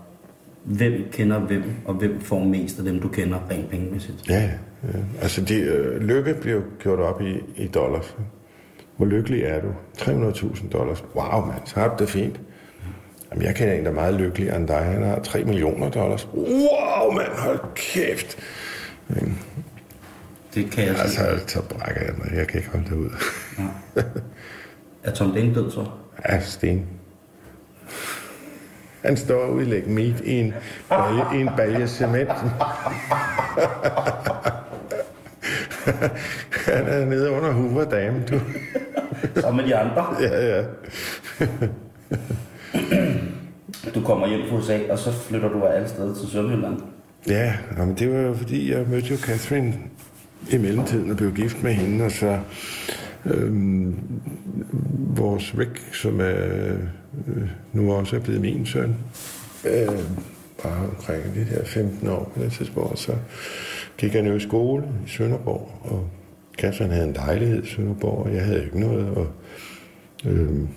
hvem 0.65 0.93
kender 1.13 1.39
hvem, 1.39 1.63
og 1.85 1.95
hvem 1.95 2.21
får 2.21 2.39
mest 2.39 2.79
af 2.79 2.85
dem, 2.85 3.01
du 3.01 3.09
kender 3.09 3.39
rent 3.51 3.71
pengemæssigt. 3.71 4.29
Ja, 4.29 4.43
ja. 4.43 4.99
altså 5.23 5.41
de, 5.41 5.61
øh, 5.61 6.01
lykke 6.01 6.35
bliver 6.41 6.61
gjort 6.79 6.99
op 6.99 7.21
i, 7.21 7.39
i 7.57 7.67
dollars. 7.67 8.17
Hvor 8.97 9.07
lykkelig 9.07 9.43
er 9.43 9.61
du? 9.61 9.69
300.000 9.99 10.69
dollars. 10.69 11.05
Wow, 11.15 11.47
mand, 11.47 11.61
så 11.65 11.81
har 11.81 11.89
du 11.89 11.95
det 11.99 12.09
fint. 12.09 12.41
Jamen, 13.31 13.45
jeg 13.45 13.55
kender 13.55 13.75
en, 13.75 13.85
der 13.85 13.91
er 13.91 13.95
meget 13.95 14.15
lykkeligere 14.15 14.57
end 14.57 14.69
dig. 14.69 14.77
Han 14.77 15.03
har 15.03 15.19
3 15.19 15.45
millioner 15.45 15.91
dollars. 15.91 16.29
Wow, 16.35 17.13
mand, 17.13 17.33
hold 17.39 17.61
kæft. 17.75 18.39
Men, 20.57 20.65
Det 20.65 20.73
kan 20.73 20.85
jeg 20.85 20.97
altså, 21.01 21.23
altså... 21.23 21.49
så 21.49 21.63
brækker 21.63 22.05
jeg 22.05 22.15
mig. 22.19 22.33
Jeg 22.37 22.47
kan 22.47 22.59
ikke 22.61 22.71
holde 22.71 22.85
det 22.85 22.93
ud. 22.97 23.11
Er 25.05 25.11
Tom 25.11 25.33
Dane 25.33 25.55
død 25.55 25.71
så? 25.71 25.87
Ja, 26.29 26.41
Sten. 26.41 26.87
Han 29.05 29.17
står 29.17 29.43
og 29.45 29.53
udlægger 29.53 29.91
meat 29.91 30.21
i 30.21 30.33
en 30.33 30.55
balje, 30.89 31.25
i 31.35 31.41
en 31.41 31.51
balje 31.57 31.89
cement. 31.89 32.31
Han 36.51 36.87
er 36.87 37.05
nede 37.05 37.31
under 37.31 37.53
Hoover 37.53 37.85
Dam, 37.85 38.15
du. 38.31 38.41
Sammen 39.41 39.65
med 39.65 39.73
de 39.73 39.77
andre. 39.77 40.07
Ja, 40.21 40.57
ja. 40.57 40.65
Du 43.95 44.01
kommer 44.01 44.27
hjem 44.27 44.41
fra 44.49 44.57
USA, 44.57 44.79
og 44.91 44.99
så 44.99 45.13
flytter 45.13 45.49
du 45.49 45.65
alle 45.65 45.89
steder 45.89 46.15
til 46.15 46.29
Sønderjylland. 46.29 46.81
Ja, 47.29 47.55
jamen, 47.79 47.95
det 47.95 48.15
var 48.15 48.21
jo 48.21 48.35
fordi, 48.35 48.73
jeg 48.73 48.87
mødte 48.89 49.07
jo 49.07 49.17
Catherine 49.17 49.75
i 50.53 50.59
mellemtiden 50.59 51.11
og 51.11 51.17
blev 51.17 51.35
gift 51.35 51.63
med 51.63 51.73
hende, 51.73 52.05
og 52.05 52.11
så 52.11 52.41
øhm, 53.25 53.97
vores 55.17 55.55
Rick, 55.59 55.95
som 55.95 56.21
er, 56.21 56.75
øh, 57.27 57.49
nu 57.73 57.93
også 57.93 58.17
er 58.17 58.21
blevet 58.21 58.41
min 58.41 58.67
søn, 58.67 58.97
øh, 59.65 59.99
var 60.65 60.89
omkring 60.89 61.35
de 61.35 61.43
her 61.43 61.65
15 61.65 62.09
år 62.09 62.33
på 62.35 62.43
det 62.43 62.53
tidspunkt, 62.53 62.99
så 62.99 63.13
gik 63.99 64.13
han 64.13 64.27
jo 64.27 64.35
i 64.35 64.41
skole 64.41 64.85
i 65.07 65.09
Sønderborg, 65.09 65.71
og 65.81 66.09
Catherine 66.59 66.95
havde 66.95 67.09
en 67.09 67.13
lejlighed 67.13 67.63
i 67.63 67.67
Sønderborg, 67.67 68.27
og 68.27 68.35
jeg 68.35 68.45
havde 68.45 68.65
ikke 68.65 68.81
noget, 68.81 69.09
og 69.09 69.27
øh, 70.27 70.69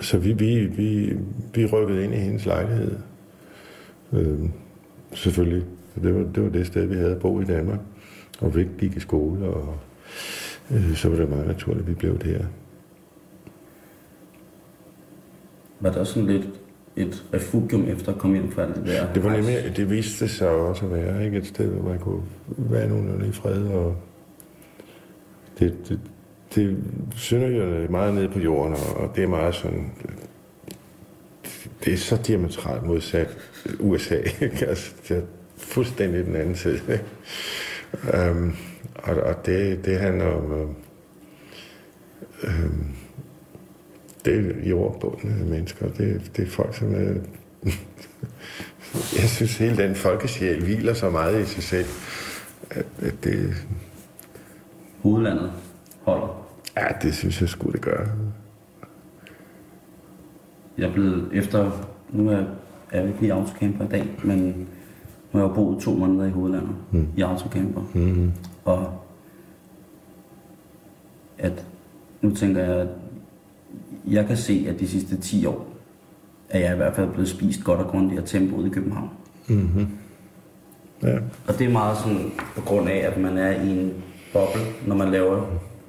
så 0.00 0.18
vi, 0.18 0.32
vi, 0.32 0.64
vi, 0.64 1.16
vi 1.54 1.66
rykkede 1.66 2.04
ind 2.04 2.14
i 2.14 2.16
hendes 2.16 2.46
lejlighed. 2.46 2.96
Øh, 4.12 4.38
selvfølgelig. 5.14 5.64
Det 5.94 6.14
var, 6.14 6.20
det 6.34 6.42
var 6.42 6.48
det 6.48 6.66
sted, 6.66 6.86
vi 6.86 6.94
havde 6.94 7.16
bo 7.16 7.40
i 7.40 7.44
Danmark. 7.44 7.78
Og 8.40 8.56
vi 8.56 8.68
gik 8.78 8.96
i 8.96 9.00
skole, 9.00 9.46
og 9.46 9.78
øh, 10.70 10.94
så 10.94 11.08
var 11.08 11.16
det 11.16 11.28
meget 11.28 11.46
naturligt, 11.46 11.82
at 11.82 11.88
vi 11.88 11.94
blev 11.94 12.18
der. 12.18 12.44
Var 15.80 15.90
det 15.90 15.98
også 15.98 16.12
sådan 16.12 16.28
lidt 16.28 16.48
et 16.96 17.24
refugium 17.34 17.88
efter 17.88 18.12
at 18.12 18.18
komme 18.18 18.36
hjem 18.36 18.50
fra 18.50 18.62
alt 18.62 18.76
det 18.76 18.86
der? 18.86 19.12
Det 19.12 19.24
var 19.24 19.36
nemlig, 19.36 19.72
det 19.76 19.90
viste 19.90 20.28
sig 20.28 20.48
også 20.48 20.84
at 20.84 20.92
være 20.92 21.24
ikke? 21.24 21.38
et 21.38 21.46
sted, 21.46 21.66
hvor 21.66 21.90
man 21.90 21.98
kunne 21.98 22.22
være 22.48 22.88
nogenlunde 22.88 23.28
i 23.28 23.32
fred. 23.32 23.62
Og 23.66 23.96
det, 25.58 25.74
det, 25.88 26.00
det 26.54 26.76
Sønderjylland 27.16 27.84
er 27.84 27.90
meget 27.90 28.14
nede 28.14 28.28
på 28.28 28.38
jorden, 28.38 28.76
og, 28.96 29.16
det 29.16 29.24
er 29.24 29.28
meget 29.28 29.54
sådan... 29.54 29.92
Det 31.84 31.92
er 31.92 31.96
så 31.96 32.16
diametralt 32.26 32.86
modsat 32.86 33.36
USA. 33.80 34.16
Altså, 34.68 34.94
det 35.08 35.24
fuldstændig 35.60 36.26
den 36.26 36.36
anden 36.36 36.56
side. 36.56 37.00
Um, 38.30 38.56
og, 38.94 39.16
og 39.16 39.46
det, 39.46 39.84
det 39.84 39.98
handler 39.98 40.26
om... 40.26 40.76
Um, 42.42 42.96
det 44.24 44.34
er 44.34 44.68
jordbundne 44.68 45.44
mennesker. 45.44 45.88
Det, 45.88 46.30
det 46.36 46.46
er 46.46 46.50
folk, 46.50 46.74
som 46.74 46.94
er... 46.94 47.14
Jeg 49.20 49.28
synes, 49.28 49.58
hele 49.58 49.76
den 49.76 49.94
folkesjæl 49.94 50.64
hviler 50.64 50.94
så 50.94 51.10
meget 51.10 51.42
i 51.42 51.44
sig 51.44 51.62
selv, 51.62 51.86
at, 52.70 52.86
at 53.02 53.24
det, 53.24 53.54
Hovedlandet 55.02 55.52
holder. 56.02 56.46
ja, 56.76 56.86
det 57.02 57.14
synes 57.14 57.40
jeg 57.40 57.48
skulle 57.48 57.72
det 57.72 57.80
gøre. 57.80 58.08
Jeg 60.78 60.88
er 60.88 60.92
blevet 60.92 61.28
efter... 61.32 61.86
Nu 62.10 62.30
er 62.30 62.44
jeg 62.92 63.08
ikke 63.08 63.20
lige 63.20 63.32
autocamper 63.32 63.84
i 63.84 63.88
dag, 63.88 64.08
men 64.24 64.68
nu 65.32 65.40
har 65.40 65.46
jeg 65.46 65.54
boet 65.54 65.82
to 65.82 65.94
måneder 65.94 66.26
i 66.26 66.30
hovedlandet 66.30 66.74
mm. 66.90 67.08
i 67.16 67.20
autocamper. 67.20 67.82
Mm-hmm. 67.94 68.32
Og 68.64 68.92
at 71.38 71.66
nu 72.20 72.34
tænker 72.34 72.64
jeg, 72.64 72.74
at 72.74 72.88
jeg 74.06 74.26
kan 74.26 74.36
se, 74.36 74.66
at 74.68 74.80
de 74.80 74.88
sidste 74.88 75.16
10 75.16 75.46
år, 75.46 75.66
er 76.48 76.58
jeg 76.58 76.72
i 76.72 76.76
hvert 76.76 76.94
fald 76.94 77.10
blevet 77.10 77.28
spist 77.28 77.64
godt 77.64 77.80
og 77.80 77.86
grundigt 77.86 78.20
af 78.20 78.28
tempoet 78.28 78.66
i 78.66 78.70
København. 78.70 79.10
Ja. 81.02 81.18
Og 81.48 81.58
det 81.58 81.66
er 81.66 81.70
meget 81.70 81.96
sådan 81.98 82.32
på 82.56 82.60
grund 82.60 82.88
af, 82.88 82.96
at 82.96 83.20
man 83.20 83.38
er 83.38 83.50
i 83.50 83.70
en 83.70 83.92
boble, 84.32 84.60
når 84.86 84.96
man 84.96 85.10
laver 85.10 85.46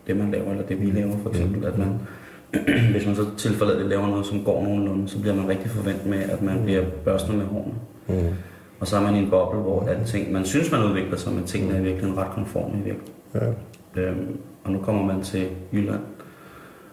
det, 0.08 0.18
man 0.18 0.32
laver, 0.32 0.52
eller 0.52 0.66
det, 0.66 0.82
vi 0.82 0.92
laver 0.92 1.18
for 1.24 1.30
eksempel. 1.30 1.66
At 1.66 1.78
man, 1.78 2.00
hvis 2.92 3.06
man 3.06 3.16
så 3.16 3.26
tilforladeligt 3.38 3.90
laver 3.90 4.08
noget, 4.08 4.26
som 4.26 4.44
går 4.44 4.64
nogenlunde, 4.64 5.10
så 5.10 5.20
bliver 5.20 5.36
man 5.36 5.48
rigtig 5.48 5.72
forventet 5.72 6.06
med, 6.06 6.18
at 6.18 6.42
man 6.42 6.64
bliver 6.64 6.86
børstet 7.06 7.36
med 7.36 7.46
hårene. 7.46 7.74
Mm. 8.08 8.36
Og 8.82 8.88
så 8.88 8.98
er 8.98 9.02
man 9.02 9.16
i 9.16 9.20
en 9.20 9.30
boble, 9.30 9.60
hvor 9.60 9.88
alting, 9.88 10.32
man 10.32 10.46
synes, 10.46 10.72
man 10.72 10.84
udvikler 10.84 11.18
sig, 11.18 11.34
men 11.34 11.44
tingene 11.44 11.74
er 11.74 11.80
i 11.80 11.84
virkeligheden 11.84 12.18
ret 12.18 12.32
konforme 12.32 12.74
i 12.74 12.82
virkeligheden. 12.82 13.56
Ja. 13.96 14.02
Øhm, 14.02 14.38
og 14.64 14.72
nu 14.72 14.80
kommer 14.80 15.14
man 15.14 15.22
til 15.22 15.48
Jylland. 15.74 16.00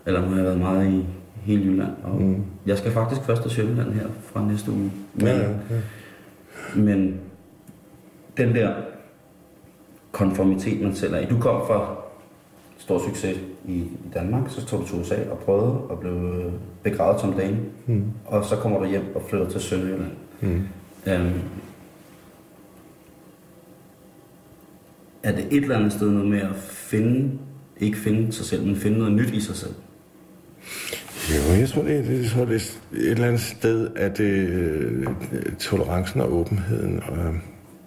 Eller 0.07 0.20
nu 0.20 0.28
har 0.28 0.36
jeg 0.36 0.45
været 0.45 0.59
meget 0.59 0.93
i 0.93 1.07
hele 1.43 1.64
Jylland. 1.64 1.93
Og 2.05 2.22
mm. 2.22 2.45
Jeg 2.66 2.78
skal 2.78 2.93
faktisk 2.93 3.20
først 3.20 3.43
til 3.43 3.51
Sjælland 3.51 3.93
her 3.93 4.07
fra 4.22 4.47
næste 4.47 4.70
uge. 4.70 4.93
Men, 5.14 5.26
Ja, 5.26 5.39
ja, 5.39 5.49
men 6.76 7.20
den 8.36 8.55
der 8.55 8.74
konformitet, 10.12 10.82
man 10.82 10.95
selv 10.95 11.14
er 11.14 11.18
i. 11.18 11.24
Du 11.24 11.39
kom 11.41 11.66
fra 11.66 11.97
stor 12.78 12.99
succes 12.99 13.39
i, 13.64 13.84
Danmark, 14.14 14.43
så 14.49 14.66
tog 14.66 14.80
du 14.80 14.86
til 14.86 15.01
USA 15.01 15.14
og 15.30 15.39
prøvede 15.39 15.72
og 15.72 15.99
blev 15.99 16.12
øh, 16.12 16.53
begravet 16.82 17.20
som 17.20 17.32
dame. 17.32 17.57
Mm. 17.86 18.05
Og 18.26 18.45
så 18.45 18.57
kommer 18.57 18.78
du 18.78 18.84
hjem 18.84 19.12
og 19.14 19.22
flytter 19.28 19.49
til 19.49 19.61
Sønderjylland. 19.61 20.12
Mm. 20.41 20.62
Øhm, 21.07 21.41
er 25.29 25.33
det 25.37 25.47
et 25.51 25.62
eller 25.62 25.76
andet 25.76 25.93
sted 25.93 26.11
noget 26.11 26.29
med 26.29 26.41
at 26.41 26.57
finde, 26.62 27.39
ikke 27.81 27.99
finde 27.99 28.33
sig 28.33 28.47
selv, 28.47 28.66
men 28.66 28.76
finde 28.76 28.99
noget 28.99 29.12
nyt 29.12 29.31
i 29.31 29.41
sig 29.41 29.57
selv? 29.57 29.74
Jo, 31.31 31.61
jeg 31.61 31.68
tror, 31.68 31.83
det, 31.83 32.07
det, 32.07 32.22
jeg 32.22 32.31
tror, 32.31 32.45
det 32.45 32.55
er 32.55 32.97
et 32.97 33.11
eller 33.11 33.26
andet 33.26 33.41
sted, 33.41 33.89
at 33.97 34.18
det, 34.18 34.49
øh, 34.49 35.07
tolerancen 35.59 36.20
og 36.20 36.33
åbenheden, 36.33 37.03
og 37.09 37.35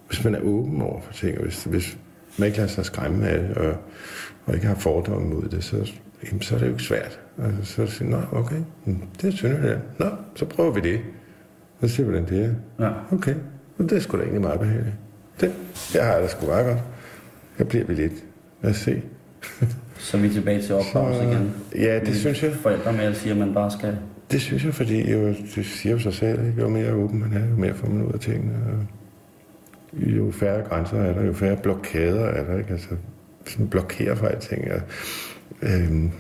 hvis 0.08 0.24
man 0.24 0.36
er 0.36 0.40
åben 0.40 0.82
over 0.82 1.02
for 1.02 1.14
ting, 1.14 1.38
og 1.38 1.44
hvis, 1.44 1.64
hvis 1.64 1.98
man 2.38 2.46
ikke 2.46 2.58
lader 2.58 2.70
sig 2.70 2.86
skræmme 2.86 3.28
af 3.28 3.40
det, 3.40 3.58
og, 3.58 3.76
og 4.46 4.54
ikke 4.54 4.68
har 4.68 4.76
fordomme 4.76 5.30
mod 5.30 5.50
det, 5.50 5.64
så, 5.64 5.92
jamen, 6.26 6.42
så 6.42 6.56
er 6.56 6.60
det 6.60 6.66
jo 6.66 6.72
ikke 6.72 6.84
svært. 6.84 7.20
Altså, 7.44 7.74
så 7.74 7.82
er 7.82 7.86
det 7.86 8.28
okay, 8.32 8.62
mm, 8.86 8.98
det 9.22 9.34
er 9.34 9.38
Sønderjylland. 9.38 9.82
Nå, 10.00 10.06
så 10.36 10.46
prøver 10.46 10.72
vi 10.72 10.82
det. 10.82 11.00
Så 11.82 11.88
ser 11.88 12.04
vi, 12.04 12.10
hvordan 12.10 12.30
det 12.30 12.46
er. 12.46 12.86
Ja. 12.86 12.92
Okay, 13.12 13.36
og 13.78 13.90
det 13.90 13.92
er 13.92 14.00
sgu 14.00 14.18
da 14.18 14.22
egentlig 14.22 14.42
meget 14.42 14.60
behageligt. 14.60 14.96
Det, 15.42 15.54
jeg 15.94 16.06
har 16.06 16.20
det 16.20 16.30
sgu 16.30 16.46
meget 16.46 16.66
godt. 16.66 16.80
Jeg 17.62 17.68
bliver 17.68 17.86
vi 17.86 17.94
lidt. 17.94 18.14
Lad 18.62 18.72
os 18.72 18.78
se. 18.78 19.02
Så 19.98 20.18
er 20.18 20.22
vi 20.22 20.30
tilbage 20.30 20.62
til 20.62 20.76
opdragelse 20.76 21.24
igen. 21.24 21.52
Ja, 21.76 22.00
det 22.00 22.16
synes 22.16 22.44
jeg. 22.44 22.54
Forældre 22.54 22.94
med 22.94 23.04
at 23.04 23.18
sige, 23.18 23.32
at 23.32 23.38
man 23.38 23.54
bare 23.54 23.72
skal... 23.72 23.98
Det 24.32 24.42
synes 24.42 24.66
jeg, 24.66 24.74
fordi 24.74 25.12
jo, 25.12 25.28
det 25.28 25.66
siger 25.66 25.94
jo 25.94 26.00
sig 26.00 26.14
selv, 26.14 26.48
ikke? 26.48 26.62
jo 26.62 26.70
mere 26.70 26.94
åben 26.94 27.20
man 27.20 27.34
er, 27.34 27.50
jo 27.50 27.56
mere 27.56 27.74
får 27.74 27.88
man 27.88 28.06
ud 28.06 28.14
af 28.14 28.20
tingene. 28.20 28.54
Og 28.54 28.88
jo 29.94 30.32
færre 30.32 30.62
grænser 30.62 30.98
er 30.98 31.14
der, 31.14 31.26
jo 31.26 31.34
færre 31.34 31.58
blokader 31.58 32.26
er 32.26 32.46
der. 32.46 32.58
Ikke? 32.58 32.72
Altså, 32.72 32.90
sådan 33.46 33.68
blokerer 33.68 34.16
for 34.16 34.28
alting. 34.28 34.72
Og, 34.72 34.82
øhm, 35.62 36.12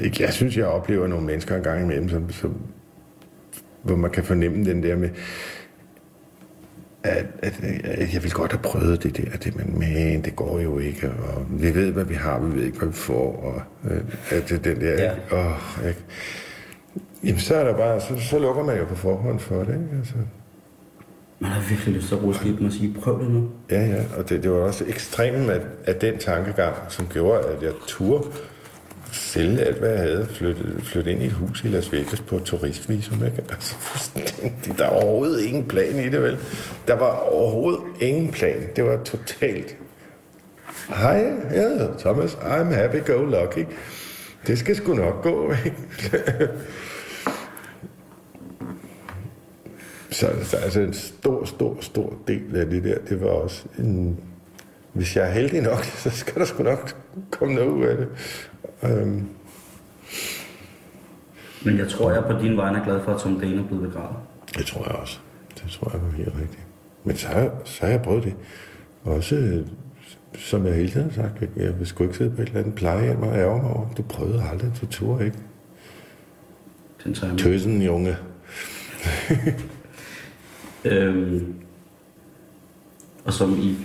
ikke, 0.00 0.22
jeg 0.22 0.32
synes, 0.32 0.56
jeg 0.56 0.66
oplever 0.66 1.06
nogle 1.06 1.26
mennesker 1.26 1.56
en 1.56 1.62
gang 1.62 1.82
imellem, 1.82 2.08
som, 2.08 2.30
som, 2.30 2.56
hvor 3.82 3.96
man 3.96 4.10
kan 4.10 4.24
fornemme 4.24 4.64
den 4.64 4.82
der 4.82 4.96
med, 4.96 5.08
at, 7.02 7.26
at, 7.42 7.60
at 7.84 8.14
jeg 8.14 8.22
vil 8.22 8.32
godt 8.32 8.52
have 8.52 8.62
prøvet 8.62 9.02
det 9.02 9.16
der, 9.16 9.36
det, 9.44 9.56
men 9.56 9.78
man, 9.78 10.22
det 10.22 10.36
går 10.36 10.60
jo 10.60 10.78
ikke, 10.78 11.10
og 11.10 11.46
vi 11.50 11.74
ved, 11.74 11.92
hvad 11.92 12.04
vi 12.04 12.14
har, 12.14 12.38
vi 12.40 12.56
ved 12.58 12.64
ikke, 12.66 12.78
hvad 12.78 12.88
vi 12.88 12.94
får, 12.94 13.42
og 13.42 13.90
øh, 13.90 14.00
at 14.30 14.48
det, 14.48 14.64
den 14.64 14.80
der, 14.80 14.90
Ja. 14.92 15.10
ikke? 15.12 15.36
Åh, 15.36 15.86
ikke? 15.88 16.00
Jamen, 17.24 17.38
så 17.40 17.54
er 17.54 17.64
der 17.64 17.76
bare, 17.76 18.00
så, 18.00 18.18
så 18.30 18.38
lukker 18.38 18.64
man 18.64 18.78
jo 18.78 18.84
på 18.84 18.94
forhånd 18.94 19.38
for 19.38 19.58
det, 19.58 19.68
ikke? 19.74 19.96
Altså, 19.98 20.14
Man 21.38 21.50
har 21.50 21.68
virkelig 21.68 21.94
lyst 21.94 22.08
til 22.08 22.14
at 22.14 22.22
ruske 22.22 22.48
dem 22.48 22.66
og 22.66 22.72
sige, 22.72 22.94
prøv 23.00 23.22
det 23.24 23.30
nu. 23.30 23.48
Ja, 23.70 23.86
ja, 23.86 24.02
og 24.18 24.28
det, 24.28 24.42
det 24.42 24.50
var 24.50 24.56
også 24.56 24.84
ekstremen 24.88 25.50
af, 25.50 25.60
af 25.86 25.94
den 25.94 26.18
tankegang, 26.18 26.74
som 26.88 27.06
gjorde, 27.12 27.40
at 27.48 27.62
jeg 27.62 27.72
turde 27.86 28.24
sælge 29.12 29.60
alt, 29.60 29.78
hvad 29.78 29.90
jeg 29.90 29.98
havde, 29.98 30.28
flytte, 30.30 30.62
flytte 30.82 31.12
ind 31.12 31.22
i 31.22 31.26
et 31.26 31.32
hus 31.32 31.64
i 31.64 31.68
Las 31.68 31.92
Vegas 31.92 32.20
på 32.20 32.38
turistvisum. 32.38 33.24
Ikke? 33.24 33.42
Altså, 33.50 33.74
fuldstændig. 33.74 34.78
Der 34.78 34.84
var 34.84 35.02
overhovedet 35.02 35.40
ingen 35.40 35.68
plan 35.68 35.96
i 35.96 36.08
det, 36.08 36.22
vel? 36.22 36.38
Der 36.88 36.94
var 36.94 37.10
overhovedet 37.10 37.80
ingen 38.00 38.32
plan. 38.32 38.68
Det 38.76 38.84
var 38.84 39.04
totalt... 39.04 39.76
Hej, 40.88 41.32
jeg 41.52 41.62
hedder 41.62 41.98
Thomas. 41.98 42.34
I'm 42.34 42.74
happy 42.74 43.06
go 43.06 43.24
lucky. 43.24 43.66
Det 44.46 44.58
skal 44.58 44.76
sgu 44.76 44.94
nok 44.94 45.22
gå, 45.22 45.52
ikke? 45.52 45.76
Så 50.10 50.30
så 50.42 50.56
altså 50.56 50.80
en 50.80 50.94
stor, 50.94 51.44
stor, 51.44 51.76
stor 51.80 52.14
del 52.28 52.56
af 52.56 52.66
det 52.66 52.84
der, 52.84 52.98
det 53.08 53.20
var 53.20 53.28
også 53.28 53.64
en... 53.78 54.20
Hvis 54.92 55.16
jeg 55.16 55.28
er 55.28 55.30
heldig 55.30 55.62
nok, 55.62 55.84
så 56.02 56.10
skal 56.10 56.34
der 56.34 56.44
sgu 56.44 56.62
nok 56.62 56.96
komme 57.30 57.54
noget 57.54 57.68
ud 57.68 57.84
af 57.84 57.96
det. 57.96 58.08
Øhm, 58.82 59.28
Men 61.64 61.78
jeg 61.78 61.88
tror, 61.88 62.12
jeg 62.12 62.24
på 62.24 62.42
din 62.42 62.56
vej 62.56 62.74
er 62.74 62.84
glad 62.84 63.04
for, 63.04 63.12
at 63.14 63.20
Tom 63.20 63.40
Dane 63.40 63.56
er 63.62 63.66
blevet 63.66 63.82
begravet. 63.88 64.16
det 64.58 64.66
tror 64.66 64.84
jeg 64.84 64.92
også. 64.96 65.18
Det 65.54 65.70
tror 65.70 65.90
jeg 65.92 66.02
var 66.02 66.10
helt 66.10 66.34
rigtigt. 66.34 66.66
Men 67.04 67.16
så 67.16 67.28
har, 67.28 67.50
så 67.64 67.80
har 67.84 67.92
jeg 67.92 68.02
prøvet 68.02 68.24
det. 68.24 68.34
Også, 69.04 69.36
øh, 69.36 69.66
som 70.34 70.66
jeg 70.66 70.74
hele 70.74 70.90
tiden 70.90 71.10
har 71.10 71.22
sagt, 71.22 71.56
jeg 71.56 71.78
vil 71.78 71.86
sgu 71.86 72.04
ikke 72.04 72.16
sidde 72.16 72.30
på 72.30 72.42
et 72.42 72.48
eller 72.48 72.60
andet 72.60 72.74
plejehjem 72.74 73.22
og 73.22 73.34
ærge 73.36 73.62
mig 73.62 73.70
over. 73.70 73.86
Du 73.96 74.02
prøvede 74.02 74.42
aldrig, 74.52 74.72
du 74.80 74.86
turde 74.86 75.24
ikke. 75.24 75.38
Den 77.04 77.14
tager 77.14 77.32
jeg. 77.32 77.38
Tøsen, 77.38 77.82
junge. 77.82 78.16
Øhm, 80.84 81.54
og 83.24 83.32
som 83.32 83.58
i, 83.58 83.76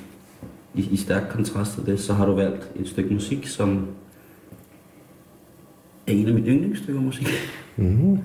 i, 0.73 0.89
i 0.91 0.97
stærk 0.97 1.23
kontrast 1.29 1.73
til 1.73 1.85
det, 1.85 1.99
så 1.99 2.13
har 2.13 2.25
du 2.25 2.35
valgt 2.35 2.71
et 2.75 2.87
stykke 2.89 3.13
musik, 3.13 3.47
som 3.47 3.87
er 6.07 6.11
en 6.11 6.27
af 6.27 6.33
mine 6.33 6.47
yndlingsstykker 6.47 7.01
musik. 7.01 7.27
Mm-hmm. 7.77 8.19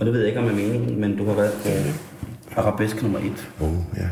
Og 0.00 0.06
det 0.06 0.12
ved 0.14 0.20
jeg 0.20 0.28
ikke, 0.28 0.40
om 0.40 0.46
jeg 0.46 0.54
mener, 0.54 0.96
men 0.96 1.16
du 1.16 1.24
har 1.24 1.34
valgt 1.34 1.66
uh, 1.66 2.58
Arabesk 2.58 3.02
nummer 3.02 3.18
1 3.18 3.50
Åh, 3.60 3.68
oh, 3.68 3.74
ja. 3.96 4.08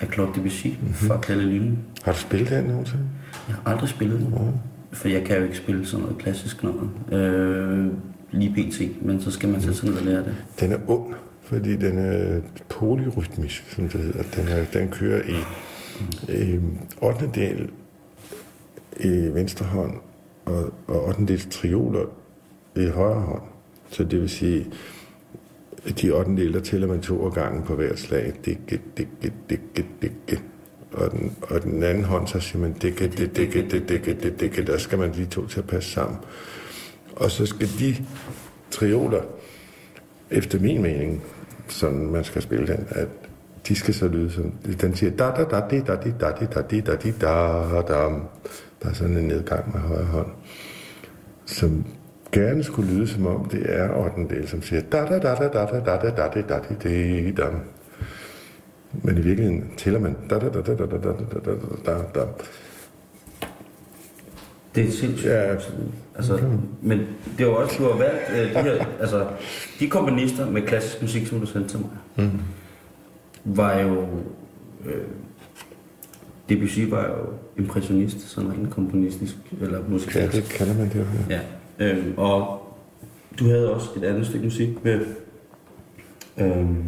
af 0.00 0.12
Claude 0.12 0.32
Debussy 0.34 0.66
mm-hmm. 0.66 0.94
fra 0.94 1.22
Claire 1.22 1.42
Lune. 1.42 1.78
Har 2.02 2.12
du 2.12 2.18
spillet 2.18 2.50
den 2.50 2.64
nogensinde? 2.64 3.04
Jeg 3.48 3.56
har 3.56 3.72
aldrig 3.72 3.88
spillet 3.88 4.20
den, 4.20 4.34
for 4.92 5.08
jeg 5.08 5.24
kan 5.24 5.36
jo 5.36 5.44
ikke 5.44 5.56
spille 5.56 5.86
sådan 5.86 6.02
noget 6.02 6.18
klassisk 6.18 6.62
noget. 6.62 6.90
Øh, 7.12 7.86
lige 8.30 8.50
pt, 8.50 9.06
men 9.06 9.20
så 9.20 9.30
skal 9.30 9.48
man 9.48 9.60
sætte 9.60 9.78
sig 9.78 9.88
ned 9.88 9.98
og 9.98 10.04
lære 10.04 10.18
det. 10.18 10.34
Den 10.60 10.72
er 10.72 10.78
ond, 10.86 11.14
fordi 11.42 11.76
den 11.76 11.98
er 11.98 12.40
polyrytmisk, 12.68 13.70
som 13.70 13.88
det 13.88 14.00
hedder. 14.00 14.22
Den, 14.36 14.48
er, 14.48 14.64
den 14.72 14.88
kører 14.88 15.22
i, 15.22 15.36
i 16.32 16.58
8. 17.02 17.30
del 17.34 17.70
i 19.00 19.30
venstre 19.34 19.66
hånd 19.66 19.94
og, 20.44 20.72
og 20.86 21.06
8. 21.06 21.26
del 21.26 21.40
trioler 21.50 22.04
i 22.84 22.88
højre 22.88 23.20
hånd. 23.20 23.42
Så 23.90 24.04
det 24.04 24.20
vil 24.20 24.28
sige, 24.28 24.66
at 25.86 26.00
de 26.00 26.10
8. 26.10 26.36
del, 26.36 26.52
der 26.52 26.60
tæller 26.60 26.86
man 26.86 27.00
to 27.00 27.28
gange 27.28 27.62
på 27.62 27.74
hver 27.74 27.96
slag. 27.96 28.32
Dikke, 28.44 28.80
dikke, 28.96 29.32
dikke, 29.50 29.86
dikke. 30.02 30.42
Og 30.92 31.10
den, 31.10 31.36
og 31.42 31.62
den 31.62 31.82
anden 31.82 32.04
hånd, 32.04 32.26
så 32.26 32.40
siger 32.40 32.58
man 32.58 32.72
dikke, 32.72 33.06
dikke, 33.06 33.26
dikke, 33.36 33.68
dikke, 33.68 34.14
dikke, 34.14 34.30
dikke. 34.40 34.66
Der 34.66 34.78
skal 34.78 34.98
man 34.98 35.12
lige 35.12 35.26
to 35.26 35.46
til 35.46 35.58
at 35.58 35.66
passe 35.66 35.90
sammen. 35.90 36.18
Og 37.16 37.30
så 37.30 37.46
skal 37.46 37.68
de 37.78 37.96
trioler, 38.70 39.22
efter 40.30 40.60
min 40.60 40.82
mening, 40.82 41.22
sådan 41.68 42.06
man 42.06 42.24
skal 42.24 42.42
spille 42.42 42.66
den, 42.66 42.86
at 42.90 43.08
de 43.68 43.74
skal 43.74 43.94
så 43.94 44.08
lyde 44.08 44.30
som, 44.30 44.52
den 44.80 44.96
siger 44.96 45.10
da 45.10 45.30
da 45.30 45.44
da 45.44 45.68
di 45.70 45.80
da 45.80 45.96
di 46.04 46.12
da 46.20 46.32
di 46.40 46.46
da 46.54 46.62
di 46.62 46.80
da 46.80 46.96
di 46.96 47.10
da 47.10 47.82
da 47.82 48.08
Der 48.82 48.88
er 48.88 48.92
sådan 48.92 49.16
en 49.16 49.24
nedgang 49.24 49.72
med 49.72 49.80
højre 49.80 50.04
hånd, 50.04 50.26
som 51.46 51.84
gerne 52.32 52.64
skulle 52.64 52.92
lyde 52.92 53.08
som 53.08 53.26
om 53.26 53.44
det 53.48 53.62
er 53.64 53.90
8. 53.94 54.34
del, 54.34 54.48
som 54.48 54.62
siger 54.62 54.80
da 54.80 55.04
da 55.04 55.18
da 55.18 55.34
da 55.34 55.48
da 55.48 55.66
da 55.66 55.80
da 55.80 56.10
da 56.10 56.10
da 56.10 56.40
da 56.40 56.58
da 56.58 56.88
di 56.88 57.30
da 57.32 57.44
Men 58.92 59.18
i 59.18 59.20
virkeligheden 59.20 59.70
tæller 59.76 60.00
man 60.00 60.16
da 60.30 60.38
da 60.38 60.48
da 60.48 60.60
da 60.60 60.74
da 60.74 60.86
da 60.86 60.96
da 60.96 61.12
da 61.44 61.50
da 61.86 61.92
da 61.92 62.02
da 62.14 62.26
Det 64.74 64.84
er 64.88 64.90
sindssygt. 64.90 65.30
Ja. 65.30 65.54
Altså, 66.16 66.40
men 66.82 67.00
det 67.38 67.46
var 67.46 67.52
også, 67.52 67.74
du 67.78 67.82
har 67.82 67.98
valgt 67.98 68.22
øh, 68.36 68.54
de 68.54 68.62
her, 68.62 68.84
altså, 69.00 69.26
de 69.80 69.88
komponister 69.88 70.50
med 70.50 70.62
klassisk 70.62 71.02
musik, 71.02 71.26
som 71.26 71.40
du 71.40 71.46
sendte 71.46 71.68
til 71.70 71.78
mig, 71.78 71.90
mm. 72.16 72.40
var 73.44 73.78
jo, 73.80 74.06
øh, 74.84 75.02
Debussy 76.48 76.80
var 76.80 77.04
jo 77.06 77.14
impressionist, 77.62 78.20
sådan 78.30 78.52
rent 78.52 78.70
komponistisk, 78.70 79.34
eller 79.60 79.78
Ja, 79.78 79.84
musikalsk. 79.88 80.36
det 80.36 80.44
kalder 80.58 80.74
man 80.74 80.88
det 80.88 80.94
jo. 80.94 81.04
Ja. 81.28 81.34
Ja, 81.34 81.40
øhm, 81.78 82.14
og 82.16 82.62
du 83.38 83.44
havde 83.44 83.74
også 83.74 83.88
et 83.96 84.04
andet 84.04 84.26
stykke 84.26 84.44
musik 84.44 84.84
med... 84.84 85.00
Øhm, 86.38 86.84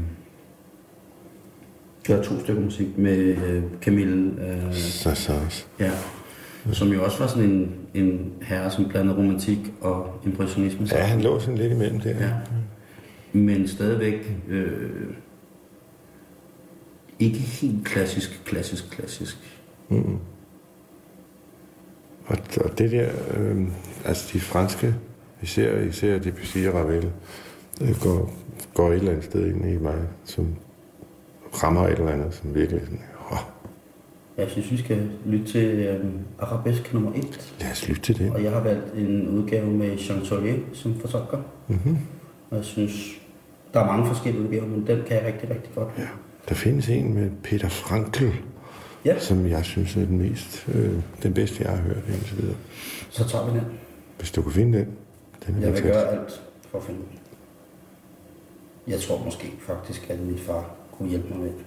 du 2.06 2.12
havde 2.12 2.24
to 2.26 2.40
stykker 2.40 2.62
musik 2.62 2.98
med 2.98 3.18
øh, 3.18 3.62
Camille, 3.82 4.46
øh, 4.46 4.66
også. 4.68 5.64
ja, 5.80 5.90
som 6.72 6.88
jo 6.88 7.04
også 7.04 7.18
var 7.18 7.26
sådan 7.26 7.50
en, 7.50 7.74
en 7.94 8.32
herre, 8.42 8.70
som 8.70 8.88
blandede 8.88 9.16
romantik 9.16 9.58
og 9.80 10.20
impressionisme. 10.26 10.86
Ja, 10.92 11.02
han 11.02 11.20
lå 11.20 11.40
sådan 11.40 11.58
lidt 11.58 11.72
imellem 11.72 12.00
der. 12.00 12.10
ja. 12.10 12.30
Men 13.32 13.68
stadigvæk 13.68 14.36
øh, 14.48 14.90
ikke 17.18 17.38
helt 17.38 17.84
klassisk, 17.84 18.42
klassisk, 18.44 18.90
klassisk. 18.90 19.60
Og, 22.30 22.38
og 22.64 22.78
det 22.78 22.90
der, 22.90 23.08
øh, 23.36 23.68
altså 24.04 24.30
de 24.32 24.40
franske, 24.40 24.94
især, 25.42 25.78
især 25.78 26.18
Debussy 26.18 26.58
og 26.58 26.74
Ravel, 26.74 27.10
øh, 27.80 28.00
går, 28.00 28.32
går 28.74 28.88
et 28.88 28.94
eller 28.94 29.10
andet 29.10 29.24
sted 29.24 29.46
ind 29.46 29.70
i 29.70 29.76
mig, 29.76 29.98
som 30.24 30.46
rammer 31.62 31.86
et 31.86 31.98
eller 31.98 32.12
andet, 32.12 32.34
som 32.34 32.54
virkelig 32.54 32.80
sådan, 32.80 33.00
åh, 33.32 33.38
Jeg 34.38 34.50
synes, 34.50 34.70
vi 34.70 34.76
skal 34.76 35.10
lytte 35.26 35.46
til 35.46 35.64
øh, 35.64 36.04
Arabesk 36.38 36.94
nummer 36.94 37.10
1. 37.10 37.54
lad 37.60 37.70
os 37.70 37.88
lytte 37.88 38.02
til 38.02 38.18
det. 38.18 38.30
Og 38.30 38.42
jeg 38.42 38.52
har 38.52 38.60
valgt 38.60 38.94
en 38.94 39.28
udgave 39.28 39.70
med 39.70 39.96
Jean 39.98 40.24
Tollier 40.24 40.56
som 40.72 41.00
fortolker. 41.00 41.38
Mm-hmm. 41.68 41.98
Og 42.50 42.56
jeg 42.56 42.64
synes, 42.64 42.92
der 43.74 43.80
er 43.80 43.86
mange 43.86 44.06
forskellige 44.06 44.42
udgaver, 44.42 44.66
men 44.66 44.86
den 44.86 45.02
kan 45.06 45.16
jeg 45.16 45.24
rigtig, 45.26 45.50
rigtig 45.50 45.70
godt 45.74 45.88
lide. 45.96 46.08
Der 46.48 46.54
findes 46.54 46.88
en 46.88 47.14
med 47.14 47.30
Peter 47.42 47.68
Frankl, 47.68 48.24
Ja, 49.04 49.18
som 49.18 49.46
jeg 49.46 49.64
synes 49.64 49.96
er 49.96 50.00
den 50.04 50.18
mest, 50.18 50.66
øh, 50.74 50.92
den 51.22 51.34
bedste, 51.34 51.62
jeg 51.64 51.70
har 51.70 51.82
hørt 51.82 52.02
indtil 52.08 52.38
videre. 52.42 52.56
så 53.10 53.28
tager 53.28 53.50
vi 53.50 53.58
den. 53.58 53.66
Hvis 54.18 54.30
du 54.30 54.42
kan 54.42 54.52
finde 54.52 54.78
den, 54.78 54.86
den 55.46 55.54
er 55.56 55.60
Jeg 55.60 55.72
vil 55.72 55.82
gøre 55.82 56.08
alt 56.12 56.42
for 56.70 56.78
at 56.78 56.84
finde 56.84 57.00
den. 57.00 57.18
Jeg 58.86 59.00
tror 59.00 59.24
måske 59.24 59.52
faktisk, 59.60 60.10
at 60.10 60.20
min 60.20 60.38
far 60.38 60.70
kunne 60.92 61.08
hjælpe 61.08 61.28
mig 61.28 61.38
med 61.38 61.48
det. 61.48 61.64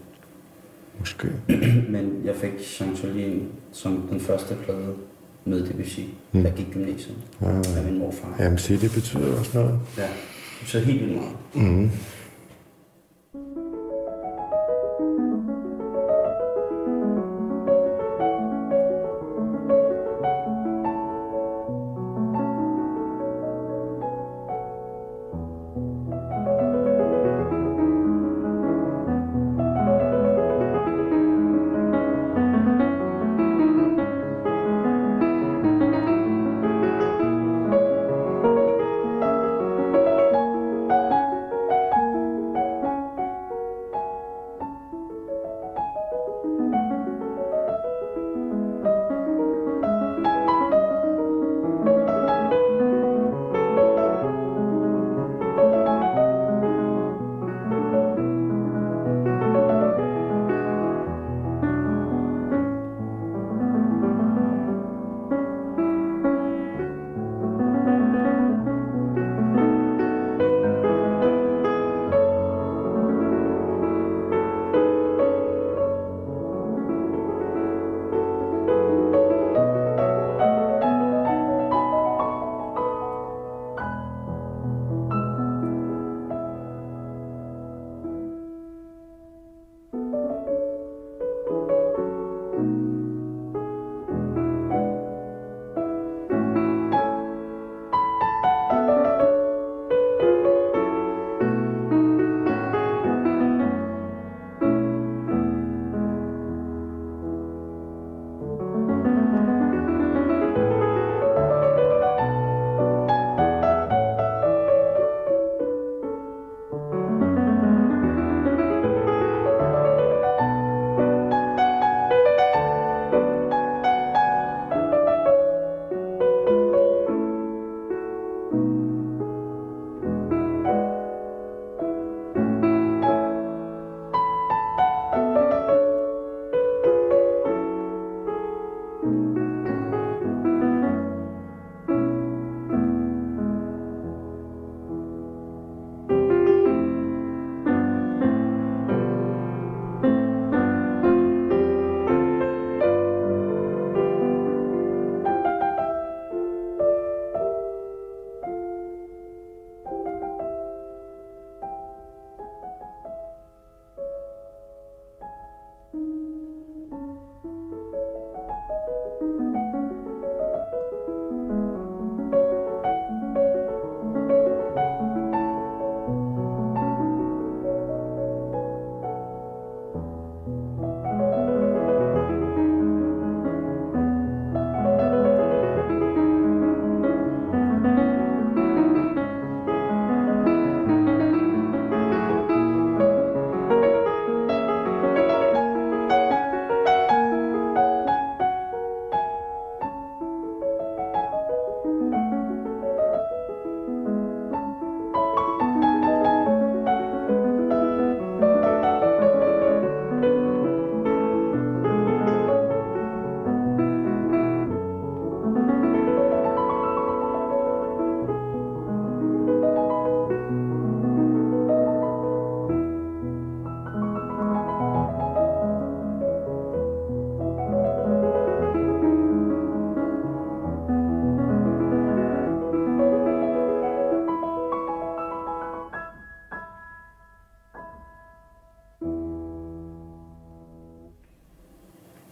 Måske. 1.00 1.28
Men 1.96 2.22
jeg 2.26 2.36
fik 2.36 2.52
Jean 2.82 2.96
Tollier 2.96 3.40
som 3.72 4.08
den 4.12 4.20
første 4.20 4.56
plade 4.66 4.96
med 5.46 5.68
Debussy, 5.68 6.00
mm. 6.32 6.44
jeg 6.44 6.54
gik 6.54 6.68
gymnasiet 6.74 7.16
Ah. 7.42 7.78
af 7.78 7.84
min 7.86 8.00
morfar. 8.00 8.36
Jamen 8.40 8.58
se, 8.58 8.74
det 8.78 8.92
betyder 8.94 9.40
også 9.40 9.58
noget. 9.58 9.80
Ja, 9.98 10.08
så 10.66 10.80
helt 10.80 11.02
vildt 11.02 11.16
meget. 11.16 11.32
Thank 11.54 11.92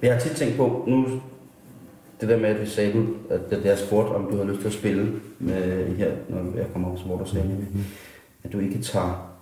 Jeg 0.01 0.13
har 0.13 0.19
tit 0.19 0.31
tænkt 0.31 0.57
på, 0.57 0.85
nu 0.87 1.21
det 2.21 2.29
der 2.29 2.37
med, 2.37 2.49
at 2.49 2.61
vi 2.61 2.65
sagde, 2.65 3.07
at 3.29 3.39
det 3.49 3.65
jeg 3.65 3.77
spurgte, 3.77 4.09
om 4.11 4.31
du 4.31 4.37
har 4.37 4.43
lyst 4.43 4.59
til 4.59 4.67
at 4.67 4.73
spille 4.73 5.13
med 5.39 5.95
her, 5.95 6.11
når 6.29 6.57
jeg 6.57 6.65
kommer 6.73 6.91
op, 6.91 6.97
så 6.97 7.05
hvor 7.05 7.17
du 7.17 7.25
sagde, 7.29 7.47
mm-hmm. 7.47 7.83
at 8.43 8.53
du 8.53 8.59
ikke 8.59 8.81
tager, 8.81 9.37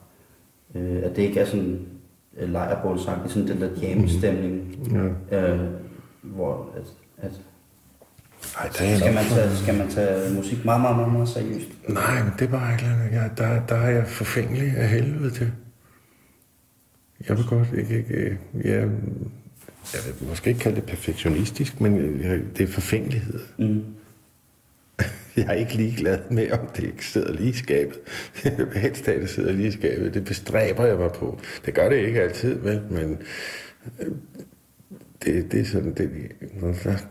øh, 0.76 0.98
at 1.04 1.16
det 1.16 1.22
ikke 1.22 1.40
er 1.40 1.46
sådan 1.46 1.80
øh, 2.38 2.50
lejrbålsang, 2.52 3.24
det 3.24 3.30
er 3.30 3.34
sådan 3.34 3.48
den 3.48 3.62
der 3.62 3.70
jam-stemning, 3.82 4.76
Ja. 5.32 5.52
øh, 5.54 5.60
hvor 6.22 6.70
at, 6.78 6.84
at 7.18 7.32
Ej, 8.58 8.70
der 8.80 8.86
er 8.86 8.98
skal, 8.98 9.14
man 9.14 9.24
tage, 9.24 9.56
skal 9.56 9.78
man 9.78 9.90
tage 9.90 10.34
musik 10.36 10.66
meget, 10.66 10.82
meget, 10.82 10.96
meget, 10.98 11.14
meget 11.14 11.30
seriøst. 11.30 11.68
Nej, 11.90 12.24
men 12.24 12.34
det 12.40 12.46
er 12.48 12.52
bare 12.52 12.74
ikke. 12.74 12.86
Jeg, 13.12 13.32
der, 13.38 13.66
der 13.66 13.76
er 13.76 13.90
jeg 13.90 14.08
forfængelig 14.08 14.78
af 14.78 14.88
helvede 14.88 15.32
til. 15.32 15.52
Jeg 17.30 17.38
vil 17.38 17.46
godt 17.46 17.68
ikke... 17.78 17.98
ikke 17.98 18.40
jeg, 18.64 18.90
jeg 19.94 20.02
vil 20.20 20.30
måske 20.30 20.50
ikke 20.50 20.60
kalde 20.62 20.76
det 20.76 20.86
perfektionistisk, 20.86 21.82
men 21.82 22.22
jeg, 22.24 22.40
det 22.58 22.70
er 22.70 22.74
forfængelighed. 22.74 23.40
Mm. 23.58 23.84
Jeg 25.38 25.46
er 25.48 25.54
ikke 25.54 25.74
ligeglad 25.76 26.20
med, 26.32 26.52
om 26.52 26.68
det 26.76 26.84
ikke 26.84 27.06
sidder 27.06 27.34
lige 27.34 27.50
i 27.50 27.54
skabet. 27.54 28.00
Jeg 28.44 28.58
vil 28.74 28.82
helst 28.82 29.06
have, 29.06 29.22
det 29.22 29.30
sidder 29.30 29.52
lige 29.52 29.68
i 29.68 29.72
skabet. 29.72 30.14
Det 30.14 30.26
bestræber 30.26 30.86
jeg 30.86 30.98
mig 30.98 31.12
på. 31.12 31.40
Det 31.66 31.74
gør 31.74 31.90
det 31.90 31.98
ikke 31.98 32.22
altid, 32.22 32.60
vel, 32.60 32.82
men 32.90 33.18
øh, 34.00 34.08
det, 35.26 35.52
det 35.52 35.60
er 35.60 35.66
sådan, 35.66 35.94
det, 35.94 36.10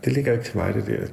det 0.05 0.13
ligger 0.13 0.33
ikke 0.33 0.45
til 0.45 0.57
mig, 0.57 0.75
det 0.75 0.87
der. 0.87 1.07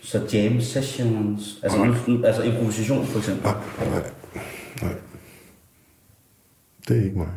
Så 0.00 0.28
jam 0.32 0.60
sessions, 0.60 1.60
altså, 1.62 1.84
nu- 2.08 2.24
altså 2.24 2.42
improvisation 2.42 3.06
for 3.06 3.18
eksempel. 3.18 3.44
Nej, 3.44 3.54
nej, 3.90 4.10
nej. 4.82 4.94
Det 6.88 6.98
er 6.98 7.04
ikke 7.04 7.18
mig. 7.18 7.28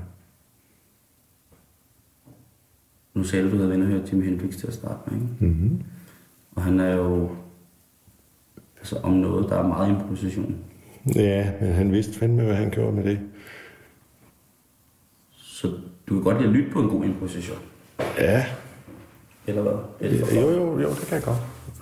Nu 3.20 3.26
sagde 3.26 3.44
du, 3.44 3.48
at 3.48 3.54
du 3.54 3.58
havde 3.58 3.70
været 3.70 3.88
hørt 3.88 4.12
Jimi 4.12 4.26
Hendrix 4.26 4.56
til 4.56 4.68
at 4.68 4.74
starte 4.74 5.00
med, 5.06 5.22
ikke? 5.22 5.34
Mm-hmm. 5.40 5.82
Og 6.56 6.64
han 6.64 6.80
er 6.80 6.96
jo 6.96 7.30
altså 8.78 8.98
om 9.04 9.14
noget, 9.14 9.50
der 9.50 9.56
er 9.56 9.68
meget 9.68 9.90
improvisation. 9.90 10.56
Ja, 11.16 11.52
men 11.62 11.72
han 11.72 11.92
vidste 11.92 12.14
fandme, 12.14 12.44
hvad 12.44 12.56
han 12.56 12.70
gjorde 12.70 12.96
med 12.96 13.04
det. 13.04 13.20
Så 15.32 15.68
du 16.08 16.14
kan 16.14 16.24
godt 16.24 16.38
lide 16.38 16.50
at 16.50 16.56
lytte 16.56 16.72
på 16.72 16.82
en 16.82 16.90
god 16.90 17.06
improvisation. 17.06 17.58
Ja, 18.18 18.46
Eller 19.48 19.62
hvad? 19.62 19.74
Er 20.00 20.10
det 20.10 20.20
for 20.20 20.36
jo, 20.36 20.50
jo, 20.50 20.80
jo, 20.80 20.90
det 20.90 21.08
kan 21.08 21.16
jeg 21.16 21.24
godt. 21.24 21.38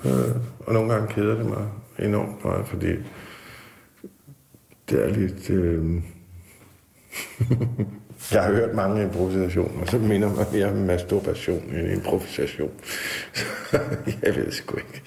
Øh, 0.05 0.35
og 0.59 0.73
nogle 0.73 0.93
gange 0.93 1.13
keder 1.13 1.35
det 1.35 1.45
mig 1.45 1.67
enormt 1.99 2.43
meget, 2.43 2.67
fordi 2.67 2.87
det 4.89 5.05
er 5.05 5.09
lidt... 5.09 5.49
Øh... 5.49 6.03
jeg 8.31 8.43
har 8.43 8.53
hørt 8.53 8.75
mange 8.75 9.03
improvisationer, 9.03 9.81
og 9.81 9.87
så 9.87 9.97
minder 9.97 10.35
mig 10.35 10.45
mere 10.53 10.65
om 10.65 10.77
masturbation 10.77 11.63
end 11.73 11.91
improvisation. 11.91 12.71
Jeg 14.23 14.35
ved 14.35 14.51
sgu 14.51 14.77
ikke. 14.77 15.01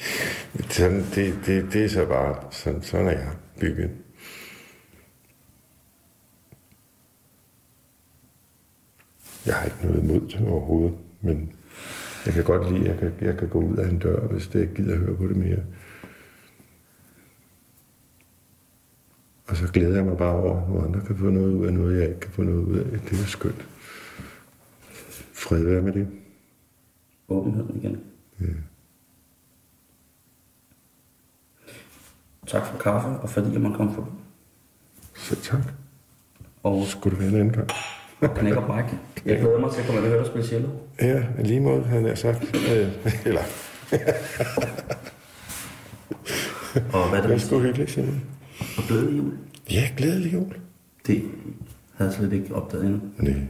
Sådan, 0.68 1.06
det, 1.14 1.34
det, 1.46 1.72
det 1.72 1.84
er 1.84 1.88
så 1.88 2.06
bare... 2.06 2.36
Sådan, 2.50 2.82
sådan 2.82 3.06
er 3.06 3.10
jeg 3.10 3.30
bygget. 3.60 3.90
Jeg 9.46 9.54
har 9.54 9.64
ikke 9.64 9.76
noget 9.82 10.02
imod 10.02 10.20
det 10.20 10.48
overhovedet, 10.48 10.96
men 11.20 11.52
jeg 12.26 12.34
kan 12.34 12.44
godt 12.44 12.72
lide, 12.72 12.84
at 12.84 12.88
jeg 12.88 12.98
kan, 12.98 13.26
jeg 13.28 13.36
kan 13.36 13.48
gå 13.48 13.58
ud 13.58 13.76
af 13.76 13.88
en 13.88 13.98
dør, 13.98 14.20
hvis 14.20 14.48
det 14.48 14.60
ikke 14.60 14.74
gider 14.74 14.92
at 14.92 14.98
høre 14.98 15.16
på 15.16 15.26
det 15.26 15.36
mere. 15.36 15.58
Og 19.50 19.56
så 19.56 19.66
glæder 19.72 19.94
jeg 19.96 20.04
mig 20.04 20.16
bare 20.16 20.34
over, 20.34 20.60
hvor 20.60 20.82
andre 20.82 21.00
kan 21.06 21.16
få 21.16 21.24
noget 21.24 21.54
ud 21.54 21.66
af 21.66 21.72
noget, 21.72 22.00
jeg 22.00 22.08
ikke 22.08 22.20
kan 22.20 22.30
få 22.30 22.42
noget 22.42 22.64
ud 22.64 22.76
af. 22.78 22.84
Det 23.00 23.12
er 23.12 23.26
skønt. 23.26 23.66
Fred 25.32 25.64
være 25.64 25.82
med 25.82 25.92
det. 25.92 26.08
åbenheden 27.28 27.76
igen? 27.76 28.00
Ja. 28.40 28.46
Tak 32.46 32.66
for 32.66 32.78
kaffe, 32.78 33.08
og 33.08 33.30
fordi 33.30 33.52
jeg 33.52 33.60
måtte 33.60 33.76
komme 33.76 33.94
forbi. 33.94 34.10
Så 35.14 35.36
tak. 35.42 35.60
Og 36.62 36.86
Skulle 36.86 37.16
det 37.16 37.24
være 37.24 37.32
en 37.32 37.40
anden 37.40 37.52
gang? 37.54 37.70
knæk 38.38 38.56
og 38.56 38.66
bræk. 38.66 38.84
Jeg 39.24 39.38
glæder 39.40 39.58
mig 39.60 39.72
til 39.72 39.80
at 39.80 39.86
komme 39.86 40.00
og 40.00 40.06
høre 40.06 40.18
dig 40.18 40.26
spille 40.26 40.46
cello. 40.46 40.68
Ja, 41.00 41.22
lige 41.38 41.60
måde, 41.60 41.82
han 41.84 42.04
har 42.04 42.14
sagt. 42.14 42.42
Øh, 42.54 42.88
eller, 43.26 43.42
Og 46.92 47.08
hvad 47.08 47.18
er 47.18 47.22
det, 47.22 47.30
det 47.30 47.34
er 47.34 47.38
sgu 47.38 47.58
hyggeligt, 47.60 47.90
Simon. 47.90 48.20
Og 48.76 48.84
glædelig 48.88 49.18
jul. 49.18 49.32
Ja, 49.70 49.88
glædelig 49.96 50.32
jul. 50.32 50.54
Det 51.06 51.22
havde 51.94 52.10
jeg 52.10 52.18
slet 52.18 52.32
ikke 52.32 52.54
opdaget 52.54 52.84
endnu. 52.84 53.00
Nej. 53.18 53.46